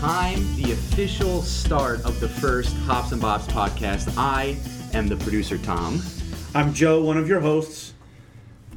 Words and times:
gentlemen, 0.00 0.36
it 0.36 0.38
is 0.38 0.56
time, 0.56 0.56
the 0.56 0.72
official 0.72 1.42
start 1.42 2.04
of 2.04 2.20
the 2.20 2.28
first 2.28 2.76
Hops 2.78 3.12
and 3.12 3.20
Bops 3.20 3.46
podcast. 3.48 4.14
I 4.16 4.56
am 4.96 5.08
the 5.08 5.16
producer, 5.16 5.58
Tom. 5.58 6.02
I'm 6.54 6.72
Joe, 6.72 7.02
one 7.02 7.16
of 7.16 7.28
your 7.28 7.40
hosts, 7.40 7.94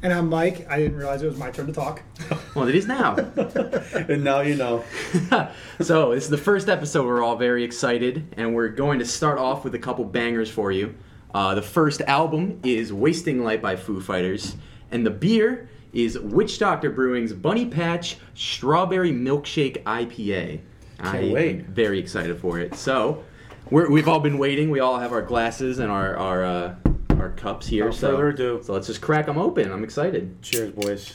And 0.02 0.12
I'm 0.12 0.28
Mike. 0.28 0.66
I 0.68 0.78
didn't 0.78 0.96
realize 0.96 1.22
it 1.22 1.26
was 1.26 1.38
my 1.38 1.50
turn 1.50 1.66
to 1.66 1.72
talk. 1.72 2.02
Well, 2.54 2.68
it 2.68 2.74
is 2.74 2.86
now. 2.86 3.14
and 3.94 4.22
now 4.22 4.42
you 4.42 4.56
know. 4.56 4.84
so, 5.80 6.14
this 6.14 6.24
is 6.24 6.30
the 6.30 6.36
first 6.36 6.68
episode. 6.68 7.06
We're 7.06 7.22
all 7.22 7.36
very 7.36 7.64
excited, 7.64 8.34
and 8.36 8.54
we're 8.54 8.68
going 8.68 8.98
to 8.98 9.06
start 9.06 9.38
off 9.38 9.64
with 9.64 9.74
a 9.74 9.78
couple 9.78 10.04
bangers 10.04 10.50
for 10.50 10.70
you. 10.70 10.94
Uh, 11.34 11.54
the 11.54 11.62
first 11.62 12.02
album 12.02 12.60
is 12.62 12.92
Wasting 12.92 13.42
Light 13.42 13.62
by 13.62 13.76
Foo 13.76 14.02
Fighters, 14.02 14.56
and 14.90 15.06
the 15.06 15.10
beer 15.10 15.70
is 15.94 16.18
Witch 16.18 16.58
Doctor 16.58 16.90
Brewing's 16.90 17.32
Bunny 17.32 17.64
Patch 17.64 18.18
Strawberry 18.34 19.12
Milkshake 19.12 19.82
IPA. 19.84 20.60
Can't 21.02 21.16
I 21.16 21.32
wait. 21.32 21.56
am 21.60 21.64
very 21.66 21.98
excited 21.98 22.38
for 22.38 22.58
it. 22.58 22.74
So, 22.74 23.24
we're, 23.70 23.90
we've 23.90 24.08
all 24.08 24.20
been 24.20 24.38
waiting. 24.38 24.70
We 24.70 24.80
all 24.80 24.98
have 24.98 25.12
our 25.12 25.22
glasses 25.22 25.78
and 25.78 25.90
our 25.90 26.16
our 26.16 26.44
uh, 26.44 26.74
our 27.18 27.30
cups 27.30 27.66
here. 27.66 27.86
Without 27.86 27.98
so, 27.98 28.10
further 28.12 28.28
ado. 28.28 28.60
so 28.64 28.72
let's 28.72 28.86
just 28.86 29.00
crack 29.00 29.26
them 29.26 29.38
open. 29.38 29.70
I'm 29.72 29.84
excited. 29.84 30.40
Cheers, 30.42 30.72
boys. 30.72 31.12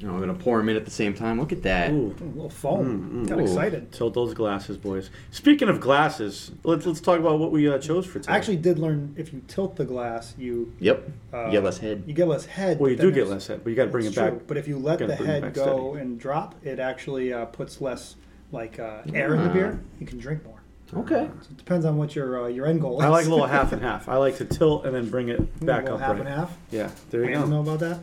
You 0.00 0.06
know, 0.06 0.14
I'm 0.14 0.20
gonna 0.20 0.34
pour 0.34 0.58
them 0.58 0.68
in 0.68 0.76
at 0.76 0.84
the 0.84 0.92
same 0.92 1.12
time. 1.12 1.40
Look 1.40 1.50
at 1.50 1.64
that. 1.64 1.90
Ooh, 1.90 2.14
A 2.20 2.24
little 2.24 2.48
foam. 2.50 3.26
Got 3.26 3.38
ooh. 3.38 3.42
excited. 3.42 3.90
tilt 3.90 4.14
those 4.14 4.32
glasses, 4.32 4.76
boys. 4.76 5.10
Speaking 5.32 5.68
of 5.68 5.80
glasses, 5.80 6.52
let's 6.62 6.86
let's 6.86 7.00
talk 7.00 7.18
about 7.18 7.40
what 7.40 7.50
we 7.50 7.68
uh, 7.68 7.78
chose 7.78 8.06
for 8.06 8.20
today. 8.20 8.32
I 8.32 8.36
actually 8.36 8.58
did 8.58 8.78
learn 8.78 9.12
if 9.18 9.32
you 9.32 9.42
tilt 9.48 9.74
the 9.74 9.84
glass, 9.84 10.34
you 10.38 10.72
Yep. 10.78 11.10
uh, 11.34 11.46
you 11.46 11.50
get 11.50 11.64
less 11.64 11.78
head. 11.78 12.04
You 12.06 12.14
get 12.14 12.28
less 12.28 12.44
head. 12.46 12.78
well, 12.78 12.90
you 12.92 12.96
do 12.96 13.10
get 13.10 13.26
less 13.26 13.48
head, 13.48 13.64
but 13.64 13.70
you 13.70 13.76
got 13.76 13.86
to 13.86 13.90
bring 13.90 14.04
it 14.04 14.08
it's 14.08 14.16
back. 14.16 14.34
But 14.46 14.56
if 14.56 14.68
you 14.68 14.78
let 14.78 15.00
gotta 15.00 15.16
the 15.16 15.26
head 15.26 15.52
go 15.52 15.94
steady. 15.94 16.04
and 16.04 16.20
drop, 16.20 16.54
it 16.64 16.78
actually 16.78 17.32
uh, 17.32 17.46
puts 17.46 17.80
less 17.80 18.14
like 18.52 18.78
uh, 18.78 19.02
air 19.12 19.34
in 19.34 19.42
the 19.44 19.50
beer. 19.50 19.80
You 20.00 20.06
can 20.06 20.18
drink 20.18 20.44
more. 20.44 20.60
Okay. 20.94 21.28
So 21.42 21.48
it 21.50 21.56
depends 21.58 21.84
on 21.84 21.98
what 21.98 22.16
your 22.16 22.44
uh, 22.44 22.48
your 22.48 22.66
end 22.66 22.80
goal 22.80 22.98
is. 23.00 23.04
I 23.04 23.08
like 23.08 23.26
a 23.26 23.28
little 23.28 23.46
half 23.58 23.72
and 23.72 23.82
half. 23.82 24.08
I 24.08 24.16
like 24.16 24.36
to 24.38 24.44
tilt 24.44 24.86
and 24.86 24.94
then 24.94 25.10
bring 25.10 25.28
it 25.28 25.60
back 25.64 25.82
little 25.84 25.96
up. 25.98 26.00
half 26.02 26.10
right. 26.12 26.20
and 26.20 26.28
half. 26.28 26.56
Yeah, 26.70 26.90
there 27.10 27.22
you 27.24 27.26
I 27.28 27.30
you 27.32 27.38
don't 27.38 27.50
know 27.50 27.60
about 27.60 27.80
that. 27.80 27.98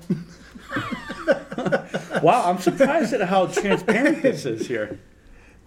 Wow, 2.24 2.50
I'm 2.50 2.60
surprised 2.60 3.14
at 3.14 3.22
how 3.28 3.48
transparent 3.48 4.22
this 4.22 4.46
is 4.46 4.68
here. 4.68 5.00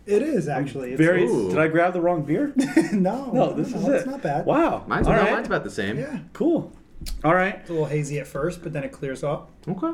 it 0.06 0.23
is 0.23 0.49
actually. 0.49 0.93
It's, 0.93 1.01
Very. 1.01 1.25
Ooh. 1.25 1.51
Did 1.51 1.59
I 1.59 1.69
grab 1.69 1.93
the 1.93 2.01
wrong 2.01 2.23
beer? 2.25 2.53
no, 2.93 3.31
No, 3.33 3.53
this 3.53 3.69
is 3.69 3.84
It's 3.87 4.05
it. 4.05 4.06
not 4.11 4.23
bad. 4.23 4.47
Wow. 4.47 4.84
Mine's, 4.87 5.06
All 5.06 5.15
no, 5.15 5.25
mine's 5.31 5.47
about 5.47 5.65
the 5.65 5.71
same. 5.71 5.99
Yeah, 5.99 6.19
Cool. 6.33 6.73
All 7.23 7.34
right. 7.34 7.56
it's 7.56 7.71
a 7.71 7.73
little 7.73 7.87
hazy 7.87 8.19
at 8.19 8.27
first, 8.27 8.62
but 8.62 8.73
then 8.73 8.83
it 8.83 8.91
clears 8.93 9.23
up. 9.23 9.51
Okay. 9.69 9.93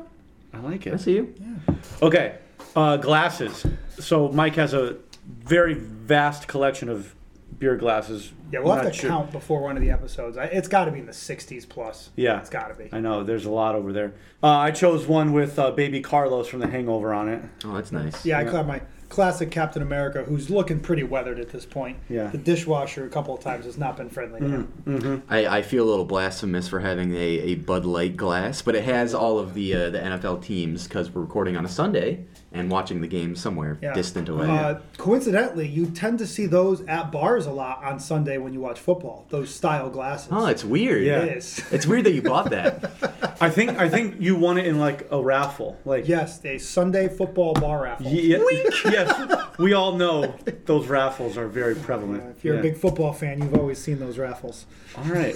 I 0.53 0.59
like 0.61 0.87
it. 0.87 0.95
I 0.95 0.97
see 0.97 1.15
you. 1.17 1.35
Yeah. 1.39 1.75
Okay, 2.01 2.39
uh, 2.77 2.97
glasses. 2.97 3.65
So 3.99 4.29
Mike 4.29 4.57
has 4.57 4.75
a 4.75 4.97
very 5.27 5.75
vast 5.75 6.49
collection 6.49 6.89
of 6.89 7.15
beer 7.59 7.77
glasses. 7.77 8.33
Yeah, 8.53 8.61
we'll 8.61 8.73
I'm 8.73 8.85
have 8.85 8.93
to 8.93 8.99
sure- 8.99 9.11
count 9.11 9.33
before 9.33 9.63
one 9.63 9.77
of 9.77 9.83
the 9.83 9.91
episodes. 9.91 10.37
I, 10.37 10.45
it's 10.45 10.69
got 10.69 10.85
to 10.87 10.91
be 10.91 10.99
in 10.99 11.07
the 11.07 11.13
60s 11.13 11.69
plus. 11.69 12.11
Yeah, 12.17 12.41
It's 12.41 12.51
got 12.51 12.69
to 12.69 12.75
be. 12.75 12.89
I 12.93 13.01
know. 13.01 13.25
There's 13.25 13.47
a 13.47 13.51
lot 13.51 13.75
over 13.75 13.93
there. 13.93 14.13
Uh, 14.43 14.49
I 14.49 14.71
chose 14.71 15.07
one 15.07 15.33
with 15.33 15.59
uh, 15.59 15.71
Baby 15.71 16.01
Carlos 16.01 16.49
from 16.49 16.61
The 16.61 16.67
Hangover 16.69 17.13
on 17.15 17.29
it. 17.29 17.43
Oh, 17.65 17.75
that's 17.75 17.93
nice. 17.93 18.25
Yeah, 18.27 18.39
I 18.39 18.43
Yeah. 18.43 18.51
got 18.53 18.67
my 18.67 18.83
classic 19.09 19.51
Captain 19.53 19.81
America, 19.83 20.25
who's 20.25 20.51
looking 20.51 20.81
pretty 20.81 21.05
weathered 21.05 21.39
at 21.39 21.49
this 21.51 21.65
point. 21.65 21.97
Yeah. 22.09 22.27
The 22.29 22.39
dishwasher 22.39 23.05
a 23.07 23.09
couple 23.09 23.33
of 23.35 23.41
times 23.41 23.65
has 23.65 23.79
not 23.79 23.97
been 23.97 24.09
friendly 24.09 24.41
to 24.41 24.49
him. 24.49 24.73
Mm-hmm. 24.87 25.33
I, 25.33 25.59
I 25.59 25.63
feel 25.63 25.85
a 25.85 25.89
little 25.91 26.05
blasphemous 26.05 26.67
for 26.69 26.81
having 26.81 27.15
a, 27.15 27.19
a 27.19 27.55
Bud 27.55 27.85
Light 27.85 28.17
glass, 28.17 28.61
but 28.63 28.75
it 28.75 28.83
has 28.85 29.15
all 29.15 29.39
of 29.39 29.55
the 29.55 29.73
uh, 29.75 29.91
the 29.91 29.99
NFL 30.01 30.43
teams 30.43 30.89
because 30.89 31.11
we're 31.11 31.23
recording 31.23 31.57
on 31.57 31.65
a 31.65 31.69
Sunday 31.69 32.25
and 32.55 32.71
watching 32.71 33.01
the 33.01 33.09
game 33.09 33.35
somewhere 33.37 33.77
Yeah. 33.83 33.93
distant 33.93 34.29
away. 34.29 34.47
Uh, 34.49 34.77
coincidentally, 34.97 35.67
you 35.69 35.87
tend 35.87 36.19
to 36.21 36.27
see 36.27 36.47
those 36.47 36.83
at 36.87 37.11
bars 37.13 37.47
a 37.47 37.51
lot 37.51 37.83
on 37.85 37.99
Sunday 37.99 38.39
when 38.39 38.53
you 38.55 38.61
watch 38.61 38.79
football. 38.81 39.27
Those 39.31 39.51
style 39.53 39.91
glasses. 39.91 40.29
oh, 40.31 40.47
it's 40.47 40.65
weird. 40.65 41.03
Yeah. 41.05 41.19
It 41.23 41.39
is. 41.39 41.61
It's 41.73 41.87
weird 41.87 42.05
that 42.05 42.13
you 42.13 42.23
bought 42.23 42.51
that. 42.51 43.37
I 43.41 43.51
think 43.51 43.71
I 43.79 43.89
think 43.89 44.21
you 44.21 44.37
won 44.37 44.57
it 44.59 44.67
in 44.67 44.79
like 44.79 45.09
a 45.11 45.21
raffle. 45.21 45.77
Like 45.85 46.07
Yes, 46.09 46.43
a 46.45 46.59
Sunday 46.59 47.09
football 47.09 47.53
bar 47.55 47.83
raffle. 47.83 48.07
Ye- 48.07 48.29
yes, 48.85 49.59
we 49.59 49.73
all 49.73 49.97
know 49.97 50.37
those 50.67 50.87
raffles 50.87 51.37
are 51.37 51.49
very 51.49 51.75
prevalent. 51.75 52.23
Uh, 52.23 52.29
if 52.29 52.45
you're 52.45 52.55
Yeah. 52.55 52.61
a 52.61 52.63
big 52.63 52.77
football 52.77 53.13
fan, 53.13 53.43
you've 53.43 53.55
always 53.59 53.79
seen 53.79 53.99
those 53.99 54.17
raffles. 54.19 54.67
all 54.97 55.05
right. 55.13 55.35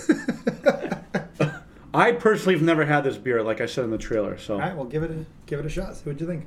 I 1.95 2.13
personally 2.13 2.55
have 2.55 2.63
never 2.63 2.85
had 2.85 3.03
this 3.03 3.17
beer, 3.17 3.43
like 3.43 3.61
I 3.61 3.67
said 3.67 3.85
in 3.85 3.91
the 3.91 3.99
trailer. 3.99 4.39
So 4.39 4.55
All 4.55 4.61
right, 4.61 4.77
well, 4.77 4.85
give 4.85 5.03
it 5.03 5.11
a 5.11 5.25
give 5.47 5.59
it 5.59 5.67
a 5.67 5.71
shot. 5.71 5.97
See 5.97 6.03
what 6.09 6.21
you 6.21 6.27
think. 6.27 6.45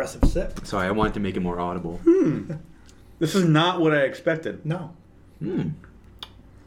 Aggressive 0.00 0.30
sip. 0.30 0.66
Sorry, 0.66 0.86
I 0.86 0.92
wanted 0.92 1.12
to 1.14 1.20
make 1.20 1.36
it 1.36 1.40
more 1.40 1.60
audible. 1.60 2.00
this 3.18 3.34
is 3.34 3.44
not 3.44 3.82
what 3.82 3.92
I 3.92 4.00
expected. 4.04 4.64
No. 4.64 4.94
Mm. 5.42 5.74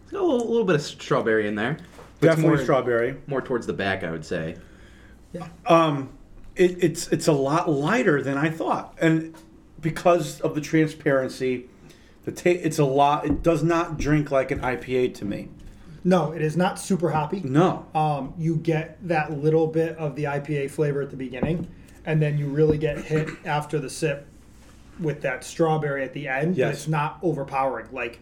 It's 0.03 0.11
got 0.11 0.21
a 0.21 0.23
little, 0.23 0.47
little 0.47 0.65
bit 0.65 0.75
of 0.75 0.83
strawberry 0.83 1.47
in 1.47 1.55
there. 1.55 1.77
But 2.19 2.27
it's 2.27 2.35
Definitely 2.35 2.57
more, 2.57 2.63
strawberry. 2.63 3.15
More 3.25 3.41
towards 3.41 3.65
the 3.65 3.73
back, 3.73 4.03
I 4.03 4.11
would 4.11 4.23
say. 4.23 4.57
Yeah. 5.31 5.47
Um, 5.65 6.09
it, 6.55 6.83
it's 6.83 7.07
it's 7.07 7.27
a 7.27 7.31
lot 7.31 7.67
lighter 7.67 8.21
than 8.21 8.37
I 8.37 8.51
thought, 8.51 8.95
and 9.01 9.33
because 9.81 10.39
of 10.41 10.53
the 10.53 10.61
transparency, 10.61 11.65
the 12.25 12.31
ta- 12.31 12.51
it's 12.51 12.77
a 12.77 12.85
lot. 12.85 13.25
It 13.25 13.41
does 13.41 13.63
not 13.63 13.97
drink 13.97 14.29
like 14.29 14.51
an 14.51 14.59
IPA 14.59 15.15
to 15.15 15.25
me. 15.25 15.49
No, 16.03 16.33
it 16.33 16.43
is 16.43 16.55
not 16.55 16.77
super 16.77 17.09
hoppy. 17.09 17.41
No. 17.43 17.87
um, 17.95 18.35
you 18.37 18.57
get 18.57 18.99
that 19.07 19.31
little 19.31 19.65
bit 19.65 19.97
of 19.97 20.15
the 20.15 20.25
IPA 20.25 20.69
flavor 20.69 21.01
at 21.01 21.09
the 21.09 21.17
beginning, 21.17 21.67
and 22.05 22.21
then 22.21 22.37
you 22.37 22.47
really 22.47 22.77
get 22.77 22.97
hit 22.99 23.29
after 23.45 23.79
the 23.79 23.89
sip 23.89 24.27
with 24.99 25.21
that 25.21 25.43
strawberry 25.43 26.03
at 26.03 26.13
the 26.13 26.27
end. 26.27 26.55
Yes. 26.55 26.67
But 26.67 26.73
it's 26.73 26.87
not 26.87 27.19
overpowering. 27.21 27.87
Like, 27.91 28.19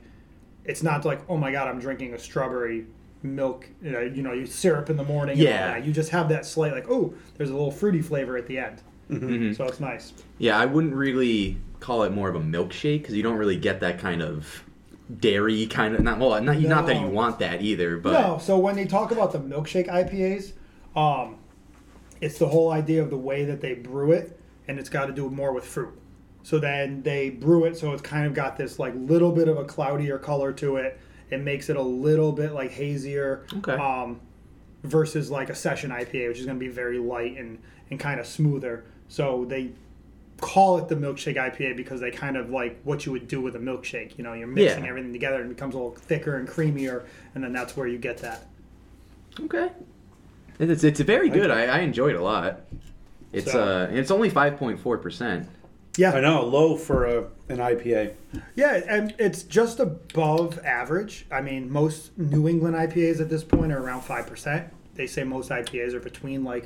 it's 0.66 0.84
not 0.84 1.06
like, 1.06 1.22
oh 1.30 1.38
my 1.38 1.52
god, 1.52 1.68
I'm 1.68 1.80
drinking 1.80 2.14
a 2.14 2.20
strawberry 2.20 2.86
milk, 3.24 3.68
you 3.82 3.92
know, 3.92 4.02
you 4.02 4.24
know, 4.24 4.34
you 4.34 4.46
syrup 4.46 4.90
in 4.90 4.98
the 4.98 5.04
morning. 5.04 5.38
Yeah. 5.38 5.74
that. 5.74 5.86
You 5.86 5.92
just 5.92 6.10
have 6.10 6.30
that 6.30 6.46
slight, 6.46 6.74
like, 6.74 6.90
oh, 6.90 7.14
there's 7.38 7.50
a 7.50 7.54
little 7.54 7.72
fruity 7.72 8.02
flavor 8.02 8.38
at 8.38 8.48
the 8.48 8.58
end. 8.60 8.82
Mm-hmm. 9.10 9.54
So 9.54 9.66
it's 9.66 9.80
nice. 9.80 10.14
Yeah, 10.38 10.58
I 10.58 10.66
wouldn't 10.66 10.94
really 10.94 11.58
call 11.80 12.04
it 12.04 12.12
more 12.12 12.30
of 12.30 12.36
a 12.36 12.40
milkshake 12.40 13.00
because 13.00 13.16
you 13.16 13.24
don't 13.24 13.38
really 13.38 13.58
get 13.58 13.82
that 13.82 14.00
kind 14.00 14.22
of 14.22 14.64
dairy 15.20 15.66
kind 15.66 15.94
of 15.94 16.00
not 16.02 16.20
well 16.20 16.42
not, 16.42 16.58
not 16.62 16.86
that 16.86 16.98
you 16.98 17.08
want 17.08 17.40
that 17.40 17.62
either 17.62 17.98
but 17.98 18.14
No, 18.14 18.38
so 18.38 18.58
when 18.58 18.78
they 18.78 18.86
talk 18.86 19.12
about 19.12 19.34
the 19.34 19.40
milkshake 19.40 19.90
IPAs, 19.90 20.54
um, 20.96 21.36
it's 22.22 22.38
the 22.38 22.48
whole 22.48 22.72
idea 22.72 23.02
of 23.02 23.10
the 23.10 23.18
way 23.18 23.44
that 23.46 23.60
they 23.62 23.74
brew 23.74 24.12
it, 24.12 24.40
and 24.68 24.80
it's 24.80 24.90
got 24.90 25.08
to 25.08 25.14
do 25.14 25.30
more 25.30 25.52
with 25.54 25.66
fruit. 25.66 25.94
So 26.44 26.58
then 26.60 27.04
they 27.04 27.30
brew 27.30 27.66
it 27.66 27.78
so 27.78 27.92
it's 27.94 28.02
kind 28.02 28.26
of 28.26 28.34
got 28.34 28.58
this 28.58 28.80
like 28.80 28.94
little 28.96 29.32
bit 29.32 29.48
of 29.48 29.58
a 29.58 29.64
cloudier 29.66 30.18
color 30.18 30.52
to 30.54 30.78
it. 30.78 31.00
It 31.30 31.42
makes 31.42 31.70
it 31.70 31.76
a 31.76 31.82
little 31.82 32.32
bit 32.32 32.52
like 32.54 32.72
hazier. 32.72 33.46
Okay. 33.58 33.74
Um, 33.74 34.20
versus 34.84 35.30
like 35.30 35.52
a 35.52 35.56
session 35.56 35.92
IPA, 35.92 36.30
which 36.30 36.40
is 36.40 36.46
going 36.48 36.58
to 36.58 36.66
be 36.66 36.72
very 36.72 36.98
light 36.98 37.38
and 37.38 37.60
and 37.92 38.00
kind 38.00 38.20
of 38.20 38.26
smoother. 38.26 38.86
So 39.10 39.46
they 39.46 39.72
call 40.40 40.80
it 40.80 40.88
the 40.88 40.96
milkshake 40.96 41.36
IPA 41.36 41.78
because 41.78 42.00
they 42.02 42.10
kind 42.10 42.36
of 42.36 42.50
like 42.50 42.80
what 42.84 43.06
you 43.06 43.12
would 43.12 43.28
do 43.28 43.40
with 43.42 43.56
a 43.56 43.60
milkshake. 43.60 44.18
You 44.18 44.24
know, 44.24 44.34
you're 44.34 44.48
mixing 44.48 44.84
Yeah. 44.84 44.90
everything 44.90 45.14
together 45.14 45.36
and 45.42 45.52
it 45.52 45.56
becomes 45.56 45.76
a 45.76 45.78
little 45.78 45.94
thicker 45.96 46.38
and 46.38 46.48
creamier, 46.48 47.04
and 47.36 47.44
then 47.44 47.54
that's 47.54 47.78
where 47.78 47.86
you 47.88 48.00
get 48.00 48.18
that. 48.20 48.48
okay 49.40 49.70
it's, 50.70 50.84
it's 50.84 51.00
very 51.00 51.30
good 51.30 51.50
I, 51.50 51.64
I 51.66 51.80
enjoy 51.80 52.10
it 52.10 52.16
a 52.16 52.22
lot 52.24 52.62
it's 53.34 53.52
So- 53.52 53.64
uh 53.64 53.88
it's 53.92 54.12
only 54.12 54.30
5.4% 54.30 55.46
Yeah, 55.98 56.12
I 56.14 56.22
know, 56.22 56.46
low 56.46 56.78
for 56.78 57.06
a, 57.06 57.18
an 57.50 57.58
IPA. 57.58 58.14
Yeah, 58.56 58.82
and 58.88 59.14
it's 59.20 59.44
just 59.44 59.80
above 59.82 60.58
average. 60.64 61.26
I 61.32 61.42
mean, 61.42 61.70
most 61.70 62.18
New 62.18 62.48
England 62.48 62.76
IPAs 62.76 63.20
at 63.20 63.30
this 63.30 63.44
point 63.44 63.74
are 63.74 63.80
around 63.84 64.02
five 64.04 64.26
percent. 64.26 64.72
They 64.96 65.06
say 65.06 65.26
most 65.26 65.50
IPAs 65.50 65.94
are 65.94 66.00
between 66.00 66.46
like 66.46 66.66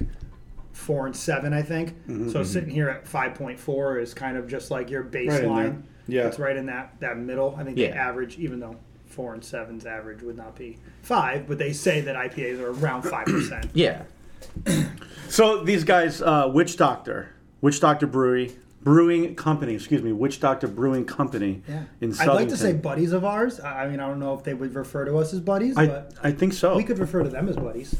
four 0.74 1.08
and 1.08 1.16
seven, 1.16 1.54
I 1.54 1.64
think. 1.64 1.96
So 2.32 2.44
sitting 2.44 2.70
here 2.70 2.88
at 2.90 3.08
five 3.08 3.34
point 3.34 3.60
four 3.60 3.98
is 3.98 4.14
kind 4.14 4.38
of 4.38 4.48
just 4.48 4.70
like 4.70 4.92
your 4.92 5.04
Mm-hmm. 5.06 5.30
Right 5.30 5.42
there. 5.42 5.50
baseline. 5.50 5.84
Yeah. 6.08 6.28
it's 6.28 6.38
right 6.38 6.56
in 6.56 6.68
that 6.68 7.00
that 7.00 7.18
middle. 7.18 7.56
I 7.58 7.64
think 7.64 7.78
the 7.78 7.84
Yeah. 7.84 7.96
average, 8.10 8.38
even 8.38 8.60
though 8.60 8.76
four 9.16 9.34
and 9.34 9.44
seven's 9.44 9.86
average 9.86 10.22
would 10.22 10.36
not 10.38 10.56
be 10.56 10.78
five, 11.02 11.48
but 11.48 11.58
they 11.58 11.72
say 11.72 12.02
that 12.02 12.16
IPAs 12.16 12.60
are 12.60 12.72
around 12.72 13.04
five 13.04 13.26
percent. 13.26 13.68
yeah 13.74 14.04
So 15.30 15.64
these 15.64 15.84
guys, 15.84 16.22
uh, 16.22 16.50
Witch 16.54 16.78
Doctor, 16.78 17.30
Witch 17.62 17.80
Doctor 17.80 18.06
Brewery, 18.08 18.56
Brewing 18.84 19.36
Company, 19.36 19.74
excuse 19.74 20.04
me, 20.04 20.12
Witch 20.12 20.40
Doctor 20.40 20.68
Brewing 20.68 21.06
Company. 21.06 21.64
Yeah, 21.68 21.84
In 22.02 22.14
I'd 22.20 22.28
like 22.28 22.50
to 22.50 22.58
say 22.58 22.74
buddies 22.74 23.12
of 23.14 23.26
ours. 23.26 23.60
I 23.60 23.86
I 23.86 23.90
mean, 23.90 24.00
I 24.00 24.08
don't 24.08 24.20
know 24.20 24.36
if 24.36 24.44
they 24.44 24.54
would 24.54 24.76
refer 24.76 25.06
to 25.06 25.18
us 25.18 25.34
as 25.34 25.40
buddies, 25.40 25.76
I, 25.78 25.88
but 25.88 26.14
I 26.22 26.32
think 26.32 26.54
so. 26.54 26.76
we 26.76 26.84
could 26.84 27.00
refer 27.00 27.24
to 27.24 27.30
them 27.30 27.50
as 27.50 27.56
buddies. 27.56 27.96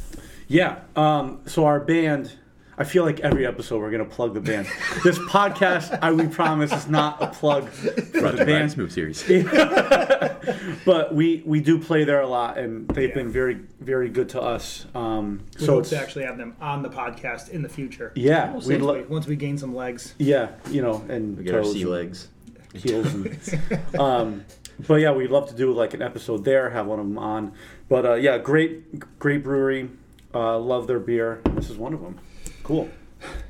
Yeah. 0.48 0.80
Um, 0.96 1.42
so 1.48 1.66
our 1.66 1.80
band, 1.80 2.34
I 2.78 2.84
feel 2.84 3.06
like 3.06 3.22
every 3.22 3.46
episode 3.46 3.80
we're 3.80 3.92
gonna 3.92 4.04
plug 4.06 4.34
the 4.34 4.42
band. 4.42 4.68
this 5.04 5.18
podcast, 5.20 5.98
I 6.02 6.12
we 6.12 6.28
promise, 6.28 6.74
is 6.74 6.88
not 6.90 7.22
a 7.22 7.28
plug 7.28 7.70
for 7.70 7.92
Brought 8.20 8.34
the 8.34 8.40
you 8.40 8.46
by 8.46 8.46
band. 8.46 8.72
Smooth 8.72 8.92
Series. 8.92 9.24
but 10.86 11.14
we 11.14 11.42
we 11.46 11.62
do 11.62 11.80
play 11.80 12.04
there 12.04 12.22
a 12.22 12.28
lot, 12.28 12.58
and 12.58 12.88
they've 12.90 13.10
Yeah. 13.10 13.16
been 13.16 13.30
very 13.32 13.62
very 13.80 14.10
good 14.10 14.30
to 14.30 14.42
us. 14.42 14.86
Um, 14.94 15.42
We 15.60 15.66
so 15.66 15.74
hope 15.74 15.82
it's 15.82 15.90
to 15.92 16.00
actually 16.00 16.26
have 16.26 16.38
them 16.38 16.56
on 16.60 16.82
the 16.82 16.90
podcast 16.90 17.50
in 17.50 17.62
the 17.62 17.70
future. 17.70 18.12
yeah, 18.16 18.52
Once 18.52 18.66
we'd 18.68 18.82
lo- 18.82 19.06
once 19.08 19.26
we 19.28 19.36
gain 19.36 19.58
some 19.58 19.74
legs. 19.76 20.14
yeah, 20.18 20.50
you 20.70 20.82
know, 20.82 21.04
and 21.08 21.38
We 21.38 21.44
get 21.46 21.56
our 21.56 21.62
toes 21.62 21.74
sea 21.74 21.82
and 21.84 21.92
legs. 21.92 22.28
heels, 22.74 23.14
and, 23.14 23.40
um, 24.00 24.46
but 24.86 24.96
yeah, 24.96 25.12
we'd 25.14 25.32
love 25.32 25.48
to 25.50 25.56
do 25.56 25.72
like 25.72 25.94
an 25.94 26.02
episode 26.02 26.44
there, 26.44 26.70
have 26.72 26.88
one 26.88 27.00
of 27.00 27.06
them 27.06 27.18
on. 27.18 27.54
But 27.88 28.06
uh, 28.06 28.14
yeah, 28.16 28.38
great 28.38 29.18
great 29.20 29.44
brewery, 29.44 29.90
uh, 30.34 30.60
love 30.60 30.88
their 30.88 31.00
beer. 31.00 31.40
This 31.56 31.70
is 31.70 31.78
one 31.78 31.94
of 31.94 32.02
them. 32.02 32.20
Cool. 32.66 32.90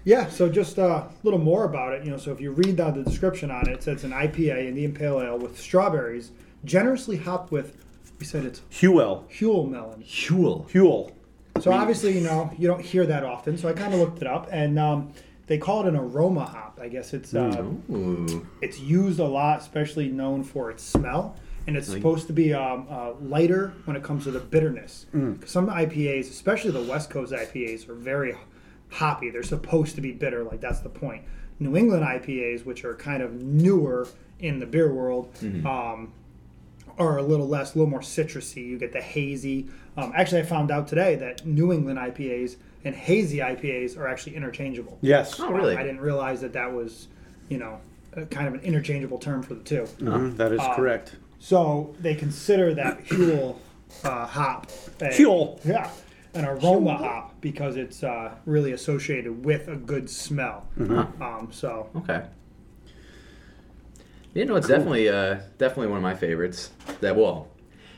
Yeah, 0.03 0.27
so 0.27 0.47
just 0.49 0.77
uh, 0.77 0.83
a 0.83 1.09
little 1.23 1.39
more 1.39 1.63
about 1.63 1.93
it. 1.93 2.03
You 2.05 2.11
know, 2.11 2.17
so 2.17 2.31
if 2.31 2.39
you 2.39 2.51
read 2.51 2.75
down 2.75 2.93
the 3.01 3.03
description 3.09 3.49
on 3.49 3.67
it, 3.67 3.73
it 3.73 3.83
says 3.83 4.03
an 4.03 4.11
IPA, 4.11 4.67
Indian 4.67 4.93
Pale 4.93 5.21
Ale, 5.21 5.37
with 5.39 5.59
strawberries, 5.59 6.31
generously 6.65 7.17
hopped 7.17 7.51
with. 7.51 7.75
We 8.19 8.25
said 8.25 8.45
it's 8.45 8.61
Huell, 8.71 9.23
Huell 9.29 9.69
melon. 9.69 10.03
Huell. 10.03 10.69
Huell. 10.69 11.11
So 11.61 11.71
obviously, 11.71 12.13
you 12.17 12.21
know, 12.21 12.51
you 12.57 12.67
don't 12.67 12.81
hear 12.81 13.05
that 13.05 13.23
often. 13.23 13.57
So 13.57 13.67
I 13.69 13.73
kind 13.73 13.93
of 13.93 13.99
looked 14.01 14.21
it 14.21 14.27
up, 14.27 14.47
and 14.51 14.77
um, 14.77 15.11
they 15.47 15.57
call 15.57 15.81
it 15.81 15.87
an 15.87 15.95
aroma 15.95 16.45
hop. 16.45 16.79
I 16.81 16.87
guess 16.89 17.13
it's 17.13 17.33
uh, 17.33 17.47
it's 18.61 18.79
used 18.79 19.19
a 19.19 19.25
lot, 19.25 19.59
especially 19.61 20.09
known 20.09 20.43
for 20.43 20.69
its 20.71 20.83
smell, 20.83 21.35
and 21.67 21.75
it's 21.77 21.87
supposed 21.89 22.27
to 22.27 22.33
be 22.33 22.53
um, 22.53 22.85
uh, 22.89 23.13
lighter 23.21 23.73
when 23.85 23.95
it 23.95 24.03
comes 24.03 24.25
to 24.25 24.31
the 24.31 24.39
bitterness. 24.41 25.05
'Cause 25.13 25.49
Some 25.49 25.67
IPAs, 25.69 26.29
especially 26.29 26.71
the 26.71 26.83
West 26.83 27.09
Coast 27.09 27.31
IPAs, 27.33 27.87
are 27.89 27.95
very 27.95 28.35
hoppy. 28.95 29.29
They're 29.29 29.43
supposed 29.43 29.95
to 29.95 30.01
be 30.01 30.11
bitter, 30.11 30.43
like 30.43 30.61
that's 30.61 30.79
the 30.79 30.89
point. 30.89 31.23
New 31.59 31.75
England 31.77 32.03
IPAs, 32.03 32.65
which 32.65 32.83
are 32.83 32.95
kind 32.95 33.21
of 33.23 33.33
newer 33.41 34.07
in 34.39 34.59
the 34.59 34.65
beer 34.65 34.93
world, 34.93 35.29
um, 35.65 36.11
are 36.97 37.17
a 37.17 37.23
little 37.23 37.47
less, 37.47 37.75
a 37.75 37.77
little 37.77 37.89
more 37.89 38.01
citrusy. 38.01 38.65
You 38.67 38.77
get 38.77 38.91
the 38.93 39.01
hazy. 39.01 39.67
Um, 39.97 40.11
actually, 40.15 40.41
I 40.41 40.43
found 40.43 40.71
out 40.71 40.87
today 40.87 41.15
that 41.15 41.45
New 41.45 41.71
England 41.71 41.97
IPAs 41.99 42.57
and 42.83 42.93
hazy 42.95 43.37
IPAs 43.39 43.97
are 43.97 44.07
actually 44.07 44.35
interchangeable. 44.35 44.97
Yes. 45.01 45.39
Oh, 45.39 45.49
really? 45.51 45.75
I 45.75 45.83
didn't 45.83 46.01
realize 46.01 46.41
that 46.41 46.53
that 46.53 46.71
was, 46.73 47.07
you 47.49 47.57
know, 47.57 47.79
a, 48.13 48.25
kind 48.25 48.47
of 48.47 48.53
an 48.53 48.59
interchangeable 48.61 49.17
term 49.17 49.41
for 49.43 49.55
the 49.55 49.63
two. 49.63 49.83
Mhm, 49.99 50.37
that 50.37 50.51
is 50.51 50.59
Um, 50.59 50.73
correct. 50.75 51.15
So 51.39 51.95
they 52.01 52.15
consider 52.15 52.73
that 52.75 53.05
Huell 53.07 53.55
uh, 54.03 54.25
hop. 54.25 54.69
a- 54.99 55.05
Huell. 55.05 55.59
Yeah. 55.65 55.89
An 56.35 56.45
aroma 56.45 56.97
hop 56.97 57.41
because 57.41 57.77
it's 57.77 58.03
uh, 58.03 58.35
really 58.45 58.73
associated 58.73 59.45
with 59.45 59.67
a 59.67 59.75
good 59.75 60.09
smell. 60.09 60.67
Mm-hmm. 60.77 61.21
Um, 61.21 61.49
so 61.51 61.89
Okay. 61.95 62.23
You 64.35 64.43
know, 64.43 64.57
it's 64.57 64.67
definitely 64.67 65.07
uh, 65.07 65.39
definitely 65.57 65.87
one 65.87 65.97
of 65.97 66.03
my 66.03 66.13
favorites. 66.13 66.69
That 66.99 67.15
well, 67.15 67.47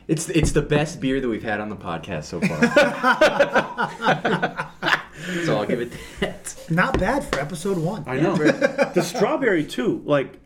it's 0.08 0.30
it's 0.30 0.52
the 0.52 0.62
best 0.62 1.02
beer 1.02 1.20
that 1.20 1.28
we've 1.28 1.44
had 1.44 1.60
on 1.60 1.70
the 1.70 1.76
podcast 1.76 2.26
so 2.26 2.40
far. 2.40 2.62
so 5.46 5.58
I'll 5.58 5.66
give 5.66 5.82
it 5.82 5.92
that. 6.20 6.56
not 6.70 7.00
bad 7.00 7.26
for 7.26 7.40
episode 7.40 7.80
one. 7.80 8.04
I 8.06 8.20
know. 8.20 8.36
the 8.94 9.02
strawberry 9.02 9.66
too. 9.66 10.04
Like, 10.06 10.40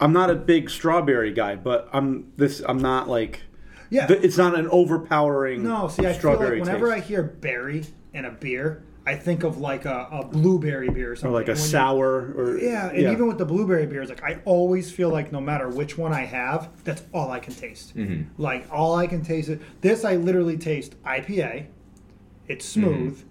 I'm 0.00 0.12
not 0.12 0.28
a 0.28 0.34
big 0.34 0.68
strawberry 0.68 1.32
guy, 1.32 1.56
but 1.56 1.88
I'm 1.94 2.30
this. 2.36 2.60
I'm 2.66 2.78
not 2.78 3.08
like. 3.08 3.40
Yeah. 3.90 4.06
th- 4.06 4.22
It's 4.22 4.36
not 4.36 4.58
an 4.58 4.68
overpowering. 4.68 5.62
No, 5.62 5.88
see, 5.88 6.02
I 6.02 6.04
feel 6.04 6.10
like 6.10 6.18
strawberry 6.18 6.60
whenever 6.60 6.92
I 6.92 7.00
hear 7.00 7.22
berry 7.22 7.84
in 8.12 8.24
a 8.24 8.30
beer, 8.30 8.82
I 9.06 9.14
think 9.14 9.44
of 9.44 9.58
like 9.58 9.84
a, 9.84 10.08
a 10.10 10.24
blueberry 10.26 10.88
beer 10.90 11.12
or 11.12 11.16
something. 11.16 11.30
or 11.30 11.34
like 11.38 11.46
a 11.48 11.52
And 11.52 11.58
when 11.60 11.64
you- 11.66 11.70
sour, 11.70 12.32
or 12.36 12.58
Yeah, 12.58 12.88
and 12.88 12.98
even 13.12 13.28
with 13.28 13.38
the 13.38 13.44
blueberry 13.44 13.86
beers, 13.86 14.08
like 14.08 14.22
I 14.24 14.40
always 14.44 14.90
feel 14.90 15.10
like 15.10 15.30
no 15.30 15.40
matter 15.40 15.68
which 15.68 15.96
one 15.96 16.12
I 16.12 16.24
have, 16.24 16.70
that's 16.84 17.02
all 17.14 17.30
I 17.30 17.38
can 17.38 17.54
taste. 17.54 17.96
Mm-hmm. 17.96 18.40
Like 18.42 18.66
all 18.72 18.96
I 18.96 19.06
can 19.06 19.22
taste 19.22 19.48
it. 19.48 19.60
This 19.80 20.04
I 20.04 20.16
literally 20.16 20.56
taste 20.58 21.00
IPA. 21.04 21.66
It's 22.48 22.64
smooth, 22.64 23.22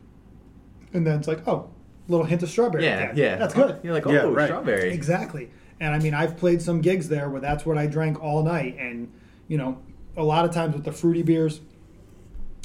and 0.93 1.05
then 1.07 1.19
it's 1.19 1.27
like 1.27 1.45
oh, 1.47 1.69
little 2.07 2.25
hint 2.25 2.43
of 2.43 2.49
strawberry. 2.49 2.83
Yeah, 2.85 2.99
again. 3.11 3.17
yeah. 3.17 3.35
that's 3.37 3.53
good. 3.53 3.79
You're 3.83 3.93
like, 3.93 4.05
oh, 4.07 4.11
Yeah, 4.11 4.19
right. 4.29 4.47
strawberry. 4.47 4.91
Exactly. 4.93 5.49
And 5.79 5.93
I 5.93 5.99
mean, 5.99 6.13
I've 6.13 6.37
played 6.37 6.61
some 6.61 6.79
gigs 6.81 7.09
there 7.09 7.29
where 7.29 7.41
that's 7.41 7.65
what 7.65 7.77
I 7.77 7.85
drank 7.87 8.21
all 8.23 8.43
night. 8.43 8.77
And, 8.79 9.11
you 9.49 9.57
know, 9.57 9.77
a 10.17 10.23
lot 10.23 10.45
of 10.45 10.51
times 10.51 10.73
with 10.73 10.83
the 10.83 10.91
fruity 10.91 11.23
beers, 11.23 11.61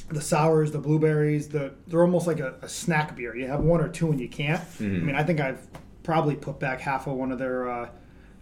the 0.09 0.21
sours, 0.21 0.71
the 0.71 0.79
blueberries, 0.79 1.49
the 1.49 1.73
they're 1.87 2.01
almost 2.01 2.27
like 2.27 2.39
a, 2.39 2.55
a 2.61 2.69
snack 2.69 3.15
beer. 3.15 3.35
You 3.35 3.47
have 3.47 3.61
one 3.61 3.81
or 3.81 3.89
two 3.89 4.11
and 4.11 4.19
you 4.19 4.29
can't. 4.29 4.61
I 4.79 4.83
mean, 4.83 5.15
I 5.15 5.23
think 5.23 5.39
I've 5.39 5.65
probably 6.03 6.35
put 6.35 6.59
back 6.59 6.81
half 6.81 7.07
of 7.07 7.13
one 7.13 7.31
of 7.31 7.39
their 7.39 7.69
uh, 7.69 7.89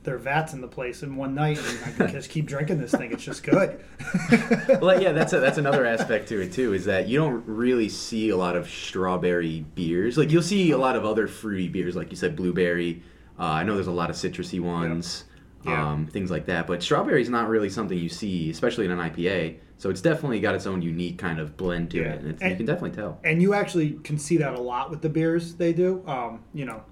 their 0.04 0.18
vats 0.18 0.54
in 0.54 0.62
the 0.62 0.68
place 0.68 1.04
in 1.04 1.16
one 1.16 1.36
night, 1.36 1.60
and 1.60 1.80
I 1.86 1.92
can 1.92 2.08
just 2.12 2.30
keep 2.30 2.46
drinking 2.46 2.80
this 2.80 2.92
thing. 2.92 3.12
It's 3.12 3.24
just 3.24 3.44
good. 3.44 3.84
well, 4.82 5.02
yeah, 5.02 5.12
that's 5.12 5.34
a, 5.34 5.40
that's 5.40 5.58
another 5.58 5.86
aspect 5.86 6.30
to 6.30 6.42
it 6.42 6.54
too. 6.54 6.74
Is 6.74 6.86
that 6.86 7.08
you 7.08 7.20
don't 7.20 7.46
really 7.46 7.90
see 7.90 8.30
a 8.30 8.38
lot 8.38 8.56
of 8.56 8.70
strawberry 8.70 9.66
beers. 9.76 10.18
Like 10.18 10.32
you'll 10.32 10.42
see 10.42 10.72
a 10.72 10.78
lot 10.78 10.96
of 10.96 11.06
other 11.06 11.28
fruity 11.28 11.68
beers, 11.68 11.96
like 11.96 12.12
you 12.12 12.18
said, 12.18 12.36
blueberry. 12.36 13.04
Uh, 13.38 13.44
I 13.44 13.64
know 13.64 13.76
there's 13.76 13.88
a 13.88 13.92
lot 13.92 14.10
of 14.10 14.18
citrusy 14.18 14.60
ones, 14.60 15.24
Yeah. 15.66 15.92
um, 15.92 16.08
things 16.08 16.32
like 16.32 16.46
that. 16.46 16.68
But 16.68 16.82
strawberry 16.82 17.22
is 17.22 17.30
not 17.30 17.50
really 17.50 17.70
something 17.70 17.98
you 17.98 18.10
see, 18.10 18.50
especially 18.50 18.86
in 18.86 18.92
an 18.92 19.00
IPA. 19.00 19.58
So 19.78 19.90
it's 19.90 20.02
definitely 20.02 20.40
got 20.40 20.56
its 20.56 20.66
own 20.66 20.82
unique 20.82 21.18
kind 21.18 21.40
of 21.40 21.56
blend 21.58 21.92
to 21.92 21.98
Yeah. 21.98 22.14
it, 22.14 22.20
and, 22.22 22.30
it's, 22.32 22.42
you 22.44 22.56
can 22.56 22.66
definitely 22.66 22.92
tell. 22.98 23.20
and 23.24 23.42
you 23.42 23.54
actually 23.54 23.92
can 24.04 24.18
see 24.18 24.38
that 24.38 24.54
a 24.54 24.60
lot 24.62 24.90
with 24.90 25.02
the 25.02 25.10
beers 25.10 25.56
they 25.56 25.74
do. 25.74 26.04
Um, 26.08 26.42
you 26.54 26.66
know, 26.66 26.84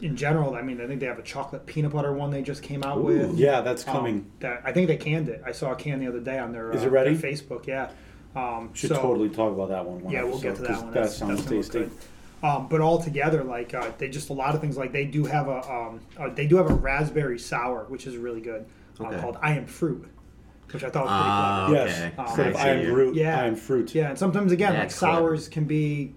in 0.00 0.16
general, 0.16 0.54
I 0.54 0.62
mean, 0.62 0.80
I 0.80 0.86
think 0.86 1.00
they 1.00 1.06
have 1.06 1.18
a 1.18 1.22
chocolate 1.22 1.66
peanut 1.66 1.92
butter 1.92 2.12
one 2.12 2.30
they 2.30 2.42
just 2.42 2.62
came 2.62 2.82
out 2.82 3.02
with. 3.04 3.36
yeah, 3.36 3.60
that's 3.60 3.86
Um, 3.86 3.94
coming. 3.94 4.30
that 4.40 4.62
I 4.64 4.72
think 4.72 4.88
they 4.88 4.96
canned 4.96 5.28
it. 5.28 5.42
I 5.44 5.52
saw 5.52 5.72
a 5.72 5.76
can 5.76 6.00
the 6.00 6.06
other 6.08 6.20
day 6.20 6.38
on 6.38 6.52
their, 6.52 6.72
Is 6.72 6.82
uh, 6.82 6.86
it 6.86 6.90
ready? 6.92 7.14
Facebook. 7.16 7.66
Yeah. 7.66 7.90
Um, 8.34 8.70
Should 8.74 8.90
so, 8.90 8.96
totally 9.02 9.28
talk 9.28 9.52
about 9.52 9.68
that 9.70 9.84
one. 9.84 10.02
one 10.02 10.12
Yeah, 10.12 10.22
we'll 10.22 10.38
get 10.40 10.54
to 10.56 10.62
episode, 10.62 10.66
that 10.68 10.72
'cause 10.74 10.82
one. 10.82 10.92
That 10.92 11.00
That's, 11.02 11.16
sounds 11.16 11.44
that's 11.46 11.68
gonna 11.68 11.84
tasty. 11.86 11.96
Good. 12.40 12.46
Um, 12.46 12.68
but 12.68 12.80
all 12.80 13.00
together, 13.02 13.44
like 13.44 13.74
uh, 13.74 13.90
they 13.98 14.08
just 14.08 14.30
a 14.30 14.32
lot 14.32 14.54
of 14.54 14.60
things. 14.60 14.76
Like 14.76 14.92
they 14.92 15.04
do 15.04 15.24
have 15.24 15.48
a 15.48 15.70
um, 15.70 16.00
uh, 16.18 16.28
they 16.30 16.46
do 16.46 16.56
have 16.56 16.70
a 16.70 16.74
raspberry 16.74 17.38
sour, 17.38 17.84
which 17.88 18.06
is 18.06 18.16
really 18.16 18.40
good, 18.40 18.66
uh, 19.00 19.04
Okay. 19.04 19.20
called 19.20 19.36
I 19.42 19.52
Am 19.52 19.66
Fruit, 19.66 20.06
which 20.72 20.84
I 20.84 20.90
thought 20.90 21.04
was 21.04 21.10
pretty 21.10 21.30
Ah, 21.30 21.66
clever. 21.68 21.86
Yes, 21.86 21.98
Okay. 21.98 22.22
instead 22.22 22.46
of 22.48 22.56
I 22.56 22.60
I 22.60 22.68
am 22.68 22.86
you. 22.86 22.94
root, 22.94 23.14
Yeah. 23.14 23.40
I 23.40 23.46
am 23.46 23.56
fruit. 23.56 23.94
Yeah, 23.94 24.08
and 24.10 24.18
sometimes 24.18 24.52
again, 24.52 24.72
like 24.74 24.82
That's 24.82 24.98
clever. 24.98 25.16
sours 25.18 25.48
can 25.48 25.64
be 25.64 26.14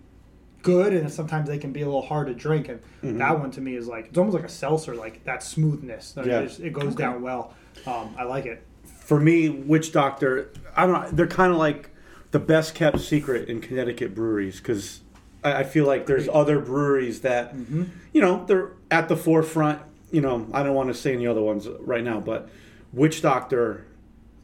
good, 0.61 0.93
and 0.93 1.11
sometimes 1.11 1.49
they 1.49 1.57
can 1.57 1.73
be 1.73 1.81
a 1.81 1.85
little 1.85 2.01
hard 2.01 2.27
to 2.27 2.33
drink. 2.33 2.69
And 2.69 2.79
Mm-hmm. 3.03 3.17
that 3.17 3.39
one 3.39 3.51
to 3.51 3.61
me 3.61 3.75
is 3.75 3.87
like 3.87 4.07
it's 4.07 4.17
almost 4.17 4.35
like 4.35 4.45
a 4.45 4.49
seltzer, 4.49 4.95
like 4.95 5.23
that 5.25 5.43
smoothness. 5.43 6.15
Like, 6.15 6.25
Yeah. 6.27 6.39
it, 6.39 6.47
just- 6.47 6.59
it 6.61 6.71
goes 6.73 6.95
down 6.95 7.21
well. 7.21 7.53
Um, 7.85 8.15
I 8.17 8.23
like 8.23 8.45
it. 8.45 8.63
For 8.85 9.19
me, 9.19 9.49
Witch 9.49 9.91
Doctor, 9.91 10.49
I 10.77 10.85
don't 10.85 10.93
know. 11.01 11.09
They're 11.11 11.27
kind 11.27 11.51
of 11.51 11.57
like 11.57 11.89
the 12.31 12.39
best 12.39 12.73
kept 12.75 13.01
secret 13.01 13.49
in 13.49 13.59
Connecticut 13.59 14.15
breweries 14.15 14.57
because 14.59 15.01
I, 15.43 15.59
I 15.59 15.63
feel 15.63 15.85
like 15.85 16.05
there's 16.05 16.27
other 16.31 16.59
breweries 16.59 17.21
that, 17.21 17.55
Mm-hmm. 17.55 17.83
you 18.13 18.21
know, 18.21 18.45
they're 18.45 18.71
at 18.91 19.07
the 19.09 19.17
forefront. 19.17 19.79
You 20.11 20.21
know, 20.21 20.47
I 20.53 20.61
don't 20.63 20.75
want 20.75 20.89
to 20.89 20.93
say 20.93 21.13
any 21.13 21.25
other 21.27 21.41
ones 21.41 21.67
right 21.79 22.03
now, 22.03 22.19
but 22.19 22.49
Witch 22.91 23.21
Doctor, 23.21 23.85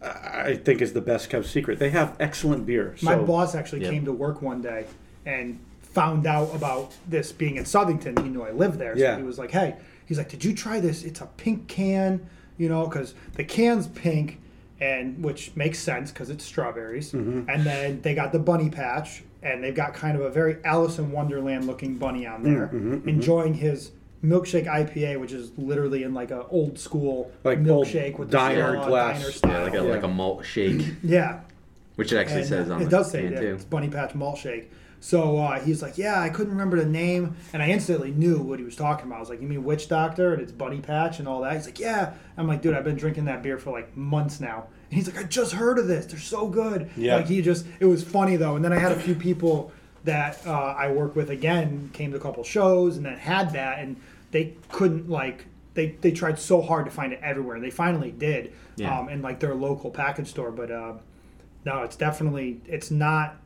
I 0.02 0.08
I 0.52 0.56
think 0.56 0.82
is 0.82 0.94
the 0.94 1.02
best 1.02 1.30
kept 1.30 1.46
secret. 1.46 1.78
They 1.80 1.90
have 1.92 2.16
excellent 2.20 2.66
beer. 2.66 2.96
My 3.02 3.16
boss 3.16 3.54
actually 3.56 3.84
Yeah. 3.84 3.92
came 3.92 4.06
to 4.06 4.14
work 4.14 4.42
one 4.42 4.62
day 4.62 4.86
and 5.26 5.60
found 5.82 6.26
out 6.26 6.56
about 6.56 6.94
this 7.08 7.32
being 7.32 7.58
in 7.58 7.66
Southington. 7.66 8.18
He 8.24 8.30
knew 8.30 8.42
I 8.44 8.52
lived 8.52 8.80
there, 8.80 8.96
so 8.96 9.04
Yeah. 9.04 9.18
he 9.18 9.24
was 9.24 9.38
like, 9.38 9.52
"Hey, 9.52 9.76
he's 10.06 10.18
like, 10.18 10.30
did 10.30 10.44
you 10.46 10.54
try 10.54 10.80
this? 10.80 11.04
It's 11.04 11.20
a 11.22 11.26
pink 11.38 11.68
can, 11.68 12.22
you 12.58 12.70
know, 12.70 12.86
because 12.88 13.14
the 13.36 13.44
can's 13.44 13.88
pink." 13.88 14.40
And 14.82 15.22
which 15.22 15.52
makes 15.58 15.78
sense 15.78 16.10
because 16.10 16.30
it's 16.30 16.46
strawberries, 16.46 17.12
Mm-hmm. 17.12 17.50
and 17.50 17.66
then 17.66 18.02
they 18.02 18.16
got 18.16 18.32
the 18.32 18.40
bunny 18.40 18.70
patch, 18.70 19.24
and 19.44 19.64
they've 19.64 19.76
got 19.76 19.94
kind 19.94 20.16
of 20.18 20.22
a 20.24 20.30
very 20.30 20.58
Alice 20.66 21.00
in 21.00 21.12
Wonderland 21.12 21.66
looking 21.68 21.96
bunny 21.98 22.26
on 22.28 22.44
there, 22.44 22.68
Mm-hmm, 22.74 23.08
enjoying 23.08 23.54
his 23.56 23.92
milkshake 24.24 24.66
IPA, 24.68 25.20
which 25.20 25.32
is 25.32 25.52
literally 25.58 26.04
in 26.04 26.14
like 26.14 26.30
a 26.32 26.46
old 26.48 26.78
school 26.78 27.32
Like 27.44 27.58
old 27.60 27.68
milkshake 27.88 28.18
with 28.20 28.30
diner 28.30 28.72
the 28.74 28.82
straw, 28.82 28.88
glass. 28.88 29.20
diner 29.20 29.32
style. 29.32 29.52
Yeah, 29.52 29.64
like 29.64 29.74
a 29.74 29.76
Yeah. 29.78 29.82
like 29.94 30.04
a 30.04 30.08
malt 30.10 30.46
shake, 30.46 30.86
yeah, 31.04 31.40
which 31.96 32.12
it 32.12 32.18
actually 32.18 32.40
and, 32.42 32.48
says 32.48 32.70
on 32.70 32.82
it 32.82 32.86
the 32.86 32.90
does 32.92 33.12
say 33.12 33.22
can 33.24 33.36
that 33.36 33.42
too. 33.42 33.54
it's 33.56 33.64
Bunny 33.66 33.88
Patch 33.90 34.14
Malt 34.16 34.38
Shake. 34.38 34.72
So 35.02 35.38
uh, 35.38 35.62
he's 35.62 35.82
like, 35.82 35.98
yeah, 35.98 36.20
I 36.20 36.28
couldn't 36.28 36.52
remember 36.52 36.78
the 36.78 36.86
name, 36.86 37.38
and 37.54 37.64
I 37.64 37.70
instantly 37.70 38.12
knew 38.12 38.40
what 38.42 38.60
he 38.60 38.66
was 38.66 38.76
talking 38.76 39.06
about. 39.06 39.16
I 39.16 39.20
was 39.22 39.30
like, 39.30 39.40
you 39.42 39.48
mean 39.48 39.64
Witch 39.64 39.88
Doctor 39.88 40.34
and 40.34 40.42
it's 40.42 40.52
Bunny 40.52 40.82
Patch 40.82 41.20
and 41.20 41.28
all 41.30 41.40
that? 41.44 41.54
He's 41.54 41.66
like, 41.66 41.80
yeah. 41.80 42.12
I'm 42.36 42.50
like, 42.50 42.62
dude, 42.62 42.74
I've 42.76 42.84
been 42.84 42.98
drinking 42.98 43.24
that 43.26 43.42
beer 43.42 43.58
for 43.58 43.72
like 43.72 43.96
months 43.96 44.42
now. 44.42 44.68
And 44.90 44.98
he's 44.98 45.08
like, 45.08 45.24
I 45.24 45.28
just 45.28 45.54
heard 45.54 45.78
of 45.78 45.88
this. 45.88 46.06
They're 46.08 46.20
so 46.20 46.48
good. 46.48 46.90
Yeah. 46.98 47.18
Like 47.18 47.28
he 47.28 47.42
just, 47.42 47.66
it 47.80 47.86
was 47.86 48.04
funny 48.04 48.36
though. 48.38 48.56
And 48.56 48.66
then 48.66 48.74
I 48.74 48.80
had 48.80 48.92
a 48.92 49.00
few 49.00 49.14
people 49.16 49.72
that 50.04 50.46
uh, 50.48 50.52
I 50.78 50.92
work 50.92 51.16
with 51.16 51.30
again 51.30 51.90
came 51.94 52.12
to 52.12 52.18
a 52.18 52.20
couple 52.20 52.44
shows 52.44 52.98
and 52.98 53.06
then 53.06 53.18
had 53.18 53.54
that, 53.54 53.80
and 53.80 53.98
they 54.32 54.56
couldn't 54.72 55.10
like. 55.10 55.46
They, 55.76 55.92
they 56.02 56.12
tried 56.12 56.40
so 56.40 56.62
hard 56.62 56.86
to 56.86 56.92
find 56.92 57.14
it 57.14 57.20
everywhere, 57.22 57.56
and 57.56 57.64
they 57.64 57.70
finally 57.70 58.12
did, 58.12 58.52
Yeah. 58.78 58.98
um, 59.00 59.08
in 59.10 59.22
like 59.22 59.40
their 59.40 59.54
local 59.56 59.92
package 59.92 60.28
store. 60.28 60.52
But 60.52 60.72
uh, 60.72 60.94
no, 61.66 61.84
it's 61.84 61.96
definitely 61.96 62.60
it's 62.66 62.90
not 62.92 63.38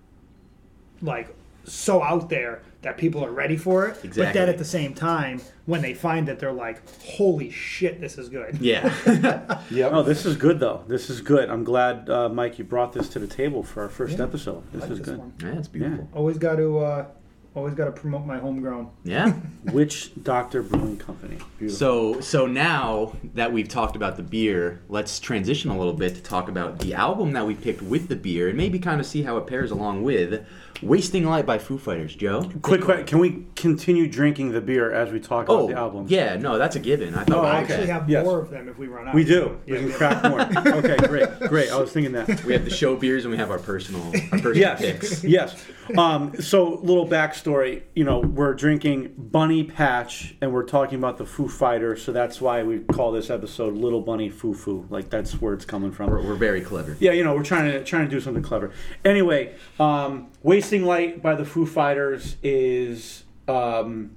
like 1.01 1.35
so 1.65 2.01
out 2.01 2.29
there 2.29 2.61
that 2.83 2.97
people 2.97 3.25
are 3.25 3.31
ready 3.31 3.57
for 3.57 3.87
it. 3.87 3.97
But 4.03 4.33
then 4.33 4.47
at 4.49 4.57
the 4.57 4.65
same 4.65 4.93
time, 4.93 5.41
when 5.65 5.81
they 5.81 5.93
find 5.93 6.29
it, 6.29 6.39
they're 6.39 6.51
like, 6.53 6.81
"Holy 7.03 7.49
shit, 7.49 7.99
this 7.99 8.17
is 8.17 8.29
good." 8.29 8.59
Yeah. 8.61 8.93
Yeah. 9.71 9.89
Oh, 9.91 10.03
this 10.03 10.25
is 10.25 10.35
good 10.37 10.59
though. 10.59 10.83
This 10.87 11.09
is 11.09 11.21
good. 11.21 11.49
I'm 11.49 11.63
glad, 11.63 12.09
uh, 12.09 12.29
Mike, 12.29 12.59
you 12.59 12.65
brought 12.65 12.93
this 12.93 13.09
to 13.09 13.19
the 13.19 13.27
table 13.27 13.63
for 13.63 13.81
our 13.83 13.89
first 13.89 14.17
Yeah. 14.19 14.25
episode. 14.25 14.63
This 14.71 14.81
like 14.81 14.91
is 14.91 14.97
this 14.99 15.07
good. 15.09 15.17
one. 15.17 15.33
yeah, 15.41 15.57
it's 15.57 15.67
beautiful. 15.67 16.07
Always 16.13 16.37
got 16.37 16.55
to, 16.57 16.79
uh, 16.79 17.05
always 17.55 17.73
got 17.75 17.85
to 17.85 17.91
promote 17.91 18.25
my 18.25 18.37
homegrown. 18.37 18.89
Yeah. 19.03 19.33
Witch 19.71 20.11
Doctor 20.23 20.61
Brewing 20.63 20.97
Company? 20.97 21.37
Beautiful. 21.57 21.77
So 22.15 22.21
so 22.21 22.45
now 22.47 23.13
that 23.35 23.51
we've 23.53 23.67
talked 23.67 23.95
about 23.95 24.17
the 24.17 24.23
beer, 24.23 24.81
let's 24.89 25.19
transition 25.19 25.69
a 25.71 25.77
little 25.77 25.93
bit 25.93 26.15
to 26.15 26.21
talk 26.21 26.49
about 26.49 26.79
the 26.79 26.93
album 26.93 27.33
that 27.33 27.45
we 27.45 27.55
picked 27.55 27.81
with 27.81 28.07
the 28.07 28.15
beer 28.15 28.49
and 28.49 28.57
maybe 28.57 28.79
kind 28.79 28.99
of 28.99 29.05
see 29.05 29.23
how 29.23 29.37
it 29.37 29.47
pairs 29.47 29.71
along 29.71 30.03
with 30.03 30.45
Wasting 30.81 31.23
Light 31.25 31.45
by 31.45 31.59
Foo 31.59 31.77
Fighters. 31.77 32.13
Joe. 32.13 32.51
quick 32.61 32.81
question: 32.81 33.05
Can 33.05 33.19
we 33.19 33.45
continue 33.55 34.05
drinking 34.07 34.51
the 34.51 34.59
beer 34.59 34.91
as 34.91 35.13
we 35.13 35.19
talk 35.21 35.45
about 35.45 35.59
Oh, 35.61 35.67
the 35.67 35.75
album? 35.77 36.07
yeah, 36.09 36.35
no, 36.35 36.57
that's 36.57 36.75
a 36.75 36.79
given. 36.79 37.15
I 37.15 37.23
thought. 37.23 37.37
Oh, 37.37 37.47
I 37.47 37.61
okay. 37.63 37.73
actually 37.73 37.87
have 37.87 38.09
Yes. 38.09 38.25
more 38.25 38.39
of 38.41 38.49
them 38.49 38.67
if 38.67 38.77
we 38.77 38.87
run 38.87 39.07
out. 39.07 39.15
We 39.15 39.23
do. 39.23 39.57
Yeah, 39.65 39.75
we 39.75 39.79
can 39.79 39.89
yeah. 39.91 39.95
crack 39.95 40.23
more. 40.23 40.41
okay, 40.79 40.97
great, 41.07 41.39
great. 41.47 41.69
I 41.71 41.79
was 41.79 41.93
thinking 41.93 42.11
that. 42.13 42.43
We 42.43 42.51
have 42.51 42.65
the 42.65 42.71
show 42.71 42.97
beers 42.97 43.23
and 43.23 43.31
we 43.31 43.37
have 43.37 43.49
our 43.51 43.59
personal 43.59 44.05
our 44.07 44.39
personal 44.39 44.55
Yes, 44.57 44.81
picks. 44.81 45.23
yes. 45.23 45.63
Um, 45.97 46.33
so, 46.41 46.79
little 46.81 47.07
backstory. 47.07 47.42
Story, 47.43 47.83
you 47.93 48.05
know, 48.05 48.19
we're 48.19 48.53
drinking 48.53 49.15
Bunny 49.17 49.65
Patch, 49.65 50.33
and 50.39 50.53
we're 50.53 50.63
talking 50.63 50.97
about 50.97 51.17
the 51.17 51.25
Foo 51.25 51.49
Fighters. 51.49 52.01
So 52.01 52.13
that's 52.13 52.39
why 52.39 52.63
we 52.63 52.79
call 52.79 53.11
this 53.11 53.29
episode 53.29 53.73
"Little 53.73 53.99
Bunny 53.99 54.29
Foo 54.29 54.53
Foo." 54.53 54.87
Like 54.89 55.09
that's 55.09 55.41
where 55.41 55.53
it's 55.53 55.65
coming 55.65 55.91
from. 55.91 56.09
We're, 56.09 56.21
we're 56.21 56.35
very 56.35 56.61
clever. 56.61 56.95
Yeah, 57.01 57.11
you 57.11 57.21
know, 57.21 57.35
we're 57.35 57.43
trying 57.43 57.69
to 57.69 57.83
trying 57.83 58.05
to 58.05 58.09
do 58.09 58.21
something 58.21 58.43
clever. 58.43 58.71
Anyway, 59.03 59.55
um, 59.77 60.29
"Wasting 60.41 60.85
Light" 60.85 61.21
by 61.21 61.35
the 61.35 61.43
Foo 61.43 61.65
Fighters 61.65 62.37
is. 62.43 63.25
Um, 63.49 64.15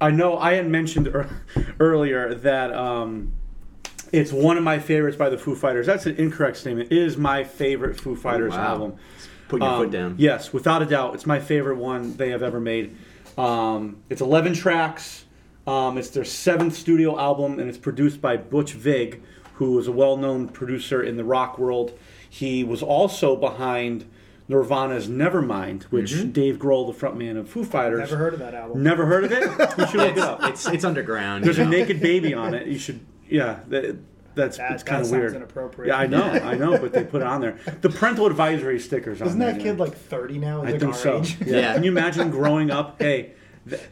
I 0.00 0.12
know 0.12 0.38
I 0.38 0.52
had 0.52 0.68
mentioned 0.68 1.08
ear- 1.08 1.42
earlier 1.80 2.32
that 2.32 2.72
um, 2.72 3.32
it's 4.12 4.30
one 4.30 4.56
of 4.56 4.62
my 4.62 4.78
favorites 4.78 5.16
by 5.16 5.30
the 5.30 5.38
Foo 5.38 5.56
Fighters. 5.56 5.84
That's 5.84 6.06
an 6.06 6.14
incorrect 6.14 6.58
statement. 6.58 6.92
It 6.92 6.98
is 6.98 7.16
my 7.16 7.42
favorite 7.42 8.00
Foo 8.00 8.14
Fighters 8.14 8.52
wow. 8.52 8.68
album. 8.68 8.98
Put 9.48 9.62
your 9.62 9.70
Um, 9.70 9.82
foot 9.84 9.90
down. 9.90 10.14
Yes, 10.18 10.52
without 10.52 10.82
a 10.82 10.86
doubt, 10.86 11.14
it's 11.14 11.26
my 11.26 11.38
favorite 11.40 11.76
one 11.76 12.16
they 12.16 12.30
have 12.30 12.42
ever 12.42 12.60
made. 12.60 12.96
Um, 13.38 13.96
it's 14.10 14.20
11 14.20 14.54
tracks. 14.54 15.24
Um, 15.66 15.98
it's 15.98 16.10
their 16.10 16.24
seventh 16.24 16.74
studio 16.74 17.18
album, 17.18 17.58
and 17.58 17.68
it's 17.68 17.78
produced 17.78 18.20
by 18.20 18.36
Butch 18.36 18.72
Vig, 18.72 19.22
who 19.54 19.78
is 19.78 19.86
a 19.88 19.92
well-known 19.92 20.48
producer 20.48 21.02
in 21.02 21.16
the 21.16 21.24
rock 21.24 21.58
world. 21.58 21.92
He 22.28 22.62
was 22.64 22.82
also 22.82 23.34
behind 23.36 24.04
Nirvana's 24.48 25.08
Nevermind, 25.08 25.84
which 25.84 26.12
Mm-hmm. 26.12 26.30
Dave 26.30 26.56
Grohl, 26.58 26.86
the 26.92 27.06
frontman 27.06 27.36
of 27.36 27.48
Foo 27.48 27.64
Fighters, 27.64 27.98
Never 27.98 28.16
heard 28.16 28.34
of 28.34 28.38
that 28.40 28.54
album. 28.54 28.82
never 28.82 29.06
heard 29.06 29.24
of 29.24 29.32
it. 29.32 29.42
You 29.78 29.86
should 29.88 30.00
look 30.00 30.12
it 30.12 30.18
up. 30.18 30.42
It's 30.44 30.66
it's 30.68 30.84
underground. 30.84 31.44
There's 31.44 31.56
you 31.58 31.64
a 31.64 31.66
know. 31.66 31.72
naked 31.72 32.00
baby 32.00 32.32
on 32.32 32.54
it. 32.54 32.66
You 32.68 32.78
should, 32.78 33.00
yeah. 33.28 33.58
That, 33.68 33.96
that's 34.36 34.58
That, 34.58 34.72
it's 34.72 34.82
kind 34.84 35.00
of 35.00 35.06
sounds 35.08 35.18
weird. 35.18 35.34
inappropriate. 35.34 35.88
Yeah, 35.88 35.98
I 35.98 36.06
know, 36.06 36.22
I 36.44 36.54
know, 36.54 36.78
but 36.78 36.92
they 36.92 37.02
put 37.02 37.22
it 37.22 37.26
on 37.26 37.40
there. 37.40 37.58
The 37.80 37.88
parental 37.90 38.26
advisory 38.26 38.78
stickers. 38.78 39.20
on 39.20 39.26
Isn't 39.28 39.40
there, 39.40 39.52
that 39.52 39.58
you 39.58 39.64
kid 39.72 39.78
know. 39.78 39.84
like 39.84 39.96
30 39.96 40.38
now? 40.38 40.60
He's 40.60 40.68
I 40.68 40.70
like 40.72 40.80
think 40.80 40.92
our 40.94 40.98
so. 40.98 41.18
age. 41.18 41.36
Yeah. 41.44 41.56
Yeah. 41.56 41.74
Can 41.74 41.82
you 41.82 41.90
imagine 41.90 42.30
growing 42.30 42.70
up? 42.70 43.00
Hey, 43.02 43.22
th- 43.22 43.36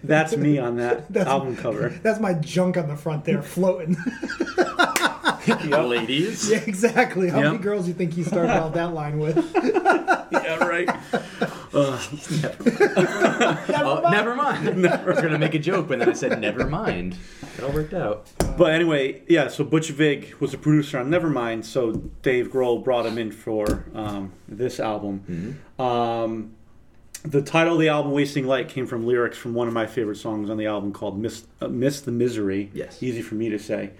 that's 0.03 0.37
me 0.37 0.59
on 0.59 0.77
that 0.77 1.09
That's- 1.13 1.31
album 1.31 1.57
cover. 1.57 1.89
That's 2.03 2.21
my 2.21 2.35
junk 2.35 2.77
on 2.77 2.89
the 2.89 2.97
front 2.97 3.25
there 3.25 3.43
floating. 3.43 3.97
ladies. 5.69 6.51
yeah, 6.51 6.59
exactly. 6.67 7.29
How 7.29 7.41
many 7.41 7.59
girls 7.59 7.85
do 7.85 7.89
you 7.89 7.95
think 7.95 8.15
he 8.15 8.23
started 8.23 8.53
out 8.53 8.75
that 8.75 8.95
line 8.95 9.19
with? 9.19 9.37
yeah, 10.33 10.65
right. 10.65 10.89
Oh, 11.75 12.01
never 14.11 14.35
mind. 14.35 14.87
I 14.87 15.05
was 15.05 15.21
gonna 15.21 15.39
make 15.39 15.55
a 15.55 15.59
joke, 15.59 15.89
but 15.89 15.99
then 15.99 16.09
I 16.09 16.13
said 16.13 16.41
never 16.41 16.67
mind. 16.67 17.17
It 17.59 17.65
all 17.65 17.73
worked 17.73 17.95
out. 17.95 18.27
But 18.57 18.73
anyway, 18.73 19.23
yeah. 19.29 19.49
So 19.49 19.65
Butch 19.65 19.91
Vig 19.91 20.35
was 20.41 20.55
a 20.55 20.59
producer 20.59 20.99
on 20.99 21.11
Nevermind. 21.11 21.65
So 21.65 21.93
Dave 22.23 22.49
Grohl 22.51 22.83
brought 22.83 23.07
him 23.07 23.19
in 23.19 23.33
for 23.33 23.85
um, 23.95 24.33
this 24.49 24.81
album. 24.81 25.61
Um, 25.79 26.55
the 27.25 27.41
title 27.43 27.75
of 27.75 27.81
the 27.81 27.89
album, 27.89 28.13
"Wasting 28.13 28.47
Light," 28.47 28.69
came 28.69 28.87
from 28.87 29.07
lyrics 29.07 29.37
from 29.37 29.55
one 29.55 29.67
of 29.67 29.75
my 29.75 29.87
favorite 29.87 30.17
songs 30.17 30.51
on 30.51 30.57
the 30.59 30.67
album 30.67 30.93
called 30.93 31.19
"Miss, 31.19 31.47
uh, 31.61 31.69
Miss 31.69 32.01
the 32.01 32.13
Misery." 32.13 32.71
Yes. 32.73 33.03
easy 33.03 33.23
for 33.23 33.35
me 33.35 33.49
to 33.49 33.59
say. 33.59 33.91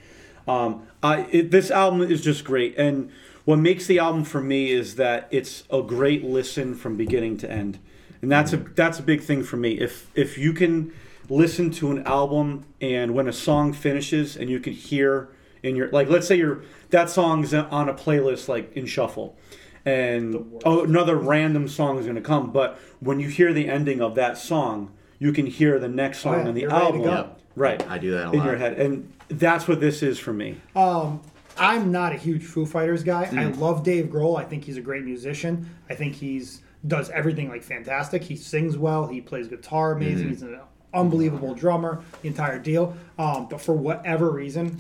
Um, 0.47 0.87
I, 1.03 1.27
it, 1.31 1.51
this 1.51 1.71
album 1.71 2.03
is 2.03 2.23
just 2.23 2.45
great, 2.45 2.75
and 2.77 3.11
what 3.45 3.59
makes 3.59 3.87
the 3.87 3.99
album 3.99 4.25
for 4.25 4.43
me 4.43 4.71
is 4.71 4.97
that 4.97 5.27
it's 5.31 5.65
a 5.71 5.83
great 5.83 6.23
listen 6.23 6.75
from 6.75 6.97
beginning 6.97 7.39
to 7.39 7.51
end, 7.51 7.79
and 8.21 8.31
that's 8.31 8.53
a 8.53 8.59
that's 8.59 8.99
a 8.99 9.03
big 9.03 9.23
thing 9.23 9.43
for 9.43 9.57
me. 9.57 9.73
If 9.73 10.11
if 10.15 10.37
you 10.37 10.53
can 10.53 10.93
listen 11.31 11.71
to 11.71 11.91
an 11.91 12.07
album 12.07 12.67
and 12.83 13.15
when 13.15 13.27
a 13.27 13.33
song 13.33 13.73
finishes 13.73 14.37
and 14.37 14.51
you 14.51 14.61
can 14.61 14.75
hear 14.75 15.31
in 15.63 15.77
your 15.77 15.89
like, 15.91 16.09
let's 16.09 16.29
say 16.29 16.37
your 16.37 16.63
that 16.91 17.09
song's 17.09 17.55
on 17.55 17.89
a 17.89 17.95
playlist 17.95 18.49
like 18.49 18.71
in 18.77 18.85
shuffle, 18.85 19.37
and 19.85 20.61
oh, 20.65 20.85
another 20.85 21.17
random 21.17 21.69
song 21.69 21.99
is 21.99 22.05
going 22.05 22.17
to 22.17 22.23
come, 22.23 22.51
but 22.53 22.79
when 23.01 23.21
you 23.21 23.29
hear 23.29 23.53
the 23.53 23.69
ending 23.69 24.01
of 24.01 24.15
that 24.15 24.39
song, 24.39 24.93
you 25.19 25.33
can 25.33 25.47
hear 25.47 25.79
the 25.79 25.89
next 25.89 26.21
song 26.21 26.35
Oh, 26.35 26.39
yeah, 26.43 26.49
on 26.49 26.55
the 26.55 26.61
you're 26.63 26.71
ready 26.71 26.81
to 26.81 26.87
album. 26.87 27.03
go. 27.03 27.31
Right. 27.57 27.89
I 27.89 27.99
do 27.99 28.11
that 28.13 28.29
a 28.29 28.33
in 28.33 28.39
lot. 28.39 28.47
your 28.47 28.57
head. 28.57 28.81
And 28.81 29.13
that's 29.29 29.69
what 29.69 29.81
this 29.81 30.03
is 30.03 30.19
for 30.19 30.33
me. 30.33 30.61
Um, 30.75 31.21
I'm 31.57 31.93
not 31.93 32.13
a 32.13 32.17
huge 32.17 32.43
Foo 32.45 32.67
Fighters 32.67 33.05
guy. 33.05 33.23
I 33.23 33.27
Mm. 33.27 33.59
love 33.59 33.85
Dave 33.85 34.07
Grohl. 34.07 34.37
I 34.39 34.45
think 34.45 34.65
he's 34.65 34.77
a 34.77 34.81
great 34.81 35.05
musician. 35.05 35.69
I 35.89 35.95
think 35.95 36.15
he's 36.15 36.63
does 36.87 37.09
everything 37.11 37.49
like 37.49 37.63
fantastic. 37.63 38.23
He 38.23 38.37
sings 38.37 38.77
well. 38.77 39.07
He 39.07 39.21
plays 39.21 39.49
guitar 39.49 39.93
amazing. 39.93 40.29
He's 40.29 40.43
an 40.43 40.59
unbelievable 40.93 41.55
drummer. 41.55 42.03
The 42.23 42.29
entire 42.29 42.59
deal. 42.59 42.95
Um, 43.19 43.47
but 43.49 43.61
for 43.61 43.73
whatever 43.73 44.31
reason, 44.31 44.79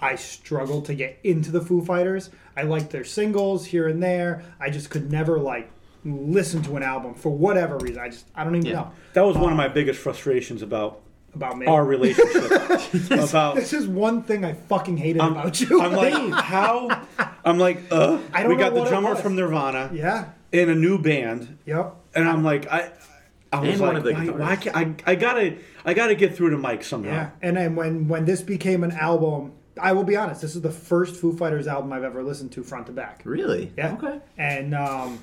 I 0.00 0.16
struggled 0.16 0.84
to 0.86 0.94
get 0.94 1.18
into 1.24 1.50
the 1.50 1.60
Foo 1.60 1.82
Fighters. 1.84 2.28
I 2.60 2.64
liked 2.64 2.90
their 2.90 3.04
singles 3.04 3.64
here 3.64 3.88
and 3.88 4.02
there. 4.02 4.42
I 4.60 4.68
just 4.68 4.90
could 4.90 5.10
never 5.10 5.38
like 5.38 5.70
listen 6.04 6.62
to 6.62 6.76
an 6.76 6.82
album 6.82 7.14
for 7.14 7.30
whatever 7.30 7.78
reason. 7.78 8.02
I 8.02 8.08
just 8.10 8.26
I 8.34 8.44
don't 8.44 8.54
even 8.54 8.66
Yeah. 8.66 8.72
know 8.74 8.90
That 9.14 9.22
was 9.22 9.36
one 9.38 9.50
of 9.50 9.56
my 9.56 9.68
biggest 9.68 9.98
frustrations 10.00 10.60
about 10.62 11.00
about 11.34 11.56
me. 11.56 11.64
our 11.66 11.84
relationship. 11.84 12.50
about 13.10 13.54
this 13.54 13.72
is 13.72 13.86
one 13.86 14.22
thing 14.22 14.44
I 14.44 14.52
fucking 14.52 14.98
hated 14.98 15.22
I'm, 15.22 15.32
about 15.32 15.58
you. 15.60 15.80
I'm 15.80 15.92
like, 15.92 16.44
how? 16.44 17.06
I'm 17.44 17.58
like, 17.58 17.80
uh, 17.90 18.18
I 18.34 18.42
don't 18.42 18.50
we 18.52 18.56
got 18.58 18.74
the 18.74 18.84
drummer 18.84 19.14
from 19.14 19.36
Nirvana 19.36 19.90
yeah. 19.94 20.30
in 20.52 20.68
a 20.68 20.74
new 20.74 20.98
band, 20.98 21.56
Yep. 21.66 21.94
and 22.14 22.28
I'm 22.28 22.42
like, 22.44 22.66
I, 22.70 22.90
I 23.52 23.60
was 23.60 23.70
And 23.70 23.80
like, 23.80 23.86
one 23.88 23.96
of 23.96 24.04
the 24.04 24.12
why, 24.12 24.26
why 24.48 24.56
can't, 24.56 24.76
I, 24.76 24.94
I 25.12 25.14
gotta, 25.14 25.56
I 25.84 25.94
gotta 25.94 26.14
get 26.14 26.36
through 26.36 26.50
to 26.50 26.58
Mike 26.58 26.82
somehow. 26.84 27.10
Yeah, 27.12 27.30
and 27.40 27.56
then 27.56 27.76
when 27.76 28.08
when 28.08 28.24
this 28.26 28.42
became 28.42 28.82
an 28.84 28.92
album, 28.92 29.52
I 29.80 29.92
will 29.92 30.04
be 30.04 30.16
honest, 30.16 30.40
this 30.40 30.54
is 30.54 30.62
the 30.62 30.70
first 30.70 31.16
Foo 31.16 31.36
Fighters 31.36 31.66
album 31.66 31.92
I've 31.92 32.04
ever 32.04 32.22
listened 32.22 32.52
to 32.52 32.62
front 32.62 32.86
to 32.86 32.92
back. 32.92 33.22
Really? 33.24 33.72
Yeah. 33.76 33.92
Okay. 33.94 34.20
And 34.38 34.74
um, 34.74 35.22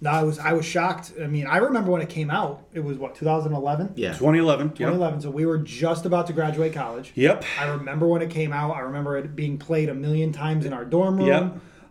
no, 0.00 0.10
I 0.10 0.22
was 0.22 0.38
I 0.38 0.52
was 0.52 0.64
shocked. 0.66 1.12
I 1.22 1.26
mean, 1.26 1.46
I 1.46 1.58
remember 1.58 1.90
when 1.90 2.02
it 2.02 2.08
came 2.08 2.30
out. 2.30 2.64
It 2.74 2.80
was 2.80 2.98
what 2.98 3.14
2011. 3.14 3.92
Yeah. 3.96 4.12
2011. 4.12 4.66
Yep. 4.68 4.74
2011. 4.76 5.20
So 5.22 5.30
we 5.30 5.46
were 5.46 5.58
just 5.58 6.04
about 6.06 6.26
to 6.28 6.32
graduate 6.32 6.72
college. 6.72 7.12
Yep. 7.14 7.44
I 7.58 7.68
remember 7.68 8.06
when 8.06 8.22
it 8.22 8.30
came 8.30 8.52
out. 8.52 8.76
I 8.76 8.80
remember 8.80 9.16
it 9.16 9.34
being 9.36 9.58
played 9.58 9.88
a 9.88 9.94
million 9.94 10.32
times 10.32 10.64
in 10.66 10.72
our 10.72 10.84
dorm 10.84 11.16
room. 11.18 11.26
Yep. 11.28 11.42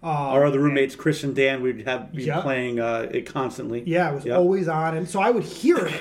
Um, 0.04 0.12
Our 0.12 0.46
other 0.46 0.60
roommates, 0.60 0.96
Chris 0.96 1.24
and 1.24 1.36
Dan, 1.36 1.64
we'd 1.64 1.88
have 1.88 2.12
be 2.14 2.26
Yeah. 2.26 2.42
playing 2.42 2.80
uh, 2.80 3.08
it 3.12 3.26
constantly. 3.26 3.82
Yeah, 3.88 4.12
it 4.12 4.14
was 4.14 4.26
Yep. 4.26 4.38
always 4.38 4.68
on, 4.68 4.96
and 4.96 5.10
so 5.10 5.20
I 5.20 5.32
would 5.32 5.44
hear 5.44 5.78
it. 5.78 6.00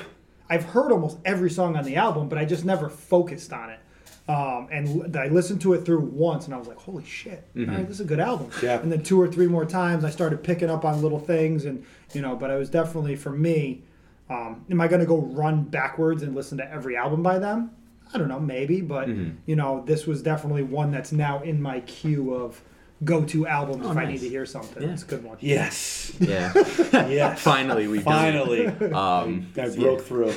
I've 0.50 0.64
heard 0.64 0.92
almost 0.92 1.16
every 1.24 1.48
song 1.48 1.74
on 1.74 1.84
the 1.84 1.96
album, 1.96 2.28
but 2.28 2.36
I 2.36 2.44
just 2.44 2.66
never 2.66 2.90
focused 2.90 3.50
on 3.54 3.70
it. 3.70 3.78
Um, 4.26 4.68
and 4.72 5.14
l- 5.14 5.20
I 5.22 5.28
listened 5.28 5.60
to 5.62 5.74
it 5.74 5.84
through 5.84 6.00
once, 6.00 6.46
and 6.46 6.54
I 6.54 6.58
was 6.58 6.66
like, 6.66 6.78
"Holy 6.78 7.04
shit! 7.04 7.44
Right, 7.54 7.86
this 7.86 7.96
is 7.96 8.00
a 8.00 8.04
good 8.06 8.20
album." 8.20 8.48
Yeah. 8.62 8.80
And 8.80 8.90
then 8.90 9.02
two 9.02 9.20
or 9.20 9.28
three 9.28 9.46
more 9.46 9.66
times, 9.66 10.02
I 10.02 10.08
started 10.10 10.42
picking 10.42 10.70
up 10.70 10.84
on 10.84 11.02
little 11.02 11.18
things, 11.18 11.66
and 11.66 11.84
you 12.14 12.22
know. 12.22 12.34
But 12.34 12.50
it 12.50 12.58
was 12.58 12.70
definitely 12.70 13.16
for 13.16 13.30
me. 13.30 13.82
Um, 14.30 14.64
am 14.70 14.80
I 14.80 14.88
going 14.88 15.00
to 15.00 15.06
go 15.06 15.18
run 15.18 15.64
backwards 15.64 16.22
and 16.22 16.34
listen 16.34 16.56
to 16.56 16.70
every 16.72 16.96
album 16.96 17.22
by 17.22 17.38
them? 17.38 17.70
I 18.14 18.18
don't 18.18 18.28
know, 18.28 18.40
maybe, 18.40 18.80
but 18.80 19.08
you 19.44 19.56
know, 19.56 19.82
this 19.84 20.06
was 20.06 20.22
definitely 20.22 20.62
one 20.62 20.90
that's 20.90 21.12
now 21.12 21.42
in 21.42 21.60
my 21.60 21.80
queue 21.80 22.32
of 22.32 22.62
go-to 23.04 23.46
albums 23.46 23.84
Oh, 23.86 23.90
if 23.92 23.96
I 23.96 24.06
need 24.06 24.20
to 24.20 24.28
hear 24.28 24.46
something. 24.46 24.82
Yeah. 24.82 24.90
It's 24.92 25.02
a 25.02 25.06
good 25.06 25.24
one. 25.24 25.36
Yes. 25.40 26.12
Yeah. 26.18 26.52
Yes. 27.08 27.40
Finally, 27.40 27.86
we've 27.88 28.04
done 28.04 28.12
Finally, 28.32 28.60
it. 28.66 28.92
Um, 28.92 29.48
I 29.56 29.68
broke 29.68 30.00
through. 30.02 30.32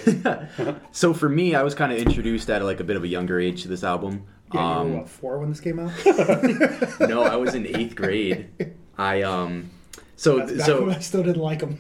so 0.92 1.14
for 1.14 1.30
me, 1.30 1.56
I 1.56 1.64
was 1.64 1.74
kind 1.76 1.92
of 1.92 1.98
introduced 2.00 2.50
at 2.50 2.62
like 2.64 2.80
a 2.80 2.84
bit 2.84 2.96
of 2.98 3.04
a 3.04 3.08
younger 3.08 3.40
age 3.40 3.62
to 3.64 3.68
this 3.68 3.84
album. 3.84 4.26
Yeah, 4.54 4.62
you 4.62 4.68
Um, 4.82 4.92
were 4.92 4.98
what, 5.00 5.10
four 5.10 5.40
when 5.40 5.50
this 5.50 5.60
came 5.60 5.80
out? 5.80 5.92
no, 7.08 7.24
I 7.24 7.36
was 7.36 7.54
in 7.56 7.68
eighth 7.68 7.96
grade. 7.96 8.50
I 8.98 9.22
um, 9.24 9.70
so 10.16 10.40
That's 10.46 10.66
so 10.66 10.90
I 10.90 11.00
still 11.00 11.24
didn't 11.24 11.42
like 11.42 11.62
him. 11.62 11.80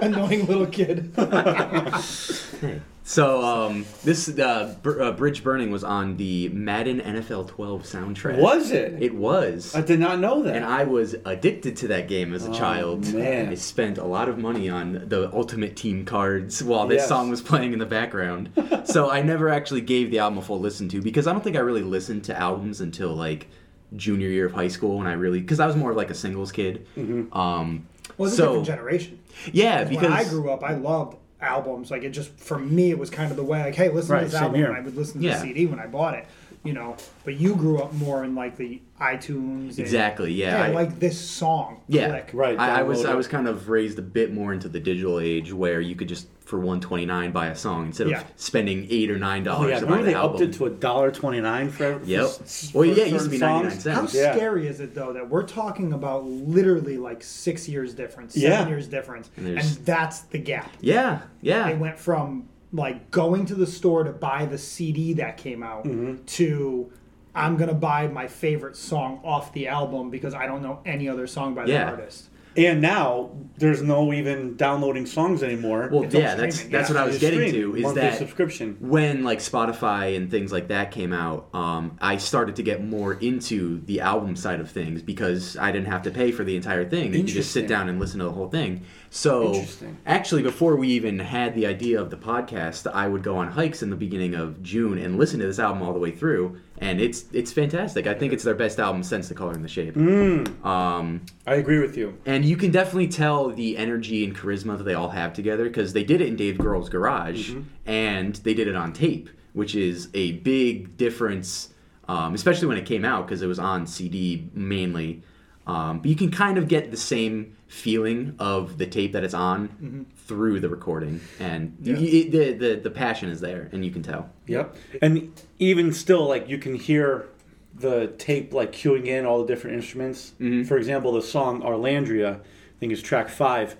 Annoying 0.00 0.46
little 0.46 0.66
kid. 0.66 1.12
hey, 1.16 2.80
So 3.04 3.42
um, 3.42 3.84
this 4.04 4.28
uh, 4.28 4.76
Br- 4.82 5.02
uh, 5.02 5.12
Bridge 5.12 5.42
Burning 5.42 5.70
was 5.72 5.82
on 5.82 6.16
the 6.16 6.48
Madden 6.50 7.00
NFL 7.00 7.48
12 7.48 7.82
soundtrack. 7.82 8.38
Was 8.38 8.70
it? 8.70 9.02
It 9.02 9.14
was. 9.14 9.74
I 9.74 9.80
did 9.80 9.98
not 9.98 10.20
know 10.20 10.42
that. 10.44 10.54
and 10.54 10.64
I 10.64 10.84
was 10.84 11.14
addicted 11.24 11.76
to 11.78 11.88
that 11.88 12.06
game 12.08 12.32
as 12.32 12.46
a 12.46 12.50
Oh, 12.50 12.54
child. 12.54 13.12
man. 13.12 13.48
I 13.48 13.54
spent 13.56 13.98
a 13.98 14.04
lot 14.04 14.28
of 14.28 14.38
money 14.38 14.68
on 14.70 15.04
the 15.08 15.28
Ultimate 15.34 15.74
Team 15.74 16.04
cards 16.04 16.62
while 16.62 16.86
this 16.86 16.98
Yes. 17.00 17.08
song 17.08 17.28
was 17.28 17.42
playing 17.42 17.72
in 17.72 17.80
the 17.80 17.86
background. 17.86 18.50
so 18.84 19.10
I 19.10 19.20
never 19.22 19.48
actually 19.48 19.80
gave 19.80 20.10
the 20.12 20.20
album 20.20 20.38
a 20.38 20.42
full 20.42 20.60
listen 20.60 20.88
to 20.90 21.02
because 21.02 21.26
I 21.26 21.32
don't 21.32 21.42
think 21.42 21.56
I 21.56 21.60
really 21.60 21.82
listened 21.82 22.22
to 22.24 22.38
albums 22.38 22.80
until 22.80 23.14
like 23.14 23.48
junior 23.96 24.28
year 24.28 24.46
of 24.46 24.52
high 24.52 24.68
school 24.68 24.98
when 24.98 25.06
I 25.08 25.12
really 25.14 25.40
because 25.40 25.58
I 25.60 25.66
was 25.66 25.76
more 25.76 25.90
of 25.90 25.96
like 25.96 26.10
a 26.10 26.14
singles 26.14 26.52
kid. 26.52 26.86
Mm-hmm. 26.96 27.36
Um, 27.36 27.86
Well, 28.16 28.28
it's 28.28 28.38
a 28.38 28.42
different 28.42 28.66
generation. 28.66 29.18
yeah, 29.52 29.82
because 29.84 30.02
when 30.04 30.12
I 30.12 30.24
grew 30.24 30.50
up, 30.50 30.62
I 30.62 30.74
loved 30.76 31.16
albums. 31.42 31.90
Like 31.90 32.02
it 32.04 32.10
just 32.10 32.30
for 32.38 32.58
me, 32.58 32.90
it 32.90 32.98
was 32.98 33.10
kind 33.10 33.30
of 33.30 33.36
the 33.36 33.42
way. 33.44 33.60
Like, 33.62 33.74
hey, 33.74 33.88
listen 33.90 34.12
Right, 34.12 34.20
to 34.20 34.26
this 34.26 34.34
album, 34.34 34.56
here. 34.56 34.68
and 34.68 34.76
I 34.76 34.80
would 34.80 34.96
listen 34.96 35.20
to 35.20 35.26
Yeah. 35.26 35.34
the 35.34 35.40
CD 35.40 35.66
when 35.66 35.78
I 35.80 35.86
bought 35.86 36.14
it. 36.14 36.26
You 36.64 36.72
know, 36.74 36.96
but 37.24 37.34
you 37.34 37.56
grew 37.56 37.78
up 37.80 37.92
more 37.94 38.22
in 38.22 38.36
like 38.36 38.56
the 38.56 38.80
iTunes. 39.00 39.70
And, 39.70 39.78
Exactly, 39.80 40.32
yeah, 40.32 40.58
Hey, 40.58 40.62
I, 40.62 40.66
I- 40.68 40.70
like 40.70 41.00
this 41.00 41.18
song. 41.20 41.80
Yeah, 41.88 42.08
Click. 42.08 42.30
Right. 42.32 42.58
I, 42.58 42.80
I 42.80 42.82
was 42.84 43.00
download 43.02 43.08
I 43.08 43.14
was 43.16 43.26
kind 43.28 43.48
of 43.48 43.68
raised 43.68 43.98
a 43.98 44.02
bit 44.02 44.32
more 44.32 44.52
into 44.52 44.68
the 44.68 44.78
digital 44.78 45.18
age 45.18 45.52
where 45.52 45.80
you 45.80 45.96
could 45.96 46.08
just 46.08 46.28
for 46.40 46.60
one 46.60 46.80
twenty 46.80 47.04
nine 47.06 47.32
buy 47.32 47.48
a 47.48 47.56
song 47.56 47.86
instead 47.86 48.08
Yeah. 48.10 48.20
of 48.20 48.26
spending 48.36 48.86
eight 48.90 49.10
or 49.10 49.18
nine 49.18 49.42
oh, 49.42 49.44
dollars 49.52 49.66
Oh, 49.66 49.68
yeah, 49.70 49.80
to 49.80 49.86
buy 49.86 49.90
remember 49.92 50.04
the 50.06 50.10
they 50.12 50.16
album. 50.16 50.36
upped 50.36 50.40
it 50.42 50.52
to 50.58 50.66
a 50.66 50.70
dollar 50.70 51.10
twenty 51.10 51.40
nine 51.40 51.68
for 51.68 52.00
Yep. 52.04 52.26
for 52.30 52.42
s- 52.44 52.70
Well, 52.72 52.84
yeah, 52.84 53.04
it 53.04 53.12
used 53.12 53.24
to 53.24 53.30
be 53.30 53.38
certain 53.38 53.62
99 53.62 53.80
cents. 53.80 54.12
How 54.14 54.18
Yeah. 54.20 54.34
scary 54.36 54.66
is 54.68 54.78
it 54.78 54.94
though 54.94 55.12
that 55.14 55.28
we're 55.28 55.42
talking 55.44 55.92
about 55.92 56.24
literally 56.24 56.96
like 56.96 57.24
six 57.24 57.68
years 57.68 57.92
difference, 57.94 58.34
seven 58.34 58.50
Yeah. 58.50 58.68
years 58.68 58.86
difference, 58.86 59.30
And 59.36 59.48
and, 59.48 59.60
that's 59.84 60.20
the 60.20 60.38
gap. 60.38 60.70
yeah, 60.80 61.22
yeah. 61.40 61.68
It 61.70 61.78
went 61.78 61.98
from 61.98 62.48
like 62.72 63.10
going 63.10 63.46
to 63.46 63.54
the 63.54 63.66
store 63.66 64.04
to 64.04 64.12
buy 64.12 64.46
the 64.46 64.58
CD 64.58 65.12
that 65.14 65.36
came 65.36 65.62
out 65.62 65.84
Mm-hmm. 65.84 66.24
to 66.24 66.92
I'm 67.34 67.56
gonna 67.56 67.72
buy 67.74 68.08
my 68.08 68.28
favorite 68.28 68.76
song 68.76 69.20
off 69.24 69.52
the 69.54 69.68
album 69.68 70.10
because 70.10 70.34
I 70.34 70.46
don't 70.46 70.62
know 70.62 70.80
any 70.84 71.08
other 71.08 71.26
song 71.26 71.54
by 71.54 71.64
the 71.66 71.82
artist. 71.82 72.28
And 72.54 72.82
now 72.82 73.30
there's 73.56 73.80
no 73.80 74.12
even 74.12 74.56
downloading 74.58 75.06
songs 75.06 75.42
anymore. 75.42 75.88
Well, 75.90 76.02
It's 76.02 76.14
yeah, 76.14 76.34
that's 76.34 76.64
that's 76.64 76.90
yeah. 76.90 76.94
what 76.96 77.02
I 77.02 77.06
was 77.06 77.18
getting 77.18 77.38
stream, 77.48 77.52
to. 77.72 77.76
Is 77.76 77.82
monthly 77.84 78.02
that 78.02 78.18
subscription? 78.18 78.76
when 78.80 79.24
like 79.24 79.38
Spotify 79.38 80.14
and 80.14 80.30
things 80.30 80.52
like 80.52 80.68
that 80.68 80.90
came 80.90 81.14
out, 81.14 81.48
um, 81.54 81.96
I 82.02 82.18
started 82.18 82.56
to 82.56 82.62
get 82.62 82.84
more 82.84 83.14
into 83.14 83.80
the 83.86 84.00
album 84.02 84.36
side 84.36 84.60
of 84.60 84.70
things 84.70 85.00
because 85.00 85.56
I 85.56 85.72
didn't 85.72 85.86
have 85.90 86.02
to 86.02 86.10
pay 86.10 86.30
for 86.30 86.44
the 86.44 86.54
entire 86.54 86.86
thing. 86.86 87.14
You 87.14 87.20
could 87.20 87.28
just 87.28 87.52
sit 87.52 87.66
down 87.66 87.88
and 87.88 87.98
listen 87.98 88.18
to 88.18 88.26
the 88.26 88.32
whole 88.32 88.50
thing. 88.50 88.82
So 89.14 89.62
actually, 90.06 90.42
before 90.42 90.74
we 90.76 90.88
even 90.88 91.18
had 91.18 91.54
the 91.54 91.66
idea 91.66 92.00
of 92.00 92.08
the 92.08 92.16
podcast, 92.16 92.90
I 92.90 93.06
would 93.06 93.22
go 93.22 93.36
on 93.36 93.48
hikes 93.48 93.82
in 93.82 93.90
the 93.90 93.96
beginning 93.96 94.34
of 94.34 94.62
June 94.62 94.96
and 94.96 95.18
listen 95.18 95.38
to 95.40 95.46
this 95.46 95.58
album 95.58 95.82
all 95.82 95.92
the 95.92 95.98
way 95.98 96.12
through, 96.12 96.56
and 96.78 96.98
it's 96.98 97.26
it's 97.30 97.52
fantastic. 97.52 98.06
I 98.06 98.14
think 98.14 98.32
it's 98.32 98.42
their 98.42 98.54
best 98.54 98.80
album 98.80 99.02
since 99.02 99.28
The 99.28 99.34
Color 99.34 99.52
and 99.52 99.62
the 99.62 99.68
Shape. 99.68 99.94
Mm, 99.96 100.64
Um, 100.64 101.20
I 101.46 101.56
agree 101.56 101.78
with 101.78 101.94
you. 101.98 102.16
and 102.24 102.42
you 102.42 102.56
can 102.56 102.70
definitely 102.70 103.08
tell 103.08 103.50
the 103.50 103.76
energy 103.76 104.24
and 104.24 104.34
charisma 104.34 104.78
that 104.78 104.84
they 104.84 104.94
all 104.94 105.10
have 105.10 105.34
together 105.34 105.64
because 105.64 105.92
they 105.92 106.04
did 106.04 106.22
it 106.22 106.28
in 106.28 106.36
Dave 106.36 106.56
Grohl's 106.56 106.88
garage 106.88 107.50
Mm-hmm. 107.50 107.60
and 107.84 108.34
they 108.36 108.54
did 108.54 108.66
it 108.66 108.74
on 108.76 108.94
tape, 108.94 109.28
which 109.52 109.74
is 109.74 110.08
a 110.14 110.32
big 110.38 110.96
difference, 110.96 111.68
um, 112.08 112.32
especially 112.34 112.66
when 112.66 112.78
it 112.78 112.86
came 112.86 113.04
out 113.04 113.26
because 113.26 113.42
it 113.42 113.46
was 113.46 113.58
on 113.58 113.86
CD 113.86 114.48
mainly. 114.54 115.22
Um, 115.66 115.98
but 116.00 116.06
you 116.08 116.16
can 116.16 116.30
kind 116.30 116.56
of 116.58 116.66
get 116.66 116.90
the 116.90 116.96
same 116.96 117.56
feeling 117.72 118.34
of 118.38 118.76
the 118.76 118.86
tape 118.86 119.12
that 119.12 119.24
it's 119.24 119.32
on 119.32 120.04
through 120.26 120.60
the 120.60 120.68
recording, 120.68 121.20
and 121.40 121.70
Mm-hmm. 121.82 121.84
Yeah. 121.90 121.96
you- 121.96 122.30
the, 122.30 122.52
the 122.52 122.74
the 122.76 122.90
passion 122.90 123.30
is 123.30 123.40
there, 123.40 123.70
and 123.72 123.82
you 123.84 123.90
can 123.90 124.02
tell. 124.02 124.28
Yep. 124.46 124.76
And 125.00 125.32
even 125.58 125.92
still, 125.94 126.26
like 126.28 126.48
you 126.50 126.58
can 126.58 126.74
hear 126.74 127.26
the 127.74 128.08
tape 128.18 128.52
like 128.52 128.72
cueing 128.72 129.06
in 129.06 129.24
all 129.24 129.40
the 129.42 129.46
different 129.52 129.76
instruments. 129.76 130.34
Mhm. 130.38 130.66
For 130.66 130.76
example, 130.76 131.12
the 131.12 131.22
song 131.22 131.62
Arlandria, 131.62 132.36
I 132.36 132.40
think 132.78 132.92
is 132.92 133.00
track 133.00 133.30
five, 133.30 133.74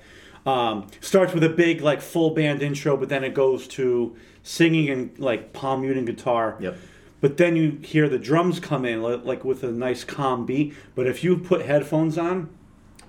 um, 0.46 0.86
starts 1.02 1.34
with 1.34 1.44
a 1.44 1.50
big 1.50 1.82
like 1.82 2.00
full 2.00 2.30
band 2.30 2.62
intro, 2.62 2.96
but 2.96 3.10
then 3.10 3.22
it 3.24 3.34
goes 3.34 3.68
to 3.68 4.16
singing 4.42 4.88
and 4.88 5.18
like 5.18 5.52
palm 5.52 5.82
muting 5.82 6.06
guitar. 6.06 6.56
Yep. 6.60 6.78
But 7.20 7.36
then 7.36 7.54
you 7.56 7.78
hear 7.82 8.08
the 8.08 8.18
drums 8.18 8.58
come 8.58 8.84
in 8.86 9.02
like 9.02 9.44
with 9.44 9.62
a 9.62 9.70
nice 9.70 10.02
calm 10.02 10.46
beat. 10.46 10.74
But 10.94 11.06
if 11.06 11.22
you 11.22 11.36
put 11.36 11.66
headphones 11.66 12.16
on, 12.18 12.48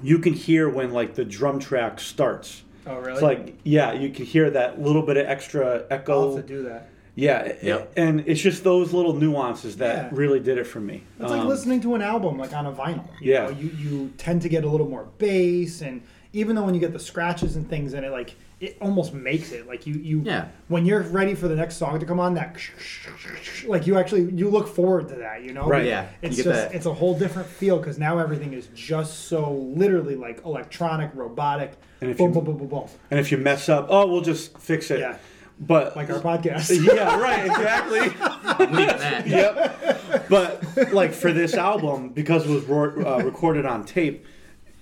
you 0.03 0.19
can 0.19 0.33
hear 0.33 0.69
when 0.69 0.91
like 0.91 1.15
the 1.15 1.25
drum 1.25 1.59
track 1.59 1.99
starts. 1.99 2.63
Oh 2.85 2.97
really? 2.97 3.13
It's 3.13 3.21
like 3.21 3.57
yeah, 3.63 3.93
you 3.93 4.09
can 4.09 4.25
hear 4.25 4.49
that 4.51 4.79
little 4.81 5.01
bit 5.01 5.17
of 5.17 5.25
extra 5.25 5.85
echo. 5.89 6.29
I'll 6.31 6.35
have 6.35 6.45
to 6.45 6.53
do 6.55 6.63
that. 6.63 6.89
Yeah, 7.15 7.53
Yep. 7.61 7.93
and 7.95 8.23
it's 8.25 8.41
just 8.41 8.63
those 8.63 8.91
little 8.91 9.13
nuances 9.13 9.77
that 9.77 9.95
Yeah. 9.95 10.09
really 10.13 10.39
did 10.39 10.57
it 10.57 10.65
for 10.65 10.79
me. 10.79 11.03
It's 11.19 11.29
like 11.29 11.41
Um, 11.41 11.47
listening 11.47 11.79
to 11.81 11.93
an 11.93 12.01
album 12.01 12.39
like 12.39 12.53
on 12.53 12.65
a 12.65 12.71
vinyl. 12.71 13.07
You 13.21 13.33
Yeah. 13.33 13.43
know, 13.45 13.49
you 13.51 13.69
you 13.77 14.11
tend 14.17 14.41
to 14.41 14.49
get 14.49 14.63
a 14.63 14.67
little 14.69 14.89
more 14.89 15.07
bass 15.19 15.81
and 15.81 16.01
even 16.33 16.55
though 16.55 16.63
when 16.63 16.73
you 16.73 16.79
get 16.79 16.91
the 16.93 16.99
scratches 16.99 17.55
and 17.55 17.69
things 17.69 17.93
in 17.93 18.03
it, 18.03 18.11
like 18.11 18.35
it 18.59 18.77
almost 18.81 19.13
makes 19.13 19.51
it 19.51 19.67
like 19.67 19.85
you 19.87 19.93
you 19.95 20.21
Yeah. 20.25 20.47
when 20.67 20.85
you're 20.85 21.01
ready 21.03 21.35
for 21.35 21.47
the 21.47 21.55
next 21.55 21.77
song 21.77 21.99
to 21.99 22.05
come 22.05 22.19
on 22.19 22.33
that 22.35 22.55
like 23.65 23.87
you 23.87 23.97
actually 23.97 24.23
you 24.31 24.49
look 24.49 24.67
forward 24.67 25.09
to 25.09 25.15
that 25.15 25.43
you 25.43 25.53
know 25.53 25.67
Right. 25.67 25.85
Yeah, 25.85 26.07
it's 26.21 26.35
just 26.37 26.47
that. 26.49 26.73
it's 26.73 26.85
a 26.85 26.93
whole 26.93 27.17
different 27.17 27.47
feel 27.47 27.77
because 27.77 27.97
now 27.97 28.19
everything 28.19 28.53
is 28.53 28.67
just 28.73 29.25
so 29.27 29.51
literally 29.75 30.15
like 30.15 30.43
electronic 30.45 31.11
robotic 31.13 31.73
And 32.01 32.11
if 32.11 32.17
boom 32.17 32.29
you- 32.29 32.33
boom 32.35 32.45
boom 32.45 32.57
boom 32.57 32.67
boom 32.67 32.87
And 33.11 33.19
if 33.19 33.31
you 33.31 33.37
mess 33.37 33.69
up, 33.69 33.87
oh, 33.89 34.07
we'll 34.07 34.21
just 34.21 34.57
fix 34.57 34.91
it. 34.91 34.99
Yeah. 34.99 35.17
But 35.59 35.95
like 35.95 36.09
our 36.09 36.19
podcast 36.19 36.69
yeah, 36.95 37.19
right, 37.19 37.45
exactly. 37.45 38.09
Believe 38.65 38.89
in 38.89 38.97
that. 38.97 39.27
yep. 39.27 40.27
But 40.29 40.91
like 40.93 41.13
for 41.13 41.31
this 41.31 41.53
album, 41.53 42.09
because 42.09 42.45
it 42.45 42.49
was 42.49 42.63
ro- 42.65 43.19
uh, 43.19 43.23
recorded 43.23 43.65
on 43.65 43.85
tape, 43.85 44.25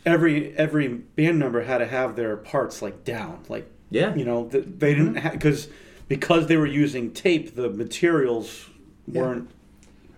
every 0.05 0.55
every 0.57 0.87
band 0.87 1.39
member 1.39 1.61
had 1.63 1.79
to 1.79 1.85
have 1.87 2.15
their 2.15 2.37
parts 2.37 2.81
like 2.81 3.03
down, 3.03 3.43
like 3.49 3.67
Yeah. 3.89 4.15
you 4.15 4.25
know 4.25 4.45
th- 4.45 4.65
they 4.79 4.93
didn't 4.93 5.21
because 5.31 5.67
because 6.07 6.47
they 6.47 6.57
were 6.57 6.65
using 6.67 7.11
tape, 7.11 7.55
the 7.55 7.69
materials 7.69 8.69
weren't. 9.07 9.49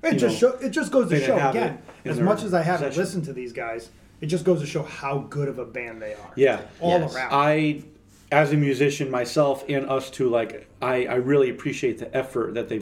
It 0.04 0.16
just 0.16 0.42
know, 0.42 0.52
show, 0.52 0.58
it 0.58 0.70
just 0.72 0.92
goes 0.92 1.10
to 1.10 1.20
show 1.20 1.36
again. 1.50 1.78
As 2.04 2.20
much 2.20 2.44
as 2.44 2.54
I 2.54 2.62
haven't 2.62 2.88
possession. 2.90 3.02
listened 3.04 3.26
to 3.26 3.34
these 3.34 3.54
guys, 3.54 3.90
it 4.20 4.26
just 4.26 4.44
goes 4.44 4.60
to 4.60 4.66
show 4.66 4.84
how 4.84 5.20
good 5.30 5.48
of 5.48 5.60
a 5.60 5.66
band 5.66 6.02
they 6.02 6.14
are. 6.14 6.32
Yeah. 6.36 6.62
all 6.82 7.00
Yes. 7.00 7.16
around. 7.16 7.30
I, 7.32 7.84
as 8.32 8.52
a 8.52 8.58
musician 8.58 9.10
myself, 9.12 9.64
and 9.70 9.86
us 9.90 10.10
too, 10.10 10.30
like 10.30 10.68
I, 10.82 11.06
I 11.06 11.16
really 11.16 11.50
appreciate 11.50 12.00
the 12.00 12.14
effort 12.18 12.56
that 12.56 12.68
they, 12.68 12.82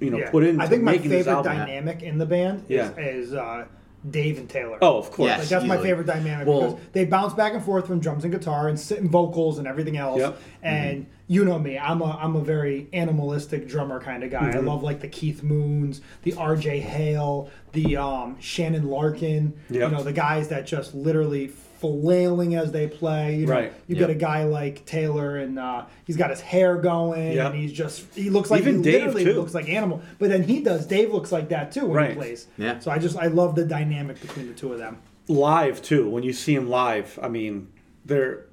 you 0.00 0.10
know, 0.10 0.18
Yeah. 0.18 0.30
put 0.30 0.42
in. 0.42 0.60
I 0.60 0.66
think 0.66 0.82
my 0.82 0.98
favorite 0.98 1.44
dynamic 1.44 2.02
in 2.02 2.18
the 2.18 2.26
band 2.26 2.64
Yeah. 2.68 2.90
is, 2.96 3.28
is 3.28 3.34
uh, 3.34 3.66
Dave 4.08 4.38
and 4.38 4.48
Taylor. 4.48 4.78
Oh, 4.82 4.98
of 4.98 5.10
course. 5.10 5.28
Yes. 5.28 5.38
Like 5.40 5.48
that's 5.48 5.64
my 5.64 5.78
favorite 5.78 6.06
dynamic 6.06 6.46
Well- 6.46 6.72
because 6.72 6.80
they 6.92 7.04
bounce 7.04 7.34
back 7.34 7.54
and 7.54 7.62
forth 7.62 7.86
from 7.86 8.00
drums 8.00 8.24
and 8.24 8.32
guitar 8.32 8.68
and 8.68 8.78
sitting 8.78 9.08
vocals 9.08 9.58
and 9.58 9.68
everything 9.68 9.96
else. 9.96 10.18
Yep. 10.18 10.40
And 10.62 11.06
you 11.28 11.44
know 11.44 11.58
me, 11.58 11.78
I'm 11.78 12.02
a 12.02 12.16
I'm 12.20 12.36
a 12.36 12.40
very 12.40 12.88
animalistic 12.92 13.68
drummer 13.68 14.00
kind 14.00 14.22
of 14.24 14.30
guy. 14.30 14.50
Mm-hmm. 14.50 14.58
I 14.58 14.60
love 14.60 14.82
like 14.82 15.00
the 15.00 15.08
Keith 15.08 15.42
Moons, 15.42 16.00
the 16.22 16.34
R.J. 16.34 16.80
Hale, 16.80 17.50
the 17.72 17.96
um, 17.96 18.38
Shannon 18.40 18.88
Larkin. 18.88 19.54
Yep. 19.70 19.90
You 19.90 19.96
know 19.96 20.02
the 20.02 20.12
guys 20.12 20.48
that 20.48 20.66
just 20.66 20.94
literally 20.94 21.52
flailing 21.82 22.54
as 22.54 22.70
they 22.72 22.86
play. 22.86 23.36
You 23.36 23.46
know, 23.46 23.52
Right. 23.52 23.72
You 23.88 23.96
Yep. 23.96 24.00
got 24.00 24.10
a 24.10 24.14
guy 24.14 24.44
like 24.44 24.84
Taylor 24.86 25.36
and 25.36 25.58
uh, 25.58 25.84
he's 26.06 26.16
got 26.16 26.30
his 26.30 26.40
hair 26.40 26.76
going 26.76 27.32
Yep. 27.32 27.46
and 27.52 27.60
he's 27.60 27.72
just 27.72 28.06
he 28.14 28.30
looks 28.30 28.50
like 28.50 28.62
Even 28.62 28.76
he 28.76 28.82
Dave, 28.82 28.94
literally 29.06 29.24
too. 29.24 29.32
looks 29.34 29.52
like 29.54 29.68
animal. 29.68 30.00
But 30.18 30.30
then 30.30 30.44
he 30.44 30.60
does. 30.62 30.86
Dave 30.86 31.12
looks 31.12 31.32
like 31.32 31.48
that 31.50 31.72
too 31.72 31.86
when 31.86 31.96
Right. 31.96 32.10
he 32.10 32.16
plays. 32.16 32.46
Yeah. 32.56 32.78
So 32.78 32.90
I 32.90 32.98
just 32.98 33.16
I 33.18 33.26
love 33.26 33.54
the 33.56 33.64
dynamic 33.64 34.20
between 34.20 34.46
the 34.46 34.54
two 34.54 34.72
of 34.72 34.78
them. 34.78 34.98
live 35.28 35.82
too. 35.82 36.08
When 36.08 36.22
you 36.22 36.32
see 36.32 36.54
them 36.54 36.68
live, 36.70 37.18
I 37.22 37.28
mean, 37.28 37.68
they're 38.04 38.46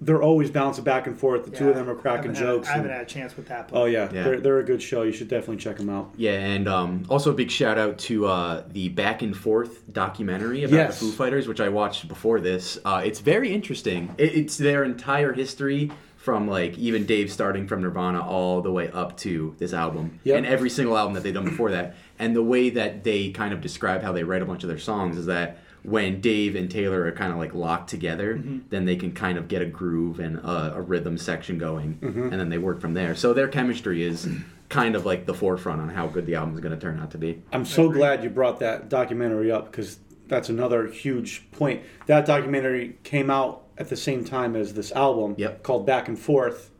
they're 0.00 0.22
always 0.22 0.50
bouncing 0.50 0.84
back 0.84 1.06
and 1.06 1.18
forth. 1.18 1.44
The 1.46 1.50
two 1.50 1.70
of 1.70 1.74
them 1.74 1.88
are 1.88 1.94
cracking 1.94 2.32
I 2.32 2.34
haven't 2.34 2.36
had- 2.36 2.42
jokes. 2.54 2.68
I 2.68 2.72
haven't 2.72 2.86
and- 2.90 2.98
had 2.98 3.02
a 3.06 3.08
chance 3.08 3.36
with 3.36 3.48
that. 3.48 3.68
But 3.68 3.80
oh 3.80 3.84
yeah, 3.86 4.10
Yeah. 4.12 4.24
They're, 4.24 4.40
they're 4.40 4.58
a 4.58 4.64
good 4.64 4.82
show. 4.82 5.02
You 5.02 5.12
should 5.12 5.28
definitely 5.28 5.56
check 5.56 5.78
them 5.78 5.88
out. 5.88 6.10
Yeah, 6.16 6.32
and 6.32 6.68
um, 6.68 7.04
also 7.08 7.30
a 7.30 7.34
big 7.34 7.50
shout 7.50 7.78
out 7.78 7.96
to 8.00 8.26
uh, 8.26 8.64
the 8.72 8.90
Back 8.90 9.22
and 9.22 9.34
Forth 9.36 9.90
documentary 9.92 10.64
about 10.64 10.74
Yes. 10.76 11.00
the 11.00 11.06
Foo 11.06 11.12
Fighters, 11.12 11.48
which 11.48 11.60
I 11.60 11.68
watched 11.70 12.08
before 12.08 12.40
this. 12.40 12.78
Uh, 12.84 13.02
it's 13.04 13.20
very 13.20 13.52
interesting. 13.52 14.14
It, 14.18 14.34
it's 14.36 14.58
their 14.58 14.84
entire 14.84 15.32
history 15.32 15.90
from 16.16 16.48
like 16.48 16.76
even 16.76 17.06
Dave 17.06 17.32
starting 17.32 17.66
from 17.68 17.80
Nirvana 17.82 18.20
all 18.20 18.60
the 18.60 18.72
way 18.72 18.90
up 18.90 19.16
to 19.18 19.54
this 19.58 19.72
album, 19.72 20.18
Yep. 20.24 20.36
and 20.38 20.46
every 20.46 20.68
single 20.70 20.98
album 20.98 21.14
that 21.14 21.22
they've 21.22 21.32
done 21.32 21.44
before 21.44 21.70
that. 21.70 21.94
And 22.18 22.34
the 22.34 22.42
way 22.42 22.68
that 22.70 23.04
they 23.04 23.30
kind 23.30 23.54
of 23.54 23.60
describe 23.60 24.02
how 24.02 24.10
they 24.12 24.24
write 24.24 24.42
a 24.42 24.44
bunch 24.44 24.62
of 24.64 24.68
their 24.68 24.78
songs 24.78 25.16
is 25.18 25.26
that 25.26 25.58
when 25.86 26.20
Dave 26.20 26.56
and 26.56 26.70
Taylor 26.70 27.04
are 27.04 27.12
kind 27.12 27.32
of 27.32 27.38
like 27.38 27.54
locked 27.54 27.88
together, 27.88 28.36
Mm-hmm. 28.36 28.58
then 28.70 28.84
they 28.84 28.96
can 28.96 29.12
kind 29.12 29.38
of 29.38 29.48
get 29.48 29.62
a 29.62 29.66
groove 29.66 30.18
and 30.20 30.36
a, 30.38 30.74
a 30.76 30.80
rhythm 30.80 31.16
section 31.16 31.58
going, 31.58 31.94
Mm-hmm. 32.02 32.22
and 32.30 32.32
then 32.40 32.48
they 32.48 32.58
work 32.58 32.80
from 32.80 32.94
there. 32.94 33.14
So 33.14 33.32
their 33.32 33.48
chemistry 33.48 34.02
is 34.02 34.28
kind 34.68 34.96
of 34.96 35.06
like 35.06 35.26
the 35.26 35.34
forefront 35.34 35.80
on 35.80 35.88
how 35.88 36.08
good 36.08 36.26
the 36.26 36.34
album 36.34 36.54
is 36.54 36.60
going 36.60 36.74
to 36.74 36.80
turn 36.80 36.98
out 36.98 37.12
to 37.12 37.18
be. 37.18 37.40
I'm 37.52 37.64
so 37.64 37.88
glad 37.88 38.24
you 38.24 38.30
brought 38.30 38.58
that 38.60 38.88
documentary 38.88 39.50
up 39.52 39.70
because 39.70 39.98
that's 40.26 40.48
another 40.48 40.88
huge 40.88 41.48
point. 41.52 41.82
That 42.06 42.26
documentary 42.26 42.98
came 43.04 43.30
out 43.30 43.62
at 43.78 43.88
the 43.88 43.96
same 43.96 44.24
time 44.24 44.56
as 44.56 44.74
this 44.74 44.90
album 44.92 45.36
Yep. 45.38 45.62
called 45.62 45.86
Back 45.86 46.08
and 46.08 46.18
Forth. 46.18 46.70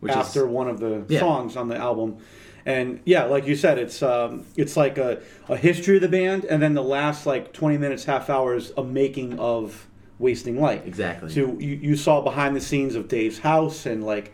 Which 0.00 0.10
is- 0.12 0.16
after 0.16 0.46
one 0.46 0.68
of 0.68 0.80
the 0.80 1.04
Yeah. 1.08 1.20
songs 1.20 1.56
on 1.56 1.68
the 1.68 1.76
album. 1.76 2.16
And 2.66 3.00
yeah, 3.04 3.24
like 3.24 3.46
you 3.46 3.56
said, 3.56 3.78
it's 3.78 4.02
um, 4.02 4.44
it's 4.56 4.76
like 4.76 4.96
a, 4.98 5.20
a 5.48 5.56
history 5.56 5.96
of 5.96 6.02
the 6.02 6.08
band, 6.08 6.44
and 6.46 6.62
then 6.62 6.74
the 6.74 6.82
last 6.82 7.26
like 7.26 7.52
twenty 7.52 7.76
minutes, 7.78 8.04
half 8.04 8.30
hours, 8.30 8.72
a 8.76 8.82
making 8.84 9.38
of 9.38 9.86
Wasting 10.18 10.60
Light. 10.60 10.82
Exactly. 10.86 11.28
So 11.30 11.58
you, 11.58 11.74
you 11.76 11.96
saw 11.96 12.22
behind 12.22 12.56
the 12.56 12.60
scenes 12.60 12.94
of 12.94 13.08
Dave's 13.08 13.38
house, 13.38 13.84
and 13.84 14.04
like 14.04 14.32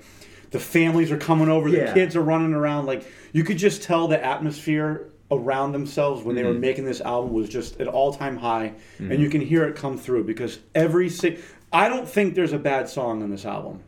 the 0.52 0.60
families 0.60 1.10
are 1.10 1.16
coming 1.18 1.48
over, 1.48 1.68
Yeah. 1.68 1.86
the 1.86 1.92
kids 1.94 2.14
are 2.14 2.22
running 2.22 2.54
around. 2.54 2.86
Like 2.86 3.04
you 3.32 3.42
could 3.44 3.58
just 3.58 3.82
tell 3.82 4.06
the 4.06 4.24
atmosphere 4.24 5.10
around 5.32 5.72
themselves 5.72 6.22
when 6.24 6.34
they 6.36 6.42
were 6.42 6.50
Mm-hmm. 6.50 6.60
making 6.60 6.84
this 6.84 7.00
album 7.00 7.32
was 7.32 7.48
just 7.48 7.80
at 7.80 7.86
all 7.88 8.12
time 8.12 8.36
high, 8.36 8.74
and 8.98 9.20
you 9.20 9.28
can 9.30 9.40
hear 9.40 9.64
it 9.64 9.74
come 9.76 9.96
through 9.98 10.24
because 10.24 10.58
every 10.74 11.08
si- 11.08 11.38
I 11.72 11.88
don't 11.88 12.08
think 12.08 12.34
there's 12.34 12.52
a 12.52 12.58
bad 12.58 12.88
song 12.88 13.22
on 13.22 13.30
this 13.30 13.44
album. 13.44 13.80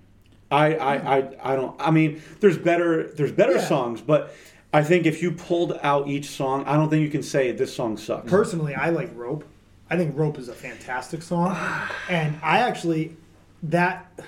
I, 0.52 0.74
I, 0.74 0.94
I, 1.18 1.52
I 1.52 1.56
don't. 1.56 1.74
I 1.80 1.90
mean, 1.90 2.22
there's 2.40 2.58
better 2.58 3.08
there's 3.14 3.32
better 3.32 3.54
Yeah. 3.54 3.64
songs, 3.66 4.00
but 4.00 4.34
I 4.72 4.82
think 4.82 5.06
if 5.06 5.22
you 5.22 5.32
pulled 5.32 5.78
out 5.82 6.08
each 6.08 6.26
song, 6.28 6.64
I 6.66 6.76
don't 6.76 6.88
think 6.90 7.02
you 7.02 7.10
can 7.10 7.22
say 7.22 7.52
this 7.52 7.74
song 7.74 7.96
sucks. 7.96 8.30
Personally, 8.30 8.74
I 8.74 8.90
like 8.90 9.10
Rope. 9.14 9.44
I 9.90 9.96
think 9.96 10.16
Rope 10.16 10.38
is 10.38 10.48
a 10.48 10.54
fantastic 10.54 11.22
song, 11.22 11.56
and 12.08 12.38
I 12.42 12.60
actually 12.60 13.16
that 13.64 14.20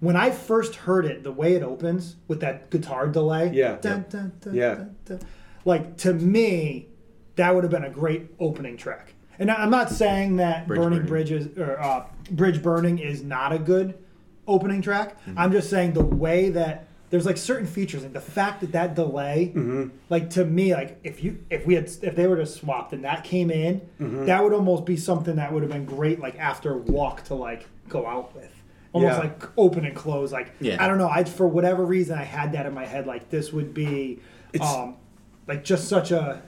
when 0.00 0.16
I 0.16 0.30
first 0.30 0.74
heard 0.74 1.04
it, 1.04 1.22
the 1.22 1.32
way 1.32 1.54
it 1.54 1.62
opens 1.62 2.16
with 2.26 2.40
that 2.40 2.70
guitar 2.70 3.06
delay, 3.06 3.50
Yeah. 3.52 3.76
dun, 3.80 4.04
dun, 4.10 4.32
dun, 4.40 4.54
Yeah. 4.54 4.74
dun, 4.74 4.96
dun, 5.04 5.20
like 5.64 5.96
to 5.98 6.12
me, 6.12 6.88
that 7.36 7.54
would 7.54 7.62
have 7.64 7.70
been 7.70 7.84
a 7.84 7.90
great 7.90 8.30
opening 8.40 8.76
track. 8.76 9.14
And 9.38 9.50
I- 9.50 9.56
I'm 9.56 9.70
not 9.70 9.90
saying 9.90 10.36
that 10.36 10.66
Bridge 10.66 10.78
Burning 10.78 10.98
Burning. 11.00 11.08
Bridges 11.08 11.58
or 11.58 11.80
uh, 11.80 12.04
Bridge 12.32 12.62
Burning 12.62 12.98
is 12.98 13.22
not 13.22 13.52
a 13.52 13.58
good 13.58 13.94
opening 14.46 14.82
track. 14.82 15.20
Mm-hmm. 15.22 15.38
I'm 15.38 15.52
just 15.52 15.70
saying 15.70 15.92
the 15.92 16.04
way 16.04 16.50
that 16.50 16.86
there's 17.10 17.26
like 17.26 17.36
certain 17.36 17.66
features, 17.66 18.02
like 18.02 18.12
the 18.14 18.20
fact 18.20 18.60
that 18.62 18.72
that 18.72 18.94
delay, 18.94 19.52
Mm-hmm. 19.54 19.88
like 20.08 20.30
to 20.30 20.44
me, 20.44 20.74
like 20.74 20.98
if 21.04 21.22
you 21.22 21.44
if 21.50 21.66
we 21.66 21.74
had 21.74 21.90
if 22.02 22.16
they 22.16 22.26
were 22.26 22.36
to 22.36 22.46
swap 22.46 22.92
and 22.92 23.04
that 23.04 23.24
came 23.24 23.50
in, 23.50 23.80
Mm-hmm. 24.00 24.26
that 24.26 24.42
would 24.42 24.52
almost 24.52 24.84
be 24.84 24.96
something 24.96 25.36
that 25.36 25.52
would 25.52 25.62
have 25.62 25.70
been 25.72 25.84
great, 25.84 26.20
like 26.20 26.38
after 26.38 26.76
walk 26.76 27.24
to 27.24 27.34
like 27.34 27.66
go 27.88 28.06
out 28.06 28.34
with. 28.34 28.50
Almost 28.94 29.14
Yeah. 29.14 29.18
like 29.20 29.42
open 29.58 29.84
and 29.86 29.94
close, 29.96 30.32
like 30.32 30.52
Yeah. 30.60 30.82
I 30.82 30.88
don't 30.88 30.98
know. 30.98 31.08
I 31.08 31.24
for 31.24 31.46
whatever 31.46 31.84
reason 31.84 32.18
I 32.18 32.24
had 32.24 32.52
that 32.52 32.66
in 32.66 32.74
my 32.74 32.86
head, 32.86 33.06
like 33.06 33.28
this 33.30 33.52
would 33.52 33.72
be, 33.74 34.20
It's- 34.52 34.74
um, 34.74 34.96
like 35.46 35.64
just 35.64 35.88
such 35.88 36.12
a 36.12 36.40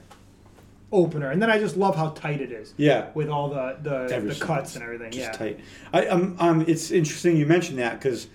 opener. 0.95 1.31
And 1.31 1.43
then 1.43 1.51
I 1.51 1.59
just 1.59 1.77
love 1.77 1.97
how 1.97 2.11
tight 2.11 2.41
it 2.41 2.53
is. 2.53 2.73
Yeah. 2.77 3.09
with 3.15 3.29
all 3.29 3.49
the 3.51 3.77
the, 3.83 4.21
the 4.21 4.35
cuts 4.35 4.75
and 4.77 4.85
everything. 4.85 5.11
just 5.11 5.27
yeah, 5.27 5.33
tight. 5.33 5.61
I, 5.93 6.07
um, 6.07 6.37
um, 6.39 6.65
it's 6.67 6.91
interesting 6.91 7.37
you 7.37 7.47
mentioned 7.47 7.79
that 7.79 7.99
because 7.99 8.29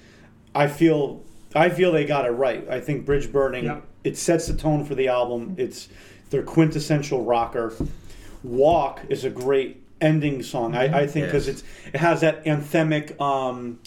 I 0.53 0.67
feel 0.67 1.23
I 1.55 1.69
feel 1.69 1.91
they 1.91 2.05
got 2.05 2.25
it 2.25 2.31
right. 2.31 2.67
I 2.69 2.79
think 2.79 3.05
Bridge 3.05 3.31
Burning 3.31 3.65
Yeah. 3.65 3.81
it 4.03 4.17
sets 4.17 4.47
the 4.47 4.53
tone 4.53 4.85
for 4.85 4.95
the 4.95 5.07
album. 5.07 5.55
It's 5.57 5.87
their 6.29 6.43
quintessential 6.43 7.23
rocker. 7.23 7.73
Walk 8.43 9.01
is 9.09 9.25
a 9.25 9.29
great 9.29 9.81
ending 10.01 10.43
song. 10.43 10.75
I, 10.75 11.01
I 11.01 11.07
think 11.07 11.25
because 11.25 11.47
Yes. 11.47 11.61
it's 11.61 11.93
it 11.95 11.97
has 11.99 12.21
that 12.21 12.45
anthemic 12.45 13.19
um, 13.19 13.79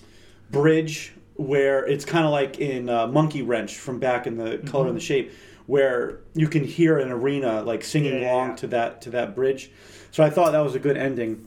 bridge 0.51 1.13
where 1.37 1.87
it's 1.87 2.05
kind 2.05 2.25
of 2.27 2.31
like 2.31 2.59
in 2.59 2.89
uh, 2.89 3.07
Monkey 3.07 3.43
Wrench 3.43 3.77
from 3.79 3.99
back 3.99 4.27
in 4.27 4.37
the 4.37 4.59
Color 4.67 4.89
and 4.89 4.97
the 4.97 5.01
Shape, 5.01 5.33
where 5.67 6.21
you 6.35 6.49
can 6.49 6.65
hear 6.65 6.99
an 6.99 7.11
arena 7.11 7.63
like 7.63 7.85
singing 7.85 8.21
Yeah, 8.21 8.33
along 8.33 8.51
yeah. 8.51 8.57
to 8.57 8.67
that 8.69 9.03
to 9.03 9.11
that 9.11 9.35
bridge. 9.35 9.71
So 10.11 10.23
I 10.23 10.31
thought 10.31 10.53
that 10.53 10.61
was 10.61 10.75
a 10.75 10.79
good 10.81 10.97
ending. 10.97 11.47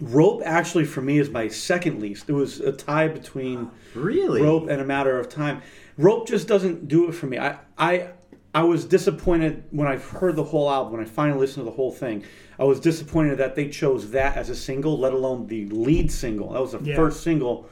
Rope 0.00 0.42
actually 0.44 0.84
for 0.84 1.00
me 1.00 1.18
is 1.18 1.28
my 1.28 1.48
second 1.48 2.00
least. 2.00 2.28
It 2.28 2.32
was 2.32 2.60
a 2.60 2.72
tie 2.72 3.08
between 3.08 3.70
Really? 3.94 4.42
Rope 4.42 4.68
and 4.68 4.80
a 4.80 4.84
matter 4.84 5.18
of 5.18 5.28
time. 5.28 5.62
Rope 5.96 6.28
just 6.28 6.46
doesn't 6.46 6.86
do 6.88 7.08
it 7.08 7.12
for 7.12 7.26
me. 7.26 7.38
I 7.38 7.58
I 7.76 8.10
I 8.54 8.62
was 8.62 8.84
disappointed 8.84 9.64
when 9.70 9.86
I 9.88 9.96
heard 9.96 10.36
the 10.36 10.44
whole 10.44 10.70
album. 10.70 10.92
When 10.94 11.02
I 11.02 11.04
finally 11.04 11.38
listened 11.40 11.64
to 11.66 11.70
the 11.70 11.76
whole 11.76 11.92
thing, 11.92 12.24
I 12.58 12.64
was 12.64 12.80
disappointed 12.80 13.38
that 13.38 13.54
they 13.56 13.68
chose 13.68 14.10
that 14.12 14.36
as 14.36 14.48
a 14.50 14.56
single, 14.56 14.98
let 14.98 15.12
alone 15.12 15.46
the 15.48 15.66
lead 15.66 16.10
single. 16.10 16.52
That 16.52 16.60
was 16.62 16.72
the 16.72 16.80
Yeah. 16.82 16.96
first 16.96 17.22
single 17.22 17.68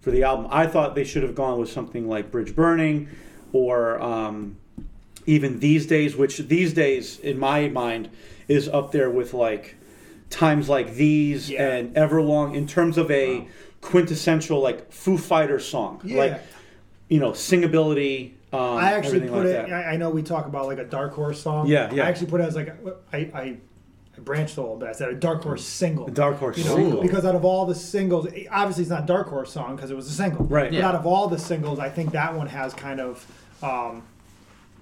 for 0.00 0.10
the 0.10 0.24
album. 0.24 0.48
I 0.50 0.66
thought 0.66 0.94
they 0.94 1.04
should 1.04 1.22
have 1.22 1.34
gone 1.34 1.58
with 1.58 1.70
something 1.70 2.08
like 2.08 2.30
Bridge 2.30 2.54
Burning 2.54 3.08
or 3.52 4.00
um, 4.02 4.56
even 5.28 5.60
These 5.60 5.86
Days, 5.86 6.16
which 6.16 6.38
these 6.38 6.72
days, 6.72 7.18
in 7.18 7.38
my 7.38 7.68
mind, 7.68 8.08
is 8.48 8.66
up 8.66 8.92
there 8.92 9.10
with 9.10 9.34
like 9.34 9.76
times 10.30 10.68
like 10.70 10.94
these 10.94 11.50
Yeah. 11.50 11.68
and 11.76 11.94
Everlong 11.94 12.54
in 12.56 12.66
terms 12.66 12.96
of 12.96 13.10
a 13.10 13.46
quintessential 13.82 14.60
like 14.60 14.90
Foo 14.90 15.18
Fighter 15.18 15.58
song. 15.60 16.00
Yeah. 16.02 16.16
Like, 16.18 16.42
you 17.08 17.20
know, 17.20 17.32
singability. 17.32 18.32
Um, 18.52 18.60
I 18.78 18.92
actually 18.94 19.20
put 19.20 19.32
like 19.32 19.44
it. 19.46 19.68
that. 19.68 19.72
I, 19.72 19.92
I 19.92 19.96
know 19.98 20.08
we 20.08 20.22
talk 20.22 20.46
about 20.46 20.66
like 20.66 20.78
a 20.78 20.84
dark 20.84 21.12
horse 21.12 21.42
song. 21.42 21.66
Yeah, 21.68 21.92
yeah. 21.92 22.04
I 22.04 22.08
actually 22.08 22.28
put 22.28 22.40
it 22.40 22.44
as 22.44 22.56
like 22.56 22.74
I 23.12 23.16
I 23.34 23.56
branched 24.18 24.56
a 24.56 24.62
little 24.62 24.76
bit. 24.76 24.88
I 24.88 24.92
said 24.92 25.10
a 25.10 25.14
dark 25.14 25.42
horse 25.42 25.62
single. 25.64 26.06
The 26.06 26.12
Dark 26.12 26.38
Horse 26.38 26.56
You 26.56 26.64
know, 26.64 26.74
single. 26.76 27.02
because 27.02 27.24
out 27.26 27.34
of 27.36 27.44
all 27.44 27.66
the 27.66 27.74
singles, 27.74 28.26
obviously 28.50 28.82
it's 28.82 28.90
not 28.90 29.04
dark 29.06 29.28
horse 29.28 29.52
song 29.52 29.76
because 29.76 29.90
it 29.90 29.96
was 29.96 30.08
a 30.08 30.12
single. 30.12 30.46
Right. 30.46 30.70
But 30.70 30.78
Yeah. 30.78 30.88
out 30.88 30.94
of 30.94 31.06
all 31.06 31.28
the 31.28 31.38
singles, 31.38 31.78
I 31.78 31.90
think 31.90 32.12
that 32.12 32.34
one 32.34 32.46
has 32.48 32.72
kind 32.74 32.98
of, 33.00 33.24
um, 33.62 33.92
you 33.92 33.98
know, 33.98 34.02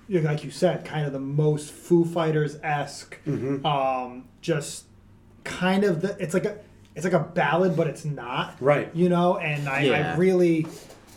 like 0.09 0.45
you 0.45 0.51
said, 0.51 0.85
kind 0.85 1.07
of 1.07 1.13
the 1.13 1.19
most 1.21 1.73
Foo 1.73 2.05
Fighters 2.05 2.57
esque. 2.63 3.19
Mm-hmm. 3.27 3.65
Um, 3.67 4.25
just 4.41 4.85
kind 5.45 5.85
of 5.85 6.01
the. 6.03 6.17
It's 6.21 6.35
like 6.35 6.45
a. 6.45 6.59
It's 6.95 7.05
like 7.05 7.13
a 7.13 7.21
ballad, 7.21 7.77
but 7.77 7.89
it's 7.89 8.05
not. 8.07 8.57
Right. 8.59 8.91
You 8.95 9.11
know, 9.11 9.37
and 9.37 9.69
I, 9.69 9.83
Yeah. 9.83 10.15
I 10.15 10.17
really. 10.17 10.67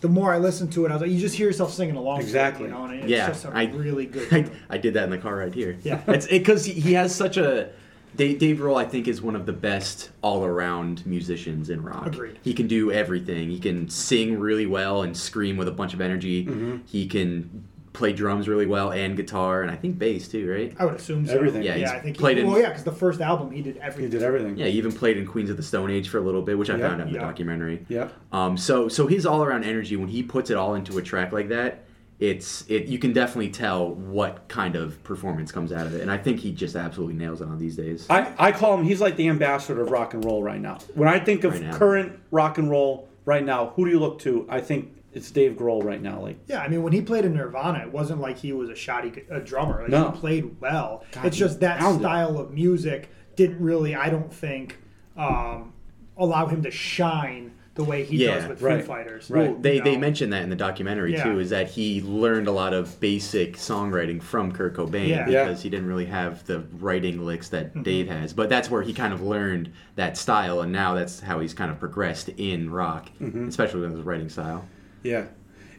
The 0.02 0.10
more 0.10 0.34
I 0.34 0.38
listened 0.38 0.72
to 0.74 0.86
it, 0.86 0.92
I 0.92 0.94
was 0.94 1.02
like, 1.02 1.12
you 1.12 1.20
just 1.20 1.36
hear 1.36 1.48
yourself 1.48 1.74
singing 1.74 1.96
along. 1.98 2.20
to 2.20 2.24
it, 2.24 2.28
Exactly. 2.28 2.66
you 2.66 2.72
know, 2.72 2.86
and 2.86 3.00
it's 3.02 3.08
Yeah, 3.08 3.28
just 3.28 3.44
a 3.46 3.50
I- 3.50 3.66
really 3.66 4.06
good. 4.06 4.28
I. 4.70 4.76
I 4.76 4.78
did 4.78 4.94
that 4.94 5.04
in 5.06 5.10
the 5.10 5.18
car 5.18 5.36
right 5.36 5.54
here. 5.54 5.78
Yeah. 5.84 6.02
it's 6.08 6.26
because 6.28 6.64
he, 6.66 6.74
he 6.74 6.94
has 6.94 7.14
such 7.14 7.36
a 7.38 7.70
Dave, 8.16 8.40
Dave 8.40 8.58
Grohl. 8.60 8.78
I 8.78 8.86
think 8.86 9.08
is 9.10 9.22
one 9.22 9.36
of 9.36 9.46
the 9.46 9.52
best 9.54 10.10
all-around 10.22 11.06
musicians 11.06 11.70
in 11.70 11.82
rock. 11.84 12.08
Agreed. 12.08 12.40
He 12.42 12.54
can 12.54 12.68
do 12.68 12.92
everything. 12.92 13.50
He 13.50 13.60
can 13.60 13.90
sing 13.90 14.40
really 14.40 14.66
well 14.66 15.02
and 15.04 15.16
scream 15.16 15.58
with 15.58 15.68
a 15.68 15.72
bunch 15.74 15.94
of 15.94 16.00
energy. 16.02 16.46
Mm-hmm. 16.46 16.78
He 16.86 17.06
can 17.08 17.66
play 18.00 18.14
drums 18.14 18.48
really 18.48 18.66
well 18.66 18.92
and 18.92 19.16
guitar 19.18 19.62
and 19.62 19.70
I 19.70 19.76
think 19.76 20.00
bass 20.00 20.28
too, 20.30 20.50
right? 20.50 20.74
I 20.80 20.86
would 20.86 20.96
assume 20.96 21.28
so. 21.28 21.34
Everything. 21.36 21.62
Yeah, 21.62 21.76
Yeah, 21.76 21.80
he's 21.82 21.90
I 21.92 22.00
think. 22.00 22.18
played 22.18 22.38
he, 22.38 22.44
in- 22.44 22.50
well, 22.50 22.60
yeah, 22.60 22.70
because 22.70 22.86
the 22.86 22.92
first 22.94 23.20
album 23.22 23.52
he 23.52 23.62
did 23.62 23.78
everything. 23.78 24.06
He 24.06 24.10
did 24.18 24.24
everything. 24.24 24.58
Yeah, 24.58 24.68
he 24.68 24.78
even 24.78 24.92
played 24.94 25.18
in 25.18 25.28
Queens 25.28 25.50
of 25.50 25.58
the 25.58 25.64
Stone 25.64 25.92
Age 25.92 26.08
for 26.10 26.18
a 26.18 26.22
little 26.22 26.42
bit, 26.42 26.58
which 26.58 26.70
I 26.70 26.78
Yeah. 26.78 26.88
found 26.90 27.02
out 27.02 27.08
in 27.08 27.14
the 27.14 27.20
documentary. 27.20 27.86
Yeah. 27.90 28.08
Um, 28.32 28.58
so 28.58 28.88
so 28.88 29.06
his 29.06 29.26
all 29.26 29.44
around 29.44 29.66
energy 29.66 29.96
when 29.98 30.08
he 30.08 30.24
puts 30.24 30.50
it 30.50 30.56
all 30.58 30.74
into 30.76 30.98
a 30.98 31.02
track 31.02 31.34
like 31.34 31.50
that, 31.50 31.84
it's 32.20 32.64
it 32.70 32.86
you 32.86 33.00
can 33.00 33.12
definitely 33.12 33.50
tell 33.50 33.94
what 33.94 34.48
kind 34.48 34.76
of 34.78 35.04
performance 35.04 35.52
comes 35.52 35.74
out 35.74 35.86
of 35.86 35.94
it, 35.94 36.02
and 36.02 36.10
I 36.10 36.18
think 36.18 36.40
he 36.40 36.54
just 36.54 36.76
absolutely 36.78 37.16
nails 37.16 37.42
it 37.42 37.48
on 37.50 37.58
these 37.58 37.76
days. 37.76 38.08
I, 38.10 38.32
I 38.38 38.52
call 38.54 38.78
him, 38.78 38.86
he's 38.86 39.02
like 39.02 39.18
the 39.18 39.28
ambassador 39.28 39.82
of 39.82 39.92
rock 39.92 40.14
and 40.14 40.24
roll 40.24 40.42
right 40.42 40.60
now. 40.62 40.78
When 40.96 41.10
I 41.10 41.20
think 41.20 41.44
of 41.44 41.60
Right 41.60 41.74
current 41.74 42.18
rock 42.32 42.58
and 42.58 42.70
roll 42.70 43.10
right 43.26 43.44
now, 43.46 43.74
who 43.76 43.84
do 43.86 43.92
you 43.92 44.00
look 44.00 44.20
to? 44.20 44.46
I 44.50 44.62
think 44.62 44.96
it's 45.14 45.32
Dave 45.32 45.54
Grohl 45.54 45.84
right 45.84 46.02
now. 46.02 46.20
Like, 46.22 46.38
Yeah, 46.48 46.62
I 46.62 46.68
mean, 46.68 46.84
when 46.84 46.94
he 46.94 47.02
played 47.02 47.26
in 47.26 47.34
Nirvana, 47.34 47.80
it 47.80 47.92
wasn't 47.92 48.22
like 48.22 48.38
he 48.38 48.54
was 48.54 48.70
a 48.70 48.76
shoddy 48.76 49.24
a 49.30 49.40
drummer. 49.40 49.82
Like, 49.82 49.90
No. 49.90 50.12
He 50.12 50.20
played 50.20 50.60
well. 50.62 51.04
God, 51.12 51.26
it's 51.26 51.38
just 51.38 51.60
that 51.62 51.80
pounded. 51.80 52.02
style 52.02 52.38
of 52.40 52.52
music 52.54 53.10
didn't 53.36 53.60
really, 53.62 53.96
I 53.96 54.10
don't 54.10 54.32
think, 54.34 54.78
um, 55.18 55.74
allow 56.18 56.46
him 56.48 56.62
to 56.64 56.72
shine 56.72 57.54
the 57.76 57.84
way 57.86 58.04
he 58.04 58.18
Yeah, 58.18 58.36
does 58.36 58.48
with 58.50 58.62
right, 58.62 58.82
Foo 58.82 58.88
Fighters. 58.88 59.30
right. 59.30 59.52
Well, 59.52 59.60
they, 59.62 59.78
You 59.78 59.84
they 59.84 59.94
know? 59.94 60.00
mentioned 60.00 60.34
that 60.34 60.44
in 60.44 60.50
the 60.50 60.56
documentary 60.58 61.14
Yeah. 61.14 61.24
too, 61.24 61.40
is 61.40 61.50
that 61.52 61.70
he 61.70 62.02
learned 62.02 62.48
a 62.48 62.52
lot 62.52 62.74
of 62.74 63.00
basic 63.00 63.56
songwriting 63.56 64.22
from 64.22 64.52
Kurt 64.52 64.76
Cobain 64.76 65.08
Yeah. 65.08 65.30
Yeah. 65.30 65.46
because 65.46 65.64
he 65.64 65.70
didn't 65.70 65.88
really 65.88 66.06
have 66.06 66.46
the 66.46 66.60
writing 66.80 67.26
licks 67.26 67.48
that 67.50 67.70
Mm-hmm. 67.70 67.84
Dave 67.84 68.08
has. 68.10 68.34
But 68.34 68.50
that's 68.50 68.70
where 68.70 68.82
he 68.82 68.92
kind 68.94 69.14
of 69.14 69.22
learned 69.22 69.72
that 69.96 70.18
style, 70.18 70.60
and 70.60 70.74
now 70.74 70.94
that's 70.94 71.22
how 71.22 71.40
he's 71.40 71.54
kind 71.54 71.72
of 71.72 71.80
progressed 71.80 72.28
in 72.38 72.70
rock, 72.70 73.10
Mm-hmm. 73.22 73.48
especially 73.48 73.80
with 73.82 73.92
his 73.94 74.02
writing 74.02 74.28
style. 74.30 74.66
Yeah, 75.04 75.26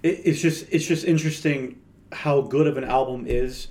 it, 0.03 0.21
it's 0.25 0.41
just 0.41 0.67
it's 0.71 0.87
just 0.87 1.05
interesting 1.05 1.81
how 2.13 2.41
good 2.41 2.67
of 2.67 2.77
an 2.77 2.85
album 2.85 3.25
is 3.27 3.69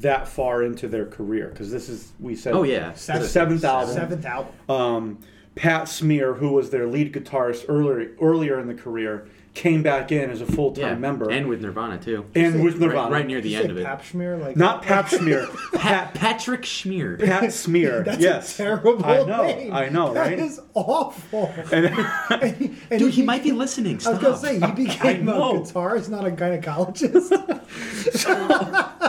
that 0.00 0.26
far 0.26 0.62
into 0.62 0.88
their 0.88 1.06
career 1.06 1.48
because 1.48 1.70
this 1.70 1.88
is 1.88 2.12
we 2.18 2.34
said 2.34 2.52
Oh 2.54 2.62
yeah, 2.62 2.92
the 2.92 2.98
Seventh- 2.98 3.30
seventh 3.30 3.64
album. 3.64 3.94
Seventh 3.94 4.24
album. 4.26 4.52
Um, 4.68 5.18
Pat 5.54 5.88
Smear, 5.88 6.34
who 6.34 6.50
was 6.52 6.70
their 6.70 6.86
lead 6.86 7.12
guitarist 7.12 7.66
earlier 7.68 8.10
earlier 8.20 8.58
in 8.58 8.66
the 8.66 8.74
career, 8.74 9.28
came 9.54 9.84
back 9.84 10.10
in 10.10 10.30
as 10.30 10.40
a 10.40 10.46
full 10.46 10.72
time 10.72 10.84
yeah, 10.84 10.94
member 10.96 11.30
and 11.30 11.48
with 11.48 11.60
Nirvana 11.62 11.96
too. 11.98 12.24
and 12.34 12.62
with 12.64 12.80
Nirvana. 12.80 13.08
right 13.10 13.24
near 13.26 13.40
the 13.40 13.54
end 13.54 13.70
of 13.70 13.76
it. 13.78 13.84
Pap 13.86 14.04
smear? 14.04 14.36
Like, 14.36 14.56
Not 14.56 14.82
Pat 14.86 15.08
Smear, 15.08 15.46
Pat, 15.74 16.12
Patrick 16.14 16.62
Schmier. 16.62 17.24
Pat 17.24 17.52
Smear. 17.52 18.02
That's 18.02 18.20
yes, 18.20 18.54
a 18.54 18.56
terrible 18.64 19.04
I 19.04 19.22
know, 19.22 19.42
name. 19.46 19.72
I 19.72 19.88
know, 19.90 20.12
right? 20.12 20.36
That 20.36 20.44
is 20.44 20.60
awful. 20.74 21.52
And- 21.72 21.86
And- 22.30 22.76
and 22.90 22.98
Dude, 22.98 23.14
he 23.14 23.22
be- 23.22 23.26
might 23.26 23.42
be 23.44 23.52
listening. 23.52 23.96
I 23.96 23.98
Stop. 24.00 24.12
was 24.14 24.22
gonna 24.22 24.36
say 24.38 24.54
he 24.66 24.72
became 24.86 25.28
a 25.28 25.32
guitarist, 25.32 26.08
not 26.08 26.26
a 26.26 26.30
gynecologist. 26.30 27.30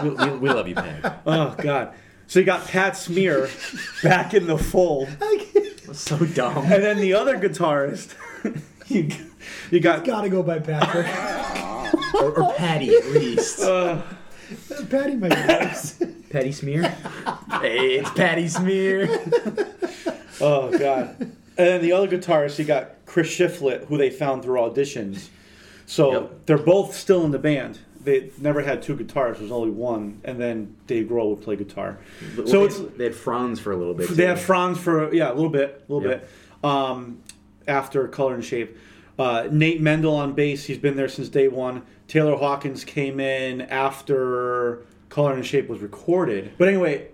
we, 0.03 0.10
we, 0.10 0.38
we 0.38 0.49
love 0.49 0.67
you, 0.67 0.75
Pat. 0.75 1.21
oh 1.25 1.55
God. 1.58 1.93
So 2.27 2.39
you 2.39 2.45
got 2.45 2.67
Pat 2.67 2.97
Smear 2.97 3.49
back 4.03 4.34
in 4.34 4.47
the 4.47 4.58
fold, 4.58 5.10
so 5.93 6.17
dumb. 6.17 6.58
and 6.65 6.84
then 6.84 6.97
the 6.99 7.13
other 7.13 7.38
guitarist, 7.39 8.13
you, 8.88 9.10
you 9.71 9.79
got 9.79 10.03
Gotta 10.05 10.29
go 10.29 10.43
by 10.43 10.60
Patrick. 10.60 11.08
or, 12.15 12.41
or 12.43 12.53
patty 12.55 12.95
at 12.95 13.05
least. 13.08 13.60
Uh, 13.62 14.01
Patty 14.89 15.15
might 15.15 15.29
be 15.99 16.05
patty 16.29 16.51
smear. 16.51 16.84
hey, 17.62 17.95
it's 17.95 18.10
patty 18.12 18.47
smear. 18.47 19.08
oh 20.41 20.75
god. 20.77 21.15
And 21.58 21.67
then 21.67 21.81
the 21.81 21.93
other 21.93 22.08
guitarist, 22.08 22.60
you 22.60 22.65
got 22.65 22.91
Chris 23.05 23.27
Shiflett, 23.29 23.86
who 23.86 23.97
they 23.97 24.10
found 24.10 24.43
through 24.43 24.60
auditions. 24.60 25.29
So 25.86 26.12
Yep. 26.12 26.31
they're 26.47 26.58
both 26.58 26.95
still 26.95 27.23
in 27.25 27.31
the 27.31 27.39
band. 27.39 27.79
They 28.03 28.29
never 28.39 28.62
had 28.62 28.84
two 28.84 28.95
guitars. 28.95 29.39
There's 29.39 29.51
only 29.51 29.71
one, 29.71 30.21
and 30.23 30.39
then 30.39 30.75
Dave 30.86 31.08
Grohl 31.08 31.29
would 31.29 31.41
play 31.41 31.55
guitar. 31.55 31.97
Well, 32.38 32.45
So 32.45 32.60
they, 32.60 32.65
it's 32.65 32.79
they 32.97 33.03
had 33.05 33.15
Franz 33.15 33.60
for 33.60 33.71
a 33.71 33.75
little 33.77 33.93
bit. 33.95 34.10
They 34.10 34.15
too. 34.23 34.27
have 34.29 34.41
Franz 34.41 34.77
for 34.77 35.12
yeah 35.13 35.31
a 35.31 35.34
little 35.34 35.49
bit, 35.49 35.84
a 35.89 35.93
little 35.93 36.08
Yep. 36.10 36.21
bit. 36.21 36.69
Um, 36.69 37.19
after 37.67 38.08
Color 38.08 38.36
and 38.36 38.45
Shape, 38.45 38.77
uh, 39.17 39.47
Nate 39.51 39.82
Mendel 39.82 40.15
on 40.15 40.34
bass. 40.34 40.65
He's 40.65 40.78
been 40.78 40.95
there 40.95 41.10
since 41.10 41.30
day 41.30 41.47
one. 41.47 41.84
Taylor 42.08 42.36
Hawkins 42.36 42.84
came 42.84 43.19
in 43.19 43.62
after 43.62 44.86
Color 45.10 45.34
and 45.34 45.45
Shape 45.45 45.67
was 45.67 45.80
recorded. 45.80 46.54
But 46.58 46.67
anyway, 46.67 47.10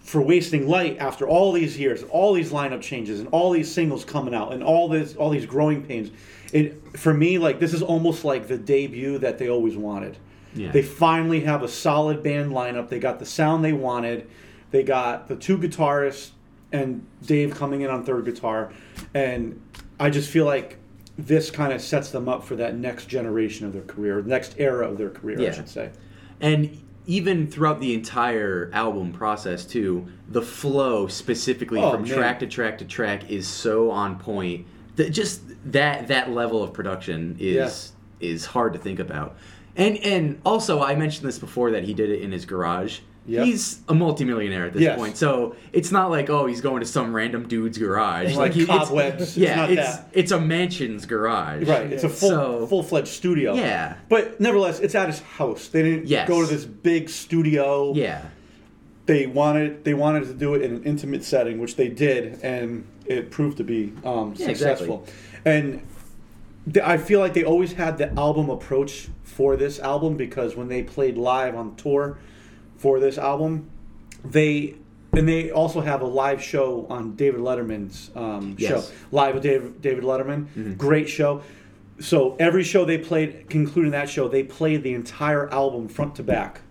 for 0.00 0.20
Wasting 0.20 0.66
Light, 0.66 0.98
after 0.98 1.28
all 1.28 1.52
these 1.52 1.78
years, 1.78 2.02
all 2.04 2.32
these 2.32 2.50
lineup 2.50 2.80
changes, 2.80 3.20
and 3.20 3.28
all 3.28 3.52
these 3.52 3.72
singles 3.72 4.04
coming 4.04 4.34
out, 4.34 4.52
and 4.52 4.62
all 4.62 4.88
this, 4.88 5.14
all 5.16 5.30
these 5.30 5.46
growing 5.46 5.82
pains, 5.82 6.10
it 6.52 6.98
for 6.98 7.14
me 7.14 7.38
like 7.38 7.60
this 7.60 7.72
is 7.72 7.82
almost 7.82 8.24
like 8.24 8.48
the 8.48 8.58
debut 8.58 9.18
that 9.18 9.38
they 9.38 9.48
always 9.48 9.76
wanted. 9.76 10.18
Yeah. 10.54 10.70
They 10.70 10.82
finally 10.82 11.40
have 11.40 11.62
a 11.62 11.68
solid 11.68 12.22
band 12.22 12.52
lineup. 12.52 12.88
They 12.88 12.98
got 12.98 13.18
the 13.18 13.26
sound 13.26 13.64
they 13.64 13.72
wanted. 13.72 14.28
They 14.70 14.82
got 14.82 15.28
the 15.28 15.36
two 15.36 15.56
guitarists 15.56 16.30
and 16.72 17.06
Dave 17.24 17.54
coming 17.54 17.82
in 17.82 17.90
on 17.90 18.04
third 18.04 18.24
guitar. 18.24 18.72
And 19.14 19.60
I 20.00 20.10
just 20.10 20.30
feel 20.30 20.44
like 20.44 20.78
this 21.18 21.50
kind 21.50 21.72
of 21.72 21.80
sets 21.80 22.10
them 22.10 22.28
up 22.28 22.44
for 22.44 22.56
that 22.56 22.76
next 22.76 23.06
generation 23.06 23.66
of 23.66 23.72
their 23.72 23.82
career, 23.82 24.22
next 24.22 24.54
era 24.58 24.88
of 24.88 24.98
their 24.98 25.10
career, 25.10 25.40
I 25.40 25.52
should 25.52 25.68
say. 25.68 25.90
And 26.40 26.80
even 27.06 27.48
throughout 27.48 27.80
the 27.80 27.94
entire 27.94 28.70
album 28.72 29.12
process 29.12 29.64
too, 29.64 30.06
the 30.28 30.42
flow 30.42 31.06
specifically 31.08 31.80
Oh, 31.80 31.92
from 31.92 32.02
man. 32.02 32.12
track 32.12 32.38
to 32.40 32.46
track 32.46 32.78
to 32.78 32.84
track 32.84 33.30
is 33.30 33.46
so 33.46 33.90
on 33.90 34.18
point. 34.18 34.66
That 34.96 35.10
just 35.10 35.42
that 35.72 36.08
that 36.08 36.30
level 36.30 36.62
of 36.62 36.72
production 36.72 37.36
is 37.38 37.92
is 38.20 38.44
hard 38.46 38.72
to 38.74 38.78
think 38.78 38.98
about. 38.98 39.36
And 39.76 39.96
and 39.98 40.40
also 40.44 40.82
I 40.82 40.94
mentioned 40.94 41.26
this 41.26 41.38
before 41.38 41.70
that 41.72 41.84
he 41.84 41.94
did 41.94 42.10
it 42.10 42.22
in 42.22 42.30
his 42.32 42.44
garage. 42.44 43.00
Yep. 43.24 43.44
He's 43.46 43.80
a 43.88 43.94
multimillionaire 43.94 44.66
at 44.66 44.72
this 44.72 44.82
Yes. 44.82 44.98
point, 44.98 45.16
so 45.16 45.54
it's 45.72 45.92
not 45.92 46.10
like 46.10 46.28
oh 46.28 46.46
he's 46.46 46.60
going 46.60 46.80
to 46.80 46.86
some 46.86 47.14
random 47.14 47.46
dude's 47.46 47.78
garage. 47.78 48.28
It's 48.30 48.36
like 48.36 48.52
he- 48.52 48.66
cobwebs. 48.66 49.22
It's 49.22 49.36
yeah, 49.36 49.54
not 49.54 49.70
it's 49.70 49.96
that. 49.96 50.08
it's 50.12 50.32
a 50.32 50.40
mansion's 50.40 51.06
garage. 51.06 51.68
Right, 51.68 51.92
it's 51.92 52.02
a 52.02 52.08
full 52.08 52.28
So- 52.30 52.66
full 52.66 52.82
fledged 52.82 53.08
studio. 53.08 53.54
Yeah. 53.54 53.94
But 54.08 54.40
nevertheless, 54.40 54.80
it's 54.80 54.96
at 54.96 55.06
his 55.08 55.20
house. 55.20 55.68
They 55.68 55.82
didn't 55.84 56.08
Yes. 56.08 56.26
go 56.26 56.44
to 56.44 56.52
this 56.52 56.64
big 56.64 57.08
studio. 57.08 57.92
Yeah. 57.94 58.22
they 59.06 59.26
wanted 59.26 59.84
they 59.84 59.94
wanted 59.94 60.24
to 60.24 60.32
do 60.34 60.54
it 60.54 60.62
in 60.62 60.76
an 60.76 60.82
intimate 60.84 61.24
setting, 61.24 61.58
which 61.60 61.74
they 61.76 61.88
did, 61.88 62.38
and 62.42 62.84
it 63.06 63.30
proved 63.30 63.56
to 63.58 63.64
be 63.64 63.92
um, 64.04 64.32
Yeah, 64.36 64.46
successful. 64.46 65.04
And 65.44 65.82
th- 66.72 66.84
I 66.86 66.96
feel 66.98 67.18
like 67.20 67.34
they 67.34 67.44
always 67.44 67.72
had 67.72 67.98
the 67.98 68.12
album 68.14 68.48
approach 68.48 69.08
for 69.24 69.56
this 69.56 69.80
album 69.80 70.16
because 70.16 70.54
when 70.56 70.68
they 70.68 70.82
played 70.82 71.16
live 71.18 71.54
on 71.56 71.74
tour 71.76 72.18
for 72.82 72.98
this 72.98 73.16
album, 73.16 73.70
they 74.24 74.74
and 75.12 75.28
they 75.28 75.50
also 75.52 75.80
have 75.80 76.00
a 76.00 76.06
live 76.06 76.42
show 76.42 76.86
on 76.90 77.14
David 77.14 77.40
Letterman's 77.40 78.10
um, 78.16 78.56
Yes. 78.58 78.88
show, 78.88 78.94
live 79.12 79.34
with 79.34 79.42
David, 79.44 79.80
David 79.80 80.04
Letterman. 80.04 80.76
Great 80.76 81.08
show. 81.08 81.42
So 82.00 82.34
every 82.40 82.64
show 82.64 82.84
they 82.84 82.98
played, 82.98 83.48
concluding 83.48 83.92
that 83.92 84.08
show, 84.08 84.26
they 84.26 84.42
played 84.42 84.82
the 84.82 84.94
entire 84.94 85.48
album 85.52 85.86
front 85.86 86.16
to 86.16 86.22
back. 86.24 86.62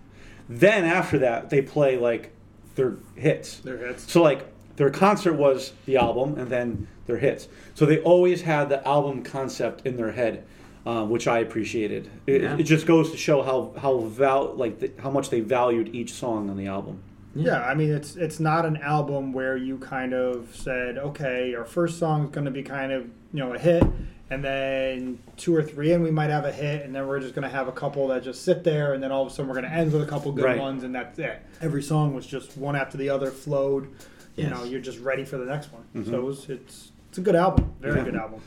Then 0.48 0.84
after 0.84 1.18
that, 1.20 1.48
they 1.50 1.62
play 1.62 1.96
like 1.96 2.32
their 2.74 2.96
hits. 3.14 3.60
Their 3.60 3.78
hits. 3.78 4.10
So 4.12 4.22
like 4.22 4.44
their 4.76 4.90
concert 4.90 5.34
was 5.34 5.72
the 5.86 5.96
album, 5.96 6.36
and 6.38 6.50
then 6.50 6.88
their 7.06 7.18
hits. 7.18 7.48
So 7.74 7.86
they 7.86 8.00
always 8.00 8.42
had 8.42 8.68
the 8.68 8.86
album 8.86 9.22
concept 9.22 9.86
in 9.86 9.96
their 9.96 10.12
head, 10.12 10.44
um, 10.86 11.10
which 11.10 11.26
I 11.28 11.38
appreciated. 11.40 12.10
It, 12.26 12.42
Yeah. 12.42 12.56
it 12.58 12.64
just 12.64 12.86
goes 12.86 13.10
to 13.12 13.16
show 13.16 13.42
how 13.42 13.72
how 13.80 13.98
val 14.00 14.54
like 14.54 14.78
the, 14.80 14.92
how 15.00 15.10
much 15.10 15.30
they 15.30 15.40
valued 15.40 15.94
each 15.94 16.12
song 16.12 16.50
on 16.50 16.56
the 16.56 16.66
album. 16.66 17.02
Yeah, 17.34 17.62
I 17.64 17.74
mean 17.74 17.90
it's 17.92 18.16
it's 18.16 18.40
not 18.40 18.66
an 18.66 18.76
album 18.78 19.32
where 19.32 19.56
you 19.56 19.78
kind 19.78 20.12
of 20.12 20.54
said, 20.54 20.98
okay, 20.98 21.54
our 21.54 21.64
first 21.64 21.98
song 21.98 22.24
is 22.26 22.30
going 22.30 22.44
to 22.44 22.50
be 22.50 22.62
kind 22.62 22.92
of 22.92 23.04
you 23.32 23.40
know 23.40 23.54
a 23.54 23.58
hit, 23.58 23.82
and 24.28 24.44
then 24.44 25.18
two 25.38 25.54
or 25.56 25.62
three 25.62 25.92
and 25.92 26.02
we 26.04 26.10
might 26.10 26.28
have 26.30 26.44
a 26.44 26.52
hit, 26.52 26.84
and 26.84 26.94
then 26.94 27.06
we're 27.06 27.20
just 27.20 27.34
going 27.34 27.48
to 27.48 27.48
have 27.56 27.68
a 27.68 27.72
couple 27.72 28.08
that 28.08 28.22
just 28.22 28.44
sit 28.44 28.64
there, 28.64 28.92
and 28.92 29.02
then 29.02 29.10
all 29.10 29.22
of 29.24 29.28
a 29.28 29.34
sudden 29.34 29.48
we're 29.48 29.54
going 29.54 29.70
to 29.70 29.72
end 29.76 29.92
with 29.92 30.02
a 30.02 30.06
couple 30.06 30.30
good 30.32 30.44
Right. 30.44 30.58
ones, 30.60 30.84
and 30.84 30.94
that's 30.94 31.18
it. 31.18 31.40
Every 31.62 31.82
song 31.82 32.12
was 32.14 32.26
just 32.26 32.58
one 32.58 32.76
after 32.76 32.98
the 32.98 33.08
other 33.08 33.30
flowed. 33.30 33.88
You 34.36 34.48
know, 34.48 34.64
you're 34.64 34.80
just 34.80 34.98
ready 34.98 35.24
for 35.24 35.36
the 35.36 35.44
next 35.44 35.70
one. 35.72 36.04
So 36.06 36.14
it 36.14 36.22
was, 36.22 36.48
it's 36.50 36.90
it's 37.10 37.18
a 37.18 37.20
good 37.22 37.34
album, 37.36 37.72
very 37.80 37.98
Yeah. 37.98 38.04
good 38.04 38.16
album. 38.16 38.40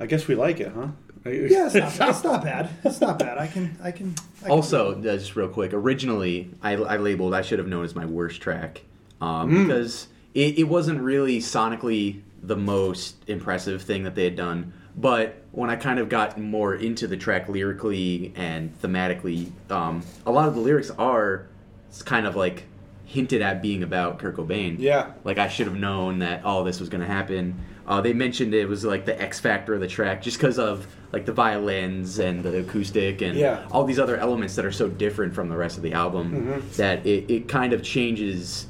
I 0.00 0.06
guess 0.06 0.26
we 0.28 0.36
like 0.36 0.60
it, 0.60 0.70
huh? 0.72 0.88
Yeah, 1.28 1.66
it's 1.72 1.98
not, 1.98 2.08
it's 2.10 2.24
not 2.24 2.42
bad. 2.44 2.70
It's 2.84 3.00
not 3.00 3.18
bad. 3.18 3.38
I 3.38 3.46
can 3.46 3.76
I 3.82 3.90
can. 3.92 4.14
I 4.40 4.44
can 4.44 4.50
Also, 4.50 4.92
uh, 4.98 5.00
just 5.02 5.36
real 5.36 5.48
quick, 5.48 5.72
originally 5.72 6.50
I, 6.62 6.72
I 6.74 6.96
labeled 6.96 7.34
I 7.34 7.42
should 7.42 7.58
have 7.58 7.68
known 7.68 7.84
as 7.84 7.94
my 7.94 8.06
worst 8.06 8.40
track 8.40 8.82
um, 9.20 9.50
Mm. 9.50 9.66
because 9.66 10.08
it, 10.34 10.58
it 10.58 10.64
wasn't 10.64 11.00
really 11.00 11.38
sonically 11.38 12.20
the 12.42 12.56
most 12.56 13.16
impressive 13.28 13.82
thing 13.82 14.04
that 14.04 14.14
they 14.14 14.24
had 14.24 14.36
done. 14.36 14.72
But 14.96 15.42
when 15.52 15.70
I 15.70 15.76
kind 15.76 15.98
of 15.98 16.08
got 16.08 16.38
more 16.38 16.74
into 16.74 17.06
the 17.06 17.16
track 17.16 17.48
lyrically 17.48 18.32
and 18.36 18.76
thematically, 18.80 19.50
um, 19.70 20.02
a 20.26 20.30
lot 20.30 20.48
of 20.48 20.54
the 20.54 20.60
lyrics 20.60 20.90
are 20.98 21.46
s- 21.90 22.02
kind 22.02 22.26
of 22.26 22.36
like 22.36 22.64
hinted 23.04 23.40
at 23.42 23.62
being 23.62 23.82
about 23.82 24.18
Kurt 24.18 24.36
Cobain. 24.36 24.76
Yeah. 24.78 25.12
Like 25.24 25.38
I 25.38 25.48
should 25.48 25.66
have 25.66 25.76
known 25.76 26.18
that 26.20 26.44
all 26.44 26.62
this 26.64 26.78
was 26.80 26.88
going 26.88 27.00
to 27.00 27.06
happen. 27.06 27.58
Uh, 27.88 28.02
they 28.02 28.12
mentioned 28.12 28.52
it 28.52 28.68
was 28.68 28.84
like 28.84 29.06
the 29.06 29.20
X 29.20 29.40
factor 29.40 29.72
of 29.74 29.80
the 29.80 29.88
track, 29.88 30.20
just 30.20 30.36
because 30.36 30.58
of 30.58 30.86
like 31.10 31.24
the 31.24 31.32
violins 31.32 32.18
and 32.18 32.42
the 32.42 32.58
acoustic 32.60 33.22
and 33.22 33.34
Yeah. 33.34 33.66
all 33.70 33.84
these 33.84 33.98
other 33.98 34.18
elements 34.18 34.54
that 34.56 34.66
are 34.66 34.72
so 34.72 34.88
different 34.88 35.34
from 35.34 35.48
the 35.48 35.56
rest 35.56 35.78
of 35.78 35.82
the 35.82 35.94
album 35.94 36.32
Mm-hmm. 36.32 36.68
that 36.76 37.06
it, 37.06 37.30
it 37.30 37.48
kind 37.48 37.72
of 37.72 37.82
changes. 37.82 38.66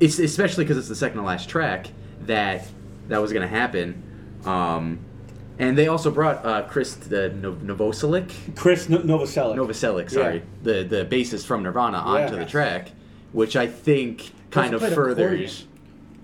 It's 0.00 0.18
especially 0.18 0.64
because 0.64 0.76
it's 0.76 0.88
the 0.88 0.96
second 0.96 1.18
to 1.18 1.24
last 1.24 1.48
track 1.48 1.86
that 2.26 2.66
that 3.08 3.22
was 3.22 3.32
going 3.32 3.42
to 3.48 3.54
happen. 3.56 4.02
Um, 4.44 4.98
and 5.60 5.78
they 5.78 5.86
also 5.86 6.10
brought 6.10 6.44
uh, 6.44 6.62
Chris 6.68 6.96
Novoselic, 6.96 8.56
Chris 8.56 8.88
no- 8.88 8.98
Novoselic. 8.98 9.54
Novoselic, 9.54 10.10
sorry, 10.10 10.36
Yeah. 10.36 10.42
the 10.64 10.82
the 10.82 11.04
bassist 11.04 11.46
from 11.46 11.62
Nirvana 11.62 11.98
onto 11.98 12.34
Yeah. 12.34 12.40
the 12.44 12.50
track, 12.50 12.88
which 13.30 13.54
I 13.54 13.68
think 13.68 14.32
kind 14.50 14.74
of 14.74 14.80
played 14.80 14.94
furthers. 14.94 15.66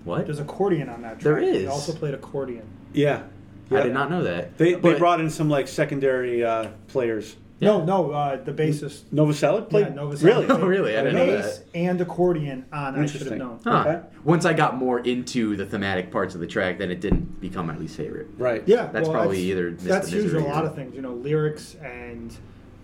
What? 0.05 0.25
There's 0.25 0.39
accordion 0.39 0.89
on 0.89 1.01
that 1.01 1.19
track. 1.19 1.23
There 1.23 1.39
He 1.39 1.49
is. 1.59 1.69
also 1.69 1.93
played 1.93 2.13
accordion. 2.13 2.63
Yeah. 2.93 3.23
I 3.71 3.83
did 3.83 3.93
not 3.93 4.09
know 4.09 4.23
that. 4.23 4.57
They, 4.57 4.73
they 4.73 4.97
brought 4.97 5.21
in 5.21 5.29
some 5.29 5.47
like 5.49 5.67
secondary 5.67 6.43
uh, 6.43 6.69
players. 6.87 7.35
No, 7.61 7.83
no, 7.83 8.11
uh, 8.11 8.41
the 8.41 8.53
bassist. 8.53 9.01
Novoselic 9.13 9.69
played. 9.69 9.87
Yeah, 9.87 9.91
Novoselic 9.93 10.23
Really? 10.23 10.45
played 10.45 10.59
Oh, 10.61 10.65
really? 10.65 10.97
I 10.97 11.03
didn't 11.03 11.15
know 11.17 11.25
bass 11.25 11.57
that. 11.59 11.65
and 11.75 11.99
accordion 12.01 12.65
on 12.71 12.95
I 12.97 13.05
should 13.05 13.21
have 13.21 13.31
Interesting. 13.33 13.37
known. 13.37 13.59
Huh. 13.63 13.79
Okay. 13.85 14.07
Once 14.23 14.45
I 14.45 14.53
got 14.53 14.77
more 14.77 14.99
into 15.01 15.57
the 15.57 15.65
thematic 15.65 16.09
parts 16.09 16.33
of 16.35 16.39
the 16.41 16.47
track, 16.47 16.77
then 16.77 16.89
it 16.89 17.01
didn't 17.01 17.41
become 17.41 17.67
my 17.67 17.75
least 17.77 17.97
favorite. 17.97 18.27
Right. 18.37 18.63
Yeah, 18.65 18.85
That's 18.87 19.09
well, 19.09 19.17
probably 19.17 19.41
either 19.41 19.71
Mist 19.71 19.83
that's 19.85 20.09
the 20.09 20.15
usually 20.15 20.43
a 20.43 20.47
lot 20.47 20.63
of 20.65 20.73
things. 20.73 20.95
You 20.95 21.01
know, 21.01 21.13
lyrics 21.13 21.75
and, 21.83 22.33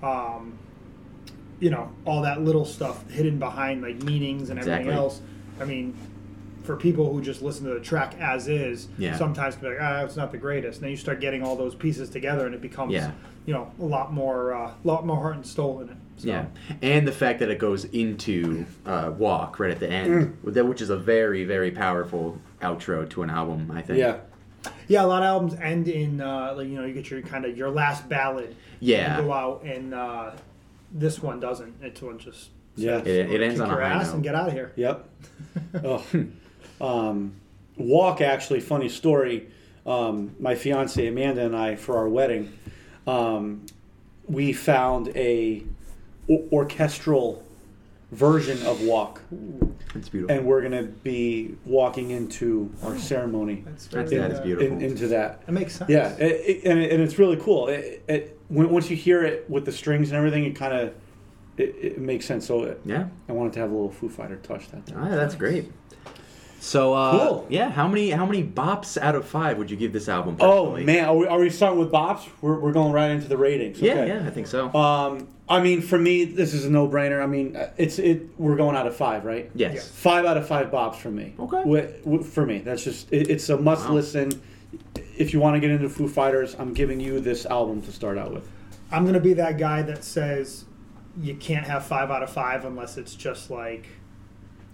um, 0.04 0.58
you 1.62 1.70
know, 1.70 1.90
all 2.04 2.22
that 2.24 2.42
little 2.42 2.66
stuff 2.66 3.10
hidden 3.10 3.40
behind 3.40 3.82
like 3.82 4.04
meanings 4.04 4.50
and 4.50 4.60
everything 4.60 4.90
else. 4.90 5.22
I 5.60 5.64
mean, 5.64 5.96
for 6.66 6.76
people 6.76 7.14
who 7.14 7.22
just 7.22 7.42
listen 7.42 7.66
to 7.66 7.74
the 7.74 7.80
track 7.80 8.16
as 8.20 8.48
is, 8.48 8.88
Yeah. 8.98 9.16
sometimes 9.18 9.56
can 9.56 9.64
be 9.64 9.70
like, 9.70 9.78
ah, 9.82 10.02
it's 10.04 10.16
not 10.16 10.32
the 10.32 10.38
greatest. 10.38 10.78
And 10.80 10.84
then 10.86 10.92
you 10.92 10.98
start 10.98 11.20
getting 11.22 11.44
all 11.44 11.56
those 11.56 11.76
pieces 11.76 12.10
together, 12.10 12.46
and 12.46 12.54
it 12.56 12.62
becomes, 12.62 12.94
Yeah. 12.94 13.12
you 13.46 13.54
know, 13.54 13.72
a 13.80 13.86
lot 13.86 14.12
more, 14.14 14.54
uh, 14.54 14.72
lot 14.84 15.06
more 15.06 15.18
heart 15.18 15.36
and 15.36 15.46
soul 15.46 15.82
in 15.82 15.90
it. 15.90 15.96
So. 16.18 16.28
Yeah, 16.30 16.46
and 16.82 17.06
the 17.08 17.12
fact 17.12 17.40
that 17.40 17.50
it 17.50 17.60
goes 17.60 17.84
into 17.86 18.66
uh, 18.86 19.12
"Walk" 19.18 19.60
right 19.60 19.70
at 19.72 19.80
the 19.82 19.88
Mm. 19.88 19.92
end, 19.92 20.38
with 20.44 20.54
that- 20.56 20.66
which 20.66 20.82
is 20.82 20.90
a 20.90 20.96
very, 20.96 21.44
very 21.44 21.72
powerful 21.72 22.40
outro 22.62 23.08
to 23.10 23.22
an 23.24 23.30
album. 23.30 23.70
I 23.74 23.82
think. 23.82 24.00
Yeah. 24.00 24.18
Yeah, 24.88 25.04
a 25.04 25.08
lot 25.08 25.22
of 25.24 25.28
albums 25.28 25.56
end 25.62 25.88
in 25.90 26.22
uh, 26.22 26.54
like 26.56 26.68
you 26.70 26.76
know 26.80 26.86
you 26.86 26.94
get 26.94 27.12
your 27.12 27.22
kind 27.22 27.44
of 27.46 27.58
your 27.58 27.70
last 27.70 28.08
ballad. 28.08 28.56
Yeah. 28.80 29.18
You 29.18 29.24
go 29.26 29.34
out 29.34 29.64
and 29.64 29.94
uh, 29.94 30.32
this 30.92 31.22
one 31.22 31.40
doesn't. 31.42 31.74
It's 31.82 32.02
one 32.02 32.18
just 32.18 32.50
Yeah. 32.78 33.00
It- 33.00 33.08
it 33.32 33.42
ends 33.42 33.60
kick 33.60 33.68
on 33.70 33.78
a 33.78 33.82
high 33.82 33.90
ass 33.90 34.08
note. 34.08 34.14
and 34.16 34.24
get 34.24 34.36
out 34.36 34.48
of 34.48 34.54
here. 34.54 34.72
Yep. 34.78 35.10
oh. 35.84 36.04
Um, 36.82 37.34
walk 37.78 38.22
actually 38.22 38.60
funny 38.62 38.90
story. 38.90 39.48
Um, 39.86 40.36
my 40.40 40.56
fiance 40.56 41.06
Amanda 41.06 41.46
and 41.46 41.56
I 41.56 41.76
for 41.76 41.98
our 41.98 42.10
wedding, 42.10 42.52
um, 43.06 43.66
we 44.28 44.52
found 44.54 45.10
a 45.16 45.64
o- 46.30 46.48
orchestral 46.52 47.44
version 48.12 48.66
of 48.66 48.82
walk, 48.82 49.22
it's 49.94 50.10
beautiful. 50.10 50.36
and 50.36 50.46
we're 50.46 50.62
gonna 50.62 50.84
be 50.84 51.56
walking 51.66 52.12
into 52.12 52.72
our 52.84 52.98
ceremony 52.98 53.64
That's, 53.66 53.88
That's- 53.88 54.10
very, 54.10 54.22
that 54.22 54.32
is 54.32 54.40
beautiful. 54.40 54.78
in, 54.78 54.82
into 54.82 55.08
that. 55.10 55.44
It 55.48 55.52
makes 55.52 55.76
sense. 55.76 55.90
Yeah, 55.90 56.14
it, 56.18 56.24
it, 56.24 56.64
and, 56.66 56.80
it, 56.80 56.92
and 56.92 57.02
it's 57.04 57.20
really 57.20 57.38
cool. 57.38 57.68
It, 57.68 58.04
it, 58.08 58.40
when, 58.48 58.70
once 58.70 58.90
you 58.90 58.96
hear 58.96 59.24
it 59.24 59.48
with 59.50 59.66
the 59.66 59.72
strings 59.72 60.10
and 60.10 60.18
everything, 60.18 60.46
it 60.46 60.56
kind 60.56 60.74
of 60.74 60.94
it, 61.58 61.76
it 61.82 61.98
makes 62.00 62.26
sense. 62.26 62.46
So 62.46 62.64
it, 62.64 62.82
Yeah. 62.86 63.08
I 63.30 63.32
wanted 63.34 63.54
to 63.54 63.60
have 63.60 63.70
a 63.72 63.74
little 63.74 63.92
Foo 63.92 64.10
Fighter 64.10 64.38
touch 64.38 64.70
that. 64.72 64.92
Ah, 64.96 65.10
that's 65.10 65.36
great. 65.36 65.72
So 66.66 66.94
uh, 66.94 67.12
Cool. 67.28 67.46
yeah, 67.48 67.70
how 67.70 67.88
many 67.88 68.10
how 68.10 68.26
many 68.26 68.44
bops 68.44 68.98
out 69.00 69.14
of 69.14 69.28
five 69.28 69.60
would 69.60 69.70
you 69.70 69.78
give 69.78 69.94
this 69.94 70.10
album? 70.10 70.38
Oh 70.40 70.76
man, 70.78 71.06
are 71.06 71.16
we, 71.16 71.28
are 71.28 71.40
we 71.40 71.52
starting 71.52 71.80
with 71.80 71.92
bops? 71.92 72.28
We're, 72.42 72.60
we're 72.60 72.72
going 72.74 72.92
right 72.92 73.12
into 73.12 73.28
the 73.28 73.38
ratings. 73.38 73.80
Yeah, 73.80 73.94
okay. 73.94 74.08
yeah, 74.08 74.26
I 74.26 74.32
think 74.32 74.48
so. 74.48 74.74
Um, 74.74 75.28
I 75.48 75.62
mean, 75.62 75.84
for 75.84 76.00
me, 76.00 76.26
this 76.26 76.56
is 76.56 76.66
a 76.66 76.72
no-brainer. 76.72 77.22
I 77.22 77.28
mean, 77.28 77.56
uh, 77.56 77.70
it's 77.78 78.00
it. 78.00 78.30
We're 78.40 78.56
going 78.56 78.76
out 78.76 78.88
of 78.88 78.96
five, 78.96 79.26
right? 79.26 79.52
yes. 79.54 79.76
yes. 79.76 79.88
Five 79.90 80.26
out 80.26 80.38
of 80.38 80.48
five 80.48 80.72
bops 80.72 80.96
for 80.96 81.12
me. 81.12 81.36
Okay. 81.40 81.58
Wi- 81.58 81.92
wi- 82.04 82.24
for 82.24 82.48
me, 82.48 82.60
that's 82.60 82.84
just 82.84 83.14
it, 83.14 83.30
it's 83.30 83.48
a 83.50 83.58
must 83.58 83.88
Wow. 83.88 83.94
listen. 83.94 84.42
If 85.18 85.34
you 85.34 85.40
want 85.40 85.56
to 85.56 85.60
get 85.60 85.70
into 85.70 85.88
Foo 85.88 86.08
Fighters, 86.08 86.56
I'm 86.58 86.74
giving 86.74 87.00
you 87.00 87.20
this 87.20 87.46
album 87.46 87.84
to 87.84 87.92
start 87.92 88.18
out 88.18 88.34
with. 88.34 88.50
I'm 88.92 89.04
going 89.04 89.14
to 89.14 89.20
be 89.20 89.34
that 89.36 89.60
guy 89.60 89.84
that 89.84 90.04
says 90.04 90.66
you 91.22 91.36
can't 91.36 91.68
have 91.68 91.86
five 91.86 92.10
out 92.10 92.24
of 92.24 92.32
five 92.32 92.66
unless 92.66 92.98
it's 92.98 93.14
just 93.14 93.52
like. 93.52 93.86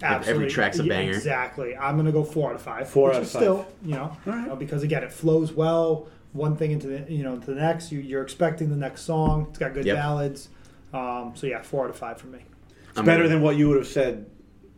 Every 0.02 0.16
absolutely- 0.16 0.50
track's 0.50 0.78
a 0.78 0.84
yeah, 0.84 0.88
banger. 0.88 1.12
Exactly. 1.12 1.76
I'm 1.76 1.94
going 1.96 2.06
to 2.06 2.12
go 2.12 2.24
four 2.24 2.50
out 2.50 2.56
of 2.56 2.62
five. 2.62 2.88
Four 2.88 3.08
which 3.08 3.16
out 3.16 3.22
of 3.22 3.30
five. 3.30 3.42
Still, 3.42 3.66
you 3.84 3.92
know, 3.94 4.02
All 4.02 4.18
right. 4.26 4.42
you 4.42 4.46
know, 4.48 4.56
because 4.56 4.82
again, 4.82 5.02
it 5.02 5.12
flows 5.12 5.52
well. 5.52 6.08
One 6.32 6.56
thing 6.56 6.70
into 6.72 6.86
the 6.86 7.12
you 7.12 7.22
know 7.22 7.36
to 7.38 7.46
the 7.46 7.54
next. 7.60 7.92
You, 7.92 8.00
you're 8.00 8.22
expecting 8.22 8.70
the 8.70 8.76
next 8.76 9.02
song. 9.02 9.46
It's 9.50 9.58
got 9.58 9.74
good 9.74 9.84
Yep. 9.84 9.96
ballads. 9.96 10.48
Um, 10.94 11.32
so 11.34 11.46
yeah, 11.46 11.60
four 11.62 11.84
out 11.84 11.90
of 11.90 11.96
five 11.96 12.18
for 12.18 12.26
me. 12.28 12.38
It's 12.90 12.98
I'm 12.98 13.04
better 13.04 13.24
gonna- 13.24 13.34
than 13.34 13.42
what 13.42 13.56
you 13.56 13.68
would 13.68 13.76
have 13.78 13.86
said 13.86 14.26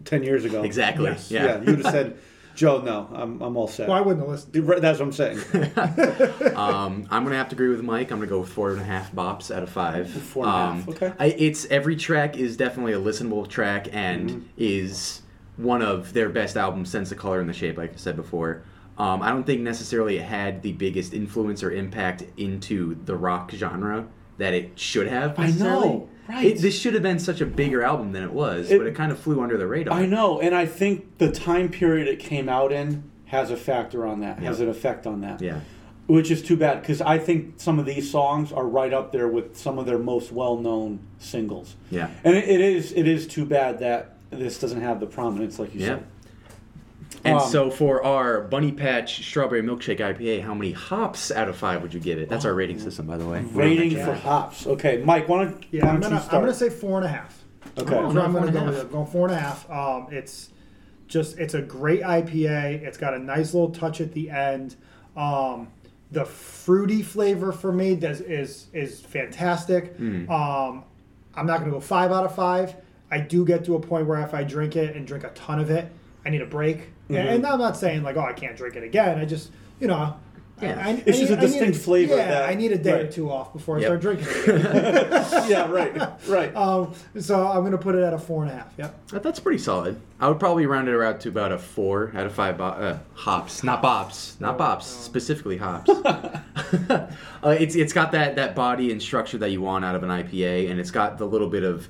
ten 0.04 0.22
years 0.24 0.44
ago. 0.44 0.62
Exactly. 0.64 1.06
Yes. 1.06 1.30
Yeah, 1.30 1.44
Yeah. 1.44 1.60
you 1.60 1.66
would 1.76 1.84
have 1.84 1.92
said, 1.92 2.18
"Joe, 2.54 2.80
no, 2.82 3.08
I'm 3.12 3.40
I'm 3.42 3.56
all 3.56 3.68
set." 3.68 3.88
Well, 3.88 3.96
I 3.96 4.00
wouldn't 4.00 4.20
have 4.20 4.30
listened. 4.30 4.82
That's 4.82 4.98
what 5.00 5.06
I'm 5.06 5.12
saying. 5.12 5.38
um, 6.56 7.06
I'm 7.10 7.24
gonna 7.24 7.36
have 7.36 7.48
to 7.50 7.54
agree 7.54 7.68
with 7.68 7.82
Mike. 7.82 8.10
I'm 8.10 8.18
gonna 8.18 8.28
go 8.28 8.40
with 8.40 8.48
four 8.48 8.70
and 8.72 8.80
a 8.80 8.84
half 8.84 9.12
bops 9.12 9.54
out 9.54 9.62
of 9.62 9.70
five. 9.70 10.08
Four 10.10 10.44
and 10.46 10.52
a 10.54 10.56
half, 10.58 10.88
Um, 10.88 10.94
okay. 10.94 11.12
I, 11.18 11.26
it's 11.26 11.66
every 11.66 11.96
track 11.96 12.36
is 12.36 12.56
definitely 12.56 12.92
a 12.92 13.00
listenable 13.00 13.48
track 13.48 13.88
and 13.92 14.30
Mm-hmm. 14.30 14.40
is 14.56 15.22
one 15.56 15.82
of 15.82 16.12
their 16.12 16.28
best 16.28 16.56
albums 16.56 16.88
since 16.90 17.08
The 17.10 17.14
Color 17.14 17.40
and 17.40 17.48
the 17.48 17.52
Shape, 17.54 17.76
like 17.78 17.92
I 17.92 17.96
said 17.96 18.16
before. 18.16 18.62
Um, 18.98 19.22
I 19.22 19.30
don't 19.30 19.44
think 19.44 19.60
necessarily 19.60 20.16
it 20.18 20.22
had 20.24 20.62
the 20.62 20.72
biggest 20.72 21.12
influence 21.14 21.62
or 21.62 21.70
impact 21.72 22.24
into 22.36 22.96
the 23.04 23.16
rock 23.16 23.50
genre 23.52 24.06
that 24.38 24.54
it 24.54 24.78
should 24.78 25.06
have. 25.08 25.38
I 25.38 25.50
know, 25.50 26.08
right. 26.28 26.44
It, 26.46 26.58
this 26.58 26.78
should 26.78 26.94
have 26.94 27.02
been 27.02 27.18
such 27.18 27.40
a 27.40 27.46
bigger 27.46 27.82
album 27.82 28.12
than 28.12 28.22
it 28.22 28.32
was, 28.32 28.70
It- 28.70 28.78
but 28.78 28.86
it 28.86 28.94
kind 28.94 29.12
of 29.12 29.18
flew 29.18 29.40
under 29.40 29.56
the 29.56 29.66
radar. 29.66 29.98
I 29.98 30.06
know, 30.06 30.40
and 30.40 30.54
I 30.54 30.66
think 30.66 31.18
the 31.18 31.30
time 31.30 31.68
period 31.68 32.08
it 32.08 32.18
came 32.18 32.48
out 32.48 32.72
in 32.72 33.04
has 33.26 33.50
a 33.50 33.56
factor 33.56 34.06
on 34.06 34.20
that. 34.20 34.38
Has 34.40 34.60
an 34.60 34.68
effect 34.68 35.06
on 35.06 35.20
that. 35.22 35.40
Yeah. 35.40 35.60
Which 36.06 36.30
is 36.30 36.42
too 36.42 36.56
bad 36.56 36.82
because 36.82 37.00
I 37.00 37.16
think 37.18 37.54
some 37.56 37.78
of 37.78 37.86
these 37.86 38.10
songs 38.10 38.52
are 38.52 38.66
right 38.66 38.92
up 38.92 39.10
there 39.10 39.26
with 39.26 39.56
some 39.56 39.78
of 39.78 39.86
their 39.86 39.98
most 39.98 40.30
well-known 40.32 41.00
singles. 41.18 41.76
Yeah. 41.90 42.10
And 42.22 42.36
it, 42.36 42.46
it 42.46 42.60
is 42.60 42.92
it 42.92 43.08
is 43.08 43.26
too 43.26 43.46
bad 43.46 43.78
that 43.78 44.16
this 44.30 44.58
doesn't 44.58 44.82
have 44.82 45.00
the 45.00 45.06
prominence 45.06 45.58
like 45.58 45.74
you 45.74 45.80
Yeah. 45.80 45.86
said. 45.86 46.04
And 47.24 47.38
Um, 47.38 47.48
so 47.48 47.70
for 47.70 48.04
our 48.04 48.42
Bunny 48.42 48.70
Patch 48.72 49.24
Strawberry 49.26 49.62
Milkshake 49.62 49.98
IPA, 50.00 50.42
how 50.42 50.52
many 50.54 50.72
hops 50.72 51.30
out 51.30 51.48
of 51.48 51.56
five 51.56 51.80
would 51.82 51.94
you 51.94 52.00
give 52.00 52.18
it? 52.18 52.28
That's 52.28 52.44
our 52.44 52.52
rating 52.54 52.78
system, 52.78 53.06
by 53.06 53.16
the 53.16 53.26
way. 53.26 53.42
Rating 53.52 53.92
Yeah. 53.92 54.04
for 54.06 54.12
hops. 54.14 54.66
Okay, 54.66 55.02
Mike, 55.04 55.28
why 55.28 55.44
don't, 55.44 55.64
Yeah, 55.70 55.86
why 55.86 55.92
I'm 55.92 56.00
gonna 56.00 56.16
you 56.16 56.20
I'm 56.30 56.40
gonna 56.42 56.52
say 56.54 56.68
four 56.68 56.98
and 56.98 57.06
a 57.06 57.08
half. 57.08 57.42
okay. 57.78 57.94
Oh, 57.96 58.02
That's 58.02 58.14
no, 58.14 58.20
I'm 58.22 58.32
going 58.32 58.46
to 58.46 58.52
go 58.52 58.64
with. 58.66 58.80
I'm 58.80 58.88
going 58.88 59.06
four 59.06 59.26
and 59.28 59.36
a 59.36 59.40
half. 59.40 59.70
Um, 59.70 60.08
it's 60.10 60.50
just 61.08 61.38
it's 61.38 61.54
a 61.54 61.62
great 61.62 62.02
IPA. 62.02 62.82
It's 62.82 62.98
got 62.98 63.14
a 63.14 63.18
nice 63.18 63.54
little 63.54 63.70
touch 63.70 64.00
at 64.02 64.12
the 64.12 64.28
end. 64.30 64.76
Um, 65.16 65.68
the 66.12 66.24
fruity 66.26 67.02
flavor 67.02 67.52
for 67.52 67.72
me 67.72 67.96
does 67.96 68.20
is 68.20 68.66
is 68.74 69.00
fantastic. 69.00 69.98
Mm. 69.98 70.28
Um, 70.28 70.84
I'm 71.34 71.46
not 71.46 71.60
going 71.60 71.70
to 71.70 71.76
go 71.76 71.80
five 71.80 72.12
out 72.12 72.24
of 72.24 72.34
five. 72.34 72.76
I 73.10 73.18
do 73.18 73.44
get 73.46 73.64
to 73.64 73.76
a 73.76 73.80
point 73.80 74.06
where 74.06 74.20
if 74.20 74.34
I 74.34 74.44
drink 74.44 74.76
it 74.76 74.94
and 74.94 75.06
drink 75.06 75.24
a 75.24 75.30
ton 75.30 75.58
of 75.58 75.70
it, 75.70 75.90
I 76.26 76.30
need 76.30 76.40
a 76.42 76.46
break. 76.46 76.90
Mhm. 77.10 77.16
And 77.34 77.46
I'm 77.46 77.58
not 77.58 77.76
saying 77.76 78.02
like 78.02 78.16
oh 78.16 78.20
I 78.24 78.32
can't 78.32 78.56
drink 78.56 78.76
it 78.76 78.82
again. 78.82 79.18
I 79.18 79.24
just 79.24 79.50
you 79.80 79.86
know. 79.88 80.16
Yeah. 80.62 80.80
I, 80.80 80.90
I, 80.90 81.02
It's 81.04 81.18
I 81.18 81.20
just 81.20 81.22
a 81.22 81.24
need- 81.24 81.30
I 81.32 81.34
need 81.40 81.40
distinct 81.48 81.78
flavor 81.78 82.16
Yeah, 82.16 82.28
that- 82.30 82.48
I 82.48 82.54
need 82.54 82.70
a 82.70 82.78
day 82.78 83.00
or 83.00 83.10
two 83.10 83.28
off 83.28 83.52
before 83.52 83.76
I 83.76 83.80
Yep. 83.80 83.86
start 83.88 84.00
drinking 84.00 84.26
it 84.28 84.48
again. 84.66 84.70
yeah, 85.50 85.68
right, 85.68 86.00
right. 86.28 86.54
um, 86.56 86.94
so 87.18 87.44
I'm 87.48 87.60
going 87.62 87.72
to 87.72 87.76
put 87.78 87.96
it 87.96 88.02
at 88.04 88.14
a 88.14 88.18
four 88.18 88.44
and 88.44 88.52
a 88.52 88.54
half. 88.54 88.72
Yep. 88.78 89.08
That- 89.08 89.22
That's 89.24 89.40
pretty 89.40 89.58
solid. 89.58 90.00
I 90.20 90.28
would 90.28 90.38
probably 90.38 90.64
round 90.66 90.86
it 90.86 90.94
around 90.94 91.18
to 91.22 91.28
about 91.28 91.50
a 91.50 91.58
four 91.58 92.12
out 92.14 92.24
of 92.24 92.32
five 92.32 92.56
bo- 92.56 92.66
uh, 92.66 92.98
hops, 93.14 93.64
not 93.64 93.82
bops, 93.82 94.40
not 94.40 94.56
No, 94.56 94.64
bops, 94.64 94.78
no. 94.78 94.80
specifically 95.02 95.56
hops. 95.56 95.90
uh, 96.88 97.08
it's 97.58 97.74
it's 97.74 97.92
got 97.92 98.12
that 98.12 98.36
that 98.36 98.54
body 98.54 98.92
and 98.92 99.02
structure 99.02 99.38
that 99.38 99.50
you 99.50 99.60
want 99.60 99.84
out 99.84 99.96
of 99.96 100.02
an 100.04 100.08
IPA, 100.08 100.70
and 100.70 100.78
it's 100.78 100.92
got 100.92 101.18
the 101.18 101.26
little 101.26 101.48
bit 101.48 101.64
of 101.64 101.88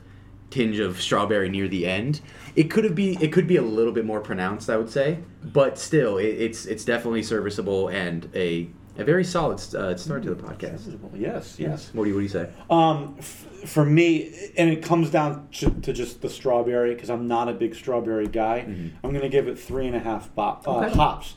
tinge 0.54 0.78
of 0.78 1.00
strawberry 1.00 1.48
near 1.48 1.68
the 1.68 1.86
end. 1.86 2.20
It 2.56 2.64
could 2.70 2.84
have 2.84 2.94
be 2.94 3.16
it 3.20 3.32
could 3.32 3.46
be 3.46 3.56
a 3.56 3.62
little 3.62 3.92
bit 3.92 4.04
more 4.04 4.20
pronounced, 4.20 4.70
I 4.70 4.76
would 4.76 4.90
say, 4.90 5.18
but 5.42 5.78
still, 5.78 6.18
it, 6.18 6.26
it's 6.26 6.66
it's 6.66 6.84
definitely 6.84 7.22
serviceable 7.22 7.88
and 7.88 8.28
a 8.34 8.68
a 8.96 9.02
very 9.02 9.24
solid 9.24 9.58
uh, 9.74 9.96
start 9.96 10.22
to 10.22 10.32
the 10.32 10.40
podcast. 10.40 10.96
Yes, 11.14 11.56
yes. 11.58 11.90
What 11.92 12.04
do 12.04 12.10
you 12.10 12.14
what 12.14 12.20
do 12.20 12.22
you 12.22 12.28
say? 12.28 12.48
Um, 12.70 13.16
f- 13.18 13.46
for 13.66 13.84
me, 13.84 14.32
and 14.56 14.70
it 14.70 14.84
comes 14.84 15.10
down 15.10 15.48
to, 15.54 15.70
to 15.70 15.92
just 15.92 16.20
the 16.22 16.28
strawberry 16.30 16.94
because 16.94 17.10
I'm 17.10 17.26
not 17.26 17.48
a 17.48 17.54
big 17.54 17.74
strawberry 17.74 18.28
guy. 18.28 18.58
I'm 18.58 19.10
going 19.10 19.22
to 19.22 19.28
give 19.28 19.48
it 19.48 19.58
three 19.58 19.86
and 19.88 19.96
a 19.96 19.98
half 19.98 20.32
bop, 20.36 20.68
uh, 20.68 20.72
Mm-hmm. 20.74 20.84
Okay. 20.84 20.94
hops. 20.96 21.34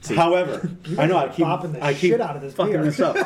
See. 0.00 0.14
However, 0.16 0.70
I 0.98 1.06
know 1.06 1.16
I 1.16 1.28
keep 1.34 1.46
bopping 1.46 1.72
the 1.72 1.82
I 1.84 1.94
keep 1.94 2.10
shit 2.12 2.20
out 2.20 2.36
of 2.36 2.42
this 2.42 2.52
fucking 2.54 2.72
beer. 2.74 2.82
this 2.84 3.00
up. 3.00 3.16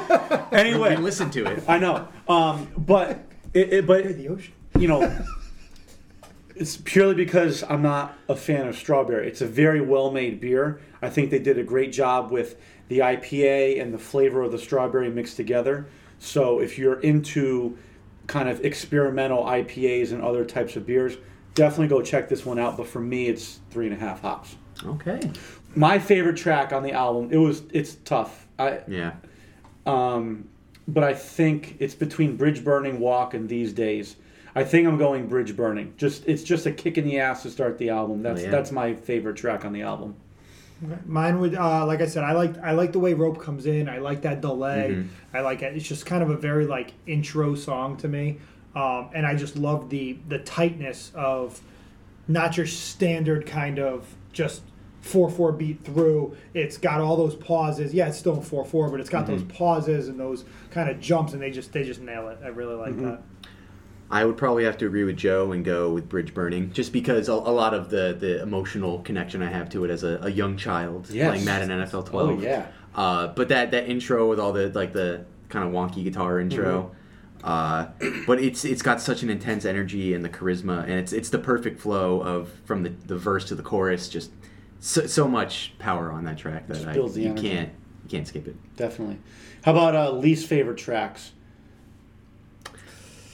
Anyway, 0.52 0.94
listen 0.96 1.28
to 1.30 1.44
it. 1.46 1.64
I 1.66 1.78
know, 1.78 2.06
um, 2.28 2.68
but 2.76 3.24
it, 3.52 3.72
it, 3.72 3.86
but 3.86 4.04
the 4.16 4.28
ocean. 4.28 4.52
You 4.78 4.88
know, 4.88 5.24
it's 6.54 6.76
purely 6.78 7.14
because 7.14 7.62
I'm 7.62 7.82
not 7.82 8.16
a 8.28 8.36
fan 8.36 8.66
of 8.68 8.76
strawberry. 8.76 9.26
It's 9.28 9.40
a 9.40 9.46
very 9.46 9.80
well 9.80 10.10
made 10.10 10.40
beer. 10.40 10.80
I 11.00 11.08
think 11.10 11.30
they 11.30 11.38
did 11.38 11.58
a 11.58 11.64
great 11.64 11.92
job 11.92 12.30
with 12.30 12.56
the 12.88 12.98
IPA 13.00 13.80
and 13.80 13.92
the 13.92 13.98
flavor 13.98 14.42
of 14.42 14.52
the 14.52 14.58
strawberry 14.58 15.10
mixed 15.10 15.36
together. 15.36 15.86
So 16.18 16.60
if 16.60 16.78
you're 16.78 17.00
into 17.00 17.76
kind 18.26 18.48
of 18.48 18.64
experimental 18.64 19.44
IPAs 19.44 20.12
and 20.12 20.22
other 20.22 20.44
types 20.44 20.76
of 20.76 20.86
beers, 20.86 21.16
definitely 21.54 21.88
go 21.88 22.02
check 22.02 22.28
this 22.28 22.44
one 22.46 22.58
out. 22.58 22.76
But 22.76 22.86
for 22.86 23.00
me, 23.00 23.28
it's 23.28 23.60
three 23.70 23.86
and 23.86 23.94
a 23.94 23.98
half 23.98 24.20
hops. 24.20 24.56
Okay. 24.84 25.20
My 25.74 25.98
favorite 25.98 26.36
track 26.36 26.72
on 26.72 26.82
the 26.82 26.92
album. 26.92 27.28
It 27.32 27.38
was. 27.38 27.62
It's 27.72 27.94
tough. 28.04 28.46
I 28.58 28.80
Yeah. 28.86 29.12
um, 29.86 30.48
but 30.88 31.04
I 31.04 31.14
think 31.14 31.76
it's 31.78 31.94
between 31.94 32.36
Bridge 32.36 32.62
Burning 32.64 33.00
Walk 33.00 33.34
and 33.34 33.48
These 33.48 33.72
Days. 33.72 34.16
I 34.54 34.64
think 34.64 34.86
I'm 34.86 34.98
going 34.98 35.26
Bridge 35.28 35.56
Burning. 35.56 35.94
Just 35.96 36.26
it's 36.26 36.42
just 36.42 36.66
a 36.66 36.72
kick 36.72 36.98
in 36.98 37.04
the 37.04 37.18
ass 37.18 37.42
to 37.42 37.50
start 37.50 37.78
the 37.78 37.88
album. 37.90 38.22
That's 38.22 38.42
Yeah. 38.42 38.50
that's 38.50 38.70
my 38.72 38.94
favorite 38.94 39.36
track 39.36 39.64
on 39.64 39.72
the 39.72 39.82
album. 39.82 40.14
Mine 41.06 41.38
would, 41.38 41.54
uh, 41.54 41.86
like 41.86 42.00
I 42.00 42.06
said, 42.06 42.24
I 42.24 42.32
like 42.32 42.58
I 42.58 42.72
like 42.72 42.90
the 42.92 42.98
way 42.98 43.14
rope 43.14 43.40
comes 43.40 43.66
in. 43.66 43.88
I 43.88 43.98
like 43.98 44.22
that 44.22 44.40
delay. 44.40 44.88
Mhm. 44.96 45.06
I 45.32 45.40
like 45.40 45.62
it. 45.62 45.76
It's 45.76 45.86
just 45.86 46.04
kind 46.06 46.22
of 46.24 46.30
a 46.30 46.36
very 46.36 46.66
like 46.66 46.92
intro 47.06 47.54
song 47.54 47.96
to 47.98 48.08
me, 48.08 48.38
um, 48.74 49.08
and 49.14 49.24
I 49.24 49.36
just 49.36 49.56
love 49.56 49.90
the 49.90 50.18
the 50.28 50.38
tightness 50.40 51.12
of 51.14 51.60
not 52.26 52.56
your 52.56 52.66
standard 52.66 53.46
kind 53.46 53.78
of 53.78 54.12
just 54.32 54.62
four 55.02 55.30
four 55.30 55.52
beat 55.52 55.84
through. 55.84 56.34
It's 56.52 56.78
got 56.78 57.00
all 57.00 57.16
those 57.16 57.36
pauses. 57.36 57.94
Yeah, 57.94 58.08
it's 58.08 58.18
still 58.18 58.40
four 58.42 58.64
four, 58.64 58.88
but 58.90 58.98
it's 58.98 59.10
got 59.10 59.26
those 59.28 59.44
pauses 59.44 60.08
and 60.08 60.18
those 60.18 60.44
kind 60.72 60.90
of 60.90 60.98
jumps, 61.00 61.32
and 61.32 61.40
they 61.40 61.52
just 61.52 61.72
they 61.72 61.84
just 61.84 62.00
nail 62.00 62.26
it. 62.28 62.38
I 62.44 62.48
really 62.48 62.74
like 62.74 62.98
that. 63.02 63.22
I 64.12 64.26
would 64.26 64.36
probably 64.36 64.64
have 64.64 64.76
to 64.78 64.86
agree 64.86 65.04
with 65.04 65.16
Joe 65.16 65.52
and 65.52 65.64
go 65.64 65.90
with 65.90 66.06
Bridge 66.08 66.34
Burning, 66.34 66.70
just 66.72 66.92
because 66.92 67.28
a, 67.30 67.32
a 67.32 67.34
lot 67.34 67.72
of 67.72 67.88
the, 67.88 68.14
the 68.20 68.42
emotional 68.42 68.98
connection 69.00 69.42
I 69.42 69.50
have 69.50 69.70
to 69.70 69.84
it 69.86 69.90
as 69.90 70.04
a, 70.04 70.18
a 70.22 70.30
young 70.30 70.58
child 70.58 71.08
Yes. 71.10 71.30
playing 71.30 71.44
Madden 71.46 71.70
NFL 71.70 72.06
12. 72.10 72.28
Oh, 72.28 72.40
yeah. 72.42 72.66
Uh, 72.94 73.28
but 73.28 73.48
that, 73.48 73.70
that 73.70 73.88
intro 73.88 74.28
with 74.28 74.38
all 74.38 74.52
the 74.52 74.68
like 74.68 74.92
the 74.92 75.24
kind 75.48 75.66
of 75.66 75.72
wonky 75.72 76.04
guitar 76.04 76.38
intro, 76.38 76.94
uh, 77.42 77.86
but 78.26 78.38
it's 78.38 78.66
it's 78.66 78.82
got 78.82 79.00
such 79.00 79.22
an 79.22 79.30
intense 79.30 79.64
energy 79.64 80.12
and 80.12 80.22
the 80.22 80.28
charisma, 80.28 80.82
and 80.82 80.92
it's 80.92 81.12
it's 81.14 81.30
the 81.30 81.38
perfect 81.38 81.80
flow 81.80 82.20
of 82.20 82.50
from 82.66 82.82
the, 82.82 82.90
the 83.06 83.16
verse 83.16 83.46
to 83.46 83.54
the 83.54 83.62
chorus. 83.62 84.10
Just 84.10 84.30
so, 84.80 85.06
so 85.06 85.26
much 85.26 85.72
power 85.78 86.12
on 86.12 86.24
that 86.24 86.36
track 86.36 86.68
that 86.68 86.86
I, 86.86 86.94
you 86.94 87.02
energy. 87.06 87.48
can't 87.48 87.70
you 88.04 88.10
can't 88.10 88.28
skip 88.28 88.46
it. 88.46 88.56
Definitely. 88.76 89.18
How 89.64 89.72
about 89.72 89.96
uh, 89.96 90.12
least 90.12 90.46
favorite 90.46 90.76
tracks? 90.76 91.32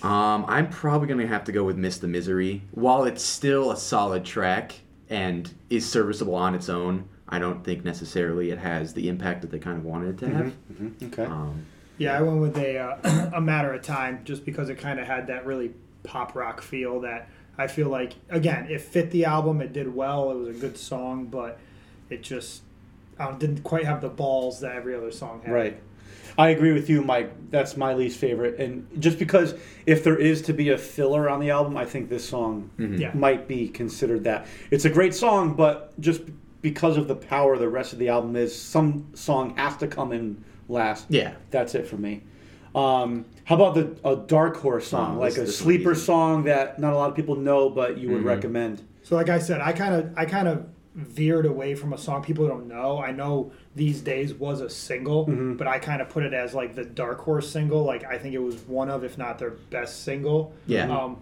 Um, 0.02 0.44
I'm 0.48 0.68
probably 0.70 1.08
gonna 1.08 1.26
have 1.26 1.44
to 1.44 1.52
go 1.52 1.64
with 1.64 1.76
"Miss 1.76 1.98
the 1.98 2.06
Misery." 2.08 2.62
While 2.72 3.04
it's 3.04 3.22
still 3.22 3.70
a 3.72 3.76
solid 3.76 4.24
track 4.24 4.74
and 5.10 5.52
is 5.70 5.88
serviceable 5.88 6.34
on 6.34 6.54
its 6.54 6.68
own, 6.68 7.08
I 7.28 7.38
don't 7.38 7.64
think 7.64 7.84
necessarily 7.84 8.50
it 8.50 8.58
has 8.58 8.94
the 8.94 9.08
impact 9.08 9.42
that 9.42 9.50
they 9.50 9.58
kind 9.58 9.76
of 9.76 9.84
wanted 9.84 10.10
it 10.10 10.18
to 10.26 10.28
have. 10.34 10.52
Mhm, 10.72 11.12
Okay. 11.12 11.24
Um, 11.24 11.62
Yeah, 11.98 12.16
I 12.16 12.22
went 12.22 12.40
with 12.40 12.56
a 12.58 12.78
uh, 12.78 13.30
a 13.34 13.40
matter 13.40 13.72
of 13.72 13.82
time 13.82 14.20
just 14.24 14.44
because 14.44 14.68
it 14.68 14.76
kind 14.78 15.00
of 15.00 15.06
had 15.06 15.26
that 15.26 15.44
really 15.46 15.72
pop 16.04 16.34
rock 16.36 16.60
feel 16.62 17.00
that 17.00 17.28
I 17.58 17.66
feel 17.66 17.88
like 17.88 18.14
again 18.30 18.68
it 18.70 18.80
fit 18.80 19.10
the 19.10 19.24
album. 19.24 19.60
It 19.60 19.72
did 19.72 19.92
well. 19.92 20.30
It 20.30 20.36
was 20.36 20.48
a 20.56 20.60
good 20.60 20.78
song, 20.78 21.26
but 21.26 21.58
it 22.08 22.22
just 22.22 22.62
um, 23.18 23.36
didn't 23.38 23.64
quite 23.64 23.84
have 23.84 24.00
the 24.00 24.08
balls 24.08 24.60
that 24.60 24.76
every 24.76 24.94
other 24.94 25.10
song 25.10 25.42
had. 25.44 25.52
Right. 25.52 25.80
I 26.38 26.50
agree 26.50 26.72
with 26.72 26.88
you, 26.88 27.02
Mike. 27.02 27.32
That's 27.50 27.76
my 27.76 27.94
least 27.94 28.18
favorite, 28.18 28.60
and 28.60 28.86
just 29.00 29.18
because 29.18 29.54
if 29.86 30.04
there 30.04 30.16
is 30.16 30.40
to 30.42 30.52
be 30.52 30.70
a 30.70 30.78
filler 30.78 31.28
on 31.28 31.40
the 31.40 31.50
album, 31.50 31.76
I 31.76 31.84
think 31.84 32.08
this 32.08 32.24
song 32.26 32.70
Yeah. 32.78 33.10
might 33.12 33.48
be 33.48 33.68
considered 33.68 34.22
that. 34.24 34.46
It's 34.70 34.84
a 34.84 34.90
great 34.90 35.14
song, 35.14 35.54
but 35.54 35.98
just 36.00 36.22
because 36.62 36.96
of 36.96 37.08
the 37.08 37.14
power 37.16 37.56
the 37.58 37.68
rest 37.68 37.92
of 37.92 37.98
the 37.98 38.08
album 38.08 38.36
is, 38.36 38.54
some 38.56 39.06
song 39.14 39.54
has 39.56 39.76
to 39.78 39.88
come 39.88 40.12
in 40.12 40.44
last. 40.68 41.06
Yeah. 41.08 41.32
That's 41.50 41.74
it 41.74 41.86
for 41.88 41.96
me. 41.96 42.22
Um, 42.74 43.24
how 43.44 43.56
about 43.56 43.74
the 43.74 43.96
a 44.08 44.14
dark 44.14 44.58
horse 44.58 44.86
song, 44.86 45.16
Oh, 45.16 45.20
like 45.20 45.38
a 45.38 45.46
sleeper 45.46 45.92
easy. 45.92 46.02
song 46.02 46.44
that 46.44 46.78
not 46.78 46.92
a 46.92 46.96
lot 46.96 47.08
of 47.10 47.16
people 47.16 47.34
know, 47.34 47.68
but 47.70 47.98
you 47.98 48.10
would 48.10 48.18
Mm-hmm. 48.18 48.28
recommend? 48.28 48.82
So 49.02 49.16
like 49.16 49.28
I 49.30 49.38
said, 49.38 49.60
I 49.60 49.72
kind 49.72 49.94
of 49.94 50.12
I 50.16 50.24
kind 50.26 50.46
of 50.46 50.66
veered 50.98 51.46
away 51.46 51.74
from 51.76 51.92
a 51.92 51.98
song 51.98 52.22
people 52.22 52.46
don't 52.48 52.66
know. 52.66 52.98
I 52.98 53.12
know 53.12 53.52
these 53.76 54.00
days 54.00 54.34
was 54.34 54.60
a 54.60 54.68
single, 54.68 55.26
Mm-hmm. 55.26 55.54
but 55.54 55.66
I 55.68 55.78
kind 55.78 56.02
of 56.02 56.08
put 56.08 56.24
it 56.24 56.34
as 56.34 56.54
like 56.54 56.74
the 56.74 56.84
dark 56.84 57.20
horse 57.20 57.48
single. 57.50 57.84
Like 57.84 58.04
I 58.04 58.18
think 58.18 58.34
it 58.34 58.38
was 58.42 58.56
one 58.66 58.90
of, 58.90 59.04
if 59.04 59.16
not 59.16 59.38
their 59.38 59.50
best 59.50 60.02
single. 60.02 60.52
Yeah. 60.66 60.90
Um, 60.94 61.18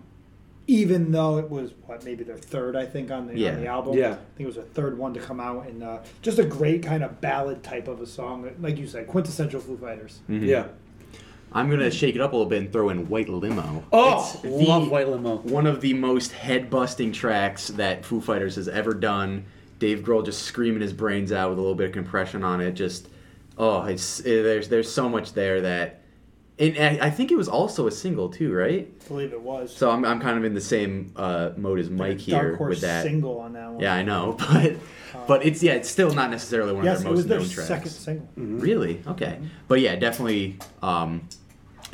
even 0.68 1.12
though 1.12 1.38
it 1.38 1.48
was 1.48 1.72
what 1.84 2.04
maybe 2.04 2.24
their 2.24 2.38
third, 2.38 2.74
I 2.74 2.86
think 2.86 3.10
on 3.10 3.26
the 3.26 3.38
Yeah. 3.38 3.50
on 3.52 3.60
the 3.60 3.66
album. 3.68 3.96
Yeah. 3.96 4.12
I 4.12 4.14
think 4.14 4.40
it 4.40 4.46
was 4.46 4.56
a 4.56 4.62
third 4.62 4.98
one 4.98 5.14
to 5.14 5.20
come 5.20 5.38
out, 5.40 5.66
and 5.68 5.82
uh, 5.82 5.98
just 6.22 6.38
a 6.38 6.44
great 6.44 6.82
kind 6.82 7.04
of 7.04 7.20
ballad 7.20 7.62
type 7.62 7.86
of 7.86 8.00
a 8.00 8.06
song, 8.06 8.50
like 8.60 8.76
you 8.78 8.86
said, 8.86 9.06
quintessential 9.06 9.60
Foo 9.60 9.76
Fighters. 9.76 10.20
Mm-hmm. 10.30 10.44
Yeah. 10.46 10.66
I'm 11.52 11.70
gonna 11.70 11.90
shake 11.90 12.16
it 12.16 12.20
up 12.20 12.32
a 12.32 12.36
little 12.36 12.48
bit 12.50 12.58
and 12.62 12.72
throw 12.72 12.88
in 12.88 13.08
White 13.08 13.28
Limo. 13.28 13.84
Oh, 13.92 14.18
It's 14.32 14.40
the- 14.42 14.48
love 14.50 14.90
White 14.90 15.08
Limo. 15.08 15.36
One 15.36 15.66
of 15.66 15.80
the 15.80 15.94
most 15.94 16.32
head 16.32 16.68
busting 16.70 17.12
tracks 17.12 17.68
that 17.68 18.04
Foo 18.04 18.20
Fighters 18.20 18.56
has 18.56 18.66
ever 18.68 18.92
done. 18.94 19.44
Dave 19.78 20.00
Grohl 20.00 20.24
just 20.24 20.42
screaming 20.42 20.80
his 20.80 20.92
brains 20.92 21.32
out 21.32 21.50
with 21.50 21.58
a 21.58 21.60
little 21.60 21.74
bit 21.76 21.86
of 21.88 21.92
compression 21.92 22.42
on 22.44 22.60
it. 22.60 22.72
Just 22.72 23.08
oh, 23.58 23.82
it's 23.84 24.20
eh, 24.20 24.42
there's 24.42 24.68
there's 24.68 24.90
so 24.90 25.08
much 25.08 25.32
there 25.34 25.60
that, 25.62 26.00
and 26.58 26.76
I 26.78 27.06
I 27.06 27.10
think 27.10 27.30
it 27.30 27.36
was 27.36 27.48
also 27.48 27.86
a 27.86 27.92
single 27.92 28.28
too, 28.28 28.52
right? 28.52 28.88
I 29.04 29.08
believe 29.08 29.32
it 29.32 29.40
was. 29.40 29.74
So 29.74 29.90
I'm, 29.90 30.04
I'm 30.04 30.20
kind 30.20 30.36
of 30.38 30.44
in 30.44 30.54
the 30.54 30.60
same 30.60 31.12
uh, 31.16 31.50
mode 31.56 31.78
as 31.78 31.90
Mike 31.90 32.18
here 32.18 32.56
with 32.56 32.80
that. 32.80 33.02
single 33.04 33.38
on 33.40 33.52
that 33.52 33.70
one. 33.72 33.80
Yeah, 33.80 33.94
I 33.94 34.02
know, 34.02 34.36
but 34.50 34.76
but 35.28 35.44
it's 35.46 35.62
yeah, 35.62 35.72
it's 35.74 35.88
still 35.90 36.12
not 36.12 36.30
necessarily 36.30 36.72
one 36.72 36.84
Yes, 36.84 37.00
of 37.00 37.02
it 37.02 37.04
their 37.04 37.12
was 37.12 37.20
most 37.20 37.28
their 37.28 37.38
known 37.38 37.48
tracks. 37.48 37.68
second 37.68 37.90
single. 37.90 38.28
Really? 38.36 39.02
Okay. 39.06 39.38
But 39.68 39.80
yeah, 39.80 39.96
definitely 39.96 40.58
um, 40.82 41.28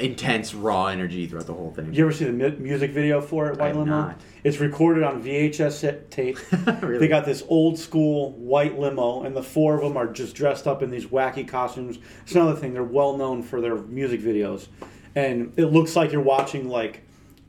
intense, 0.02 0.54
raw 0.54 0.86
energy 0.86 1.26
throughout 1.26 1.46
the 1.46 1.54
whole 1.54 1.72
thing. 1.72 1.92
You 1.94 2.04
ever 2.04 2.12
see 2.12 2.24
the 2.24 2.32
mu- 2.32 2.56
music 2.58 2.90
video 2.90 3.20
for 3.20 3.48
it, 3.50 3.58
White 3.58 3.74
Limo? 3.76 3.84
not. 3.84 4.20
It's 4.44 4.58
recorded 4.58 5.02
on 5.04 5.22
VHS 5.22 6.10
tape. 6.10 6.38
Really? 6.82 6.98
They 6.98 7.08
got 7.08 7.24
this 7.24 7.44
old 7.48 7.78
school 7.78 8.32
white 8.32 8.78
limo, 8.78 9.22
and 9.22 9.36
the 9.36 9.42
four 9.42 9.76
of 9.76 9.82
them 9.82 9.96
are 9.96 10.06
just 10.12 10.34
dressed 10.34 10.66
up 10.66 10.82
in 10.82 10.90
these 10.90 11.06
wacky 11.06 11.46
costumes. 11.46 11.98
It's 12.22 12.34
another 12.34 12.56
thing; 12.56 12.72
they're 12.74 12.82
well 12.82 13.16
known 13.16 13.42
for 13.42 13.60
their 13.60 13.76
music 13.76 14.20
videos, 14.20 14.66
and 15.14 15.52
it 15.56 15.66
looks 15.66 15.94
like 15.94 16.10
you're 16.12 16.20
watching 16.22 16.68
like 16.68 17.02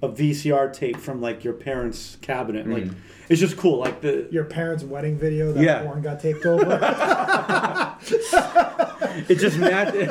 a 0.03 0.09
VCR 0.09 0.71
tape 0.73 0.97
from 0.97 1.21
like 1.21 1.43
your 1.43 1.53
parents' 1.53 2.17
cabinet. 2.21 2.67
Like 2.67 2.83
Mm. 2.83 2.95
It's 3.33 3.41
just 3.41 3.57
cool. 3.57 3.79
Like 3.79 3.99
the 4.01 4.27
Your 4.29 4.43
parents' 4.45 4.83
wedding 4.83 5.17
video 5.17 5.51
that 5.53 5.63
Yeah. 5.63 5.81
porn 5.81 6.03
got 6.03 6.19
taped 6.19 6.45
over. 6.45 6.63
it 9.27 9.39
just 9.39 9.57
match. 9.57 9.95
you 9.95 10.05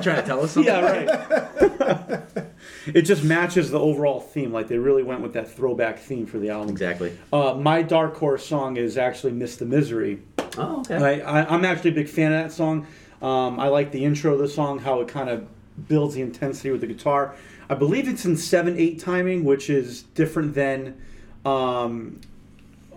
trying 0.00 0.16
to 0.16 0.22
tell 0.24 0.42
us 0.42 0.50
something? 0.50 0.74
yeah, 0.74 0.80
right. 0.80 2.22
it 2.86 3.02
just 3.02 3.22
matches 3.22 3.70
the 3.70 3.78
overall 3.78 4.18
theme. 4.18 4.52
Like 4.52 4.66
they 4.66 4.78
really 4.78 5.04
went 5.04 5.20
with 5.20 5.34
that 5.34 5.48
throwback 5.48 6.00
theme 6.00 6.26
for 6.26 6.38
the 6.40 6.50
album. 6.50 6.70
Exactly. 6.70 7.16
Uh, 7.32 7.54
my 7.54 7.80
dark 7.80 8.16
horse 8.16 8.44
song 8.44 8.76
is 8.76 8.98
actually 8.98 9.32
"Miss 9.34 9.54
the 9.56 9.66
Misery." 9.66 10.22
Oh, 10.58 10.80
okay. 10.80 11.22
I, 11.22 11.42
I, 11.42 11.54
I'm 11.54 11.64
actually 11.64 11.90
a 11.90 11.94
big 11.94 12.08
fan 12.08 12.32
of 12.32 12.42
that 12.44 12.52
song. 12.52 12.88
Um, 13.22 13.60
I 13.60 13.68
like 13.68 13.92
the 13.92 14.04
intro 14.04 14.32
of 14.32 14.40
the 14.40 14.48
song, 14.48 14.80
how 14.80 15.00
it 15.00 15.06
kind 15.06 15.28
of 15.28 15.46
builds 15.86 16.16
the 16.16 16.22
intensity 16.22 16.72
with 16.72 16.80
the 16.80 16.88
guitar. 16.88 17.36
I 17.70 17.74
believe 17.76 18.08
it's 18.08 18.24
in 18.24 18.36
7 18.36 18.76
8 18.76 18.98
timing, 18.98 19.44
which 19.44 19.70
is 19.70 20.02
different 20.02 20.54
than 20.54 21.00
um, 21.44 22.20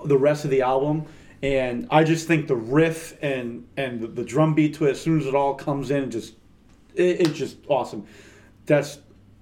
the 0.06 0.18
rest 0.18 0.45
of 0.45 0.52
the 0.52 0.62
album. 0.62 1.06
And 1.43 1.88
I 1.91 2.04
just 2.04 2.28
think 2.28 2.48
the 2.48 2.56
riff 2.56 3.16
and, 3.22 3.68
and 3.78 4.02
the, 4.02 4.08
the 4.08 4.24
drum 4.24 4.56
beat 4.56 4.74
to 4.76 4.86
it, 4.86 4.91
as 4.91 5.02
soon 5.02 5.20
as 5.20 5.28
it 5.28 5.36
all 5.36 5.54
comes 5.54 5.91
in, 5.91 6.10
just 6.10 6.34
it, 6.95 7.22
it's 7.22 7.38
just 7.38 7.58
awesome. 7.68 8.06
That's 8.66 9.00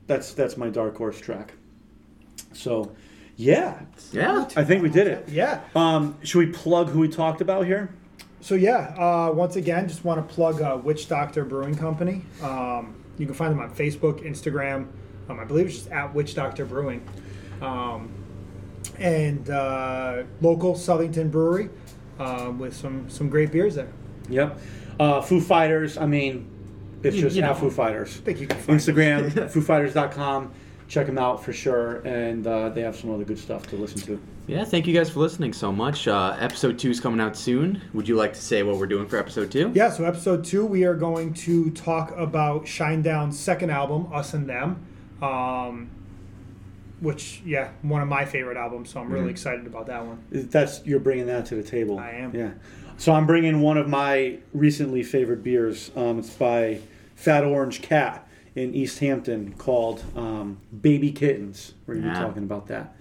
that's 0.07 0.33
that's 0.33 0.57
my 0.57 0.69
dark 0.69 0.97
horse 0.97 1.19
track. 1.19 1.53
So, 2.53 2.95
yeah, 3.37 3.81
Yeah. 4.11 4.47
I 4.55 4.63
think 4.63 4.83
we 4.83 4.89
did 4.89 5.07
it. 5.07 5.27
yeah. 5.29 5.61
Um, 5.75 6.17
should 6.23 6.39
we 6.39 6.47
plug 6.47 6.89
who 6.89 6.99
we 6.99 7.07
talked 7.07 7.41
about 7.41 7.65
here? 7.65 7.93
So 8.41 8.55
yeah, 8.55 8.93
uh, 8.97 9.31
once 9.33 9.55
again, 9.55 9.87
just 9.87 10.03
want 10.05 10.25
to 10.27 10.33
plug 10.35 10.61
uh, 10.61 10.79
Witch 10.83 11.07
Doctor 11.07 11.43
Brewing 11.45 11.75
Company. 11.75 12.21
Um, 12.43 12.95
you 13.17 13.25
can 13.25 13.33
find 13.33 13.51
them 13.51 13.59
on 13.59 13.73
Facebook, 13.73 14.23
Instagram. 14.23 14.87
Um, 15.29 15.39
I 15.39 15.45
believe 15.45 15.65
it's 15.67 15.75
just 15.75 15.89
at 15.91 16.13
Witch 16.13 16.35
Doctor 16.35 16.63
Brewing, 16.65 17.03
um, 17.61 18.11
and 18.99 19.49
uh, 19.49 20.23
local 20.41 20.73
Southington 20.75 21.31
Brewery 21.31 21.69
uh, 22.19 22.51
with 22.57 22.75
some 22.75 23.09
some 23.09 23.29
great 23.29 23.51
beers 23.51 23.75
there. 23.75 23.91
Yep. 24.29 24.59
Uh, 24.99 25.21
Foo 25.21 25.41
Fighters, 25.41 25.97
I 25.97 26.05
mean, 26.05 26.47
it's 27.03 27.15
You- 27.17 27.21
just 27.23 27.35
you 27.35 27.43
at 27.43 27.49
know. 27.49 27.53
Foo 27.55 27.69
Fighters. 27.69 28.15
Thank 28.17 28.39
you 28.39 28.47
can 28.47 28.57
find 28.59 28.79
Instagram, 28.79 29.29
foofighters.com. 29.51 30.51
Check 30.87 31.07
them 31.07 31.17
out 31.17 31.43
for 31.43 31.51
sure. 31.51 31.95
And 32.05 32.45
uh, 32.45 32.69
they 32.69 32.81
have 32.81 32.95
some 32.95 33.11
other 33.11 33.23
good 33.23 33.39
stuff 33.39 33.65
to 33.67 33.75
listen 33.75 33.99
to. 34.01 34.21
Yeah, 34.47 34.63
thank 34.63 34.85
you 34.85 34.93
guys 34.93 35.09
for 35.09 35.19
listening 35.19 35.51
so 35.51 35.71
much. 35.71 36.07
Uh, 36.07 36.37
episode 36.39 36.77
two 36.77 36.91
is 36.91 36.99
coming 36.99 37.19
out 37.19 37.35
soon. 37.35 37.81
Would 37.95 38.07
you 38.07 38.15
like 38.15 38.33
to 38.33 38.41
say 38.41 38.61
what 38.61 38.77
we're 38.77 38.85
doing 38.85 39.07
for 39.07 39.17
episode 39.17 39.51
two? 39.51 39.71
Yeah, 39.73 39.89
so 39.89 40.03
episode 40.05 40.45
two, 40.45 40.63
we 40.63 40.83
are 40.83 40.93
going 40.93 41.33
to 41.33 41.71
talk 41.71 42.15
about 42.15 42.65
Shinedown's 42.65 43.37
second 43.39 43.71
album, 43.71 44.07
Us 44.13 44.35
and 44.35 44.47
Them, 44.47 44.85
um, 45.23 45.89
which, 47.01 47.41
yeah, 47.45 47.69
one 47.81 48.01
of 48.01 48.07
my 48.07 48.25
favorite 48.25 48.57
albums, 48.57 48.89
so 48.89 48.99
I'm 49.01 49.11
really 49.11 49.29
excited 49.31 49.67
about 49.67 49.87
that 49.87 50.05
one. 50.05 50.23
That's 50.31 50.81
You're 50.85 50.99
bringing 50.99 51.25
that 51.27 51.45
to 51.47 51.55
the 51.55 51.63
table. 51.63 51.99
I 51.99 52.11
am. 52.11 52.33
Yeah. 52.35 52.51
So 52.97 53.11
I'm 53.11 53.25
bringing 53.27 53.59
one 53.61 53.77
of 53.77 53.89
my 53.89 54.37
recently 54.53 55.03
favorite 55.03 55.43
beers. 55.43 55.91
Um, 55.95 56.19
it's 56.19 56.29
by 56.29 56.79
Fat 57.15 57.43
Orange 57.43 57.81
Cat 57.81 58.27
in 58.55 58.73
East 58.73 58.99
Hampton 58.99 59.53
called 59.57 60.03
um, 60.15 60.59
Baby 60.81 61.11
Kittens. 61.11 61.73
We're 61.85 61.95
going 61.95 62.05
to 62.07 62.11
Yeah. 62.13 62.19
be 62.21 62.25
talking 62.25 62.43
about 62.43 62.67
that. 62.67 62.95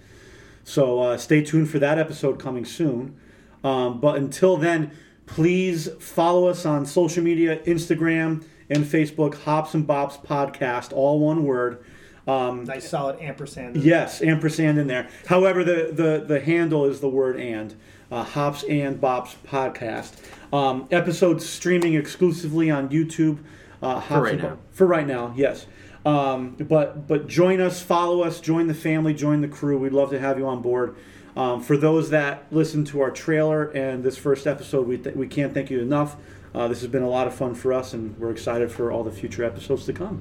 So 0.64 0.98
uh, 1.00 1.16
stay 1.16 1.42
tuned 1.42 1.70
for 1.70 1.78
that 1.78 1.98
episode 1.98 2.40
coming 2.40 2.64
soon. 2.64 3.16
Um, 3.62 4.00
but 4.00 4.16
until 4.16 4.56
then, 4.56 4.90
please 5.26 5.88
follow 6.00 6.48
us 6.48 6.66
on 6.66 6.84
social 6.86 7.22
media 7.22 7.58
Instagram 7.64 8.44
and 8.68 8.84
Facebook, 8.84 9.34
Hops 9.42 9.74
and 9.74 9.86
Bops 9.86 10.20
Podcast, 10.24 10.92
all 10.92 11.20
one 11.20 11.44
word. 11.44 11.84
Um, 12.26 12.64
Nice 12.64 12.88
solid 12.88 13.20
ampersand. 13.20 13.76
Yes, 13.76 14.22
ampersand 14.22 14.78
in 14.78 14.86
there. 14.86 15.08
However, 15.26 15.62
the 15.64 15.90
the, 15.92 16.24
the 16.26 16.40
handle 16.40 16.84
is 16.86 17.00
the 17.00 17.08
word 17.08 17.38
and. 17.38 17.74
Uh, 18.12 18.22
Hops 18.22 18.62
and 18.64 19.00
Bops 19.00 19.34
podcast. 19.48 20.12
Um, 20.52 20.86
episodes 20.92 21.44
streaming 21.48 21.94
exclusively 21.94 22.70
on 22.70 22.90
YouTube. 22.90 23.38
Uh, 23.82 23.98
Hops 23.98 24.10
right 24.22 24.32
and 24.34 24.42
Bo- 24.42 24.48
now. 24.50 24.58
For 24.70 24.86
right 24.86 25.06
now, 25.06 25.32
yes. 25.34 25.66
Um, 26.06 26.50
but 26.50 27.08
but 27.08 27.26
join 27.26 27.60
us, 27.60 27.80
follow 27.82 28.22
us, 28.22 28.40
join 28.40 28.68
the 28.68 28.74
family, 28.74 29.14
join 29.14 29.40
the 29.40 29.48
crew. 29.48 29.78
We'd 29.78 29.92
love 29.92 30.10
to 30.10 30.20
have 30.20 30.38
you 30.38 30.46
on 30.46 30.62
board. 30.62 30.94
Um, 31.36 31.60
for 31.60 31.76
those 31.76 32.10
that 32.10 32.44
listen 32.52 32.84
to 32.86 33.00
our 33.00 33.10
trailer 33.10 33.64
and 33.70 34.04
this 34.04 34.16
first 34.16 34.46
episode, 34.46 34.86
we, 34.86 34.98
th- 34.98 35.16
we 35.16 35.26
can't 35.26 35.52
thank 35.52 35.68
you 35.70 35.80
enough. 35.80 36.14
Uh, 36.54 36.68
this 36.68 36.82
has 36.82 36.90
been 36.90 37.02
a 37.02 37.08
lot 37.08 37.26
of 37.26 37.34
fun 37.34 37.54
for 37.56 37.72
us, 37.72 37.94
and 37.94 38.16
we're 38.18 38.30
excited 38.30 38.70
for 38.70 38.92
all 38.92 39.02
the 39.02 39.10
future 39.10 39.42
episodes 39.42 39.86
to 39.86 39.92
come. 39.92 40.20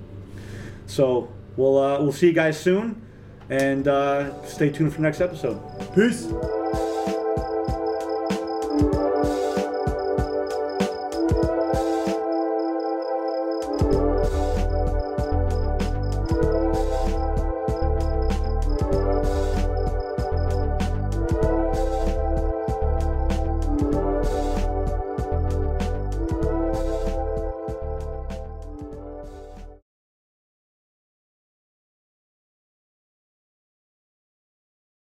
So 0.87 1.31
we'll 1.57 1.77
uh, 1.77 1.99
we'll 2.01 2.11
see 2.11 2.27
you 2.27 2.33
guys 2.33 2.59
soon, 2.59 3.01
and 3.49 3.87
uh, 3.87 4.43
stay 4.45 4.69
tuned 4.69 4.93
for 4.93 5.01
next 5.01 5.21
episode. 5.21 5.59
Peace. 5.95 6.27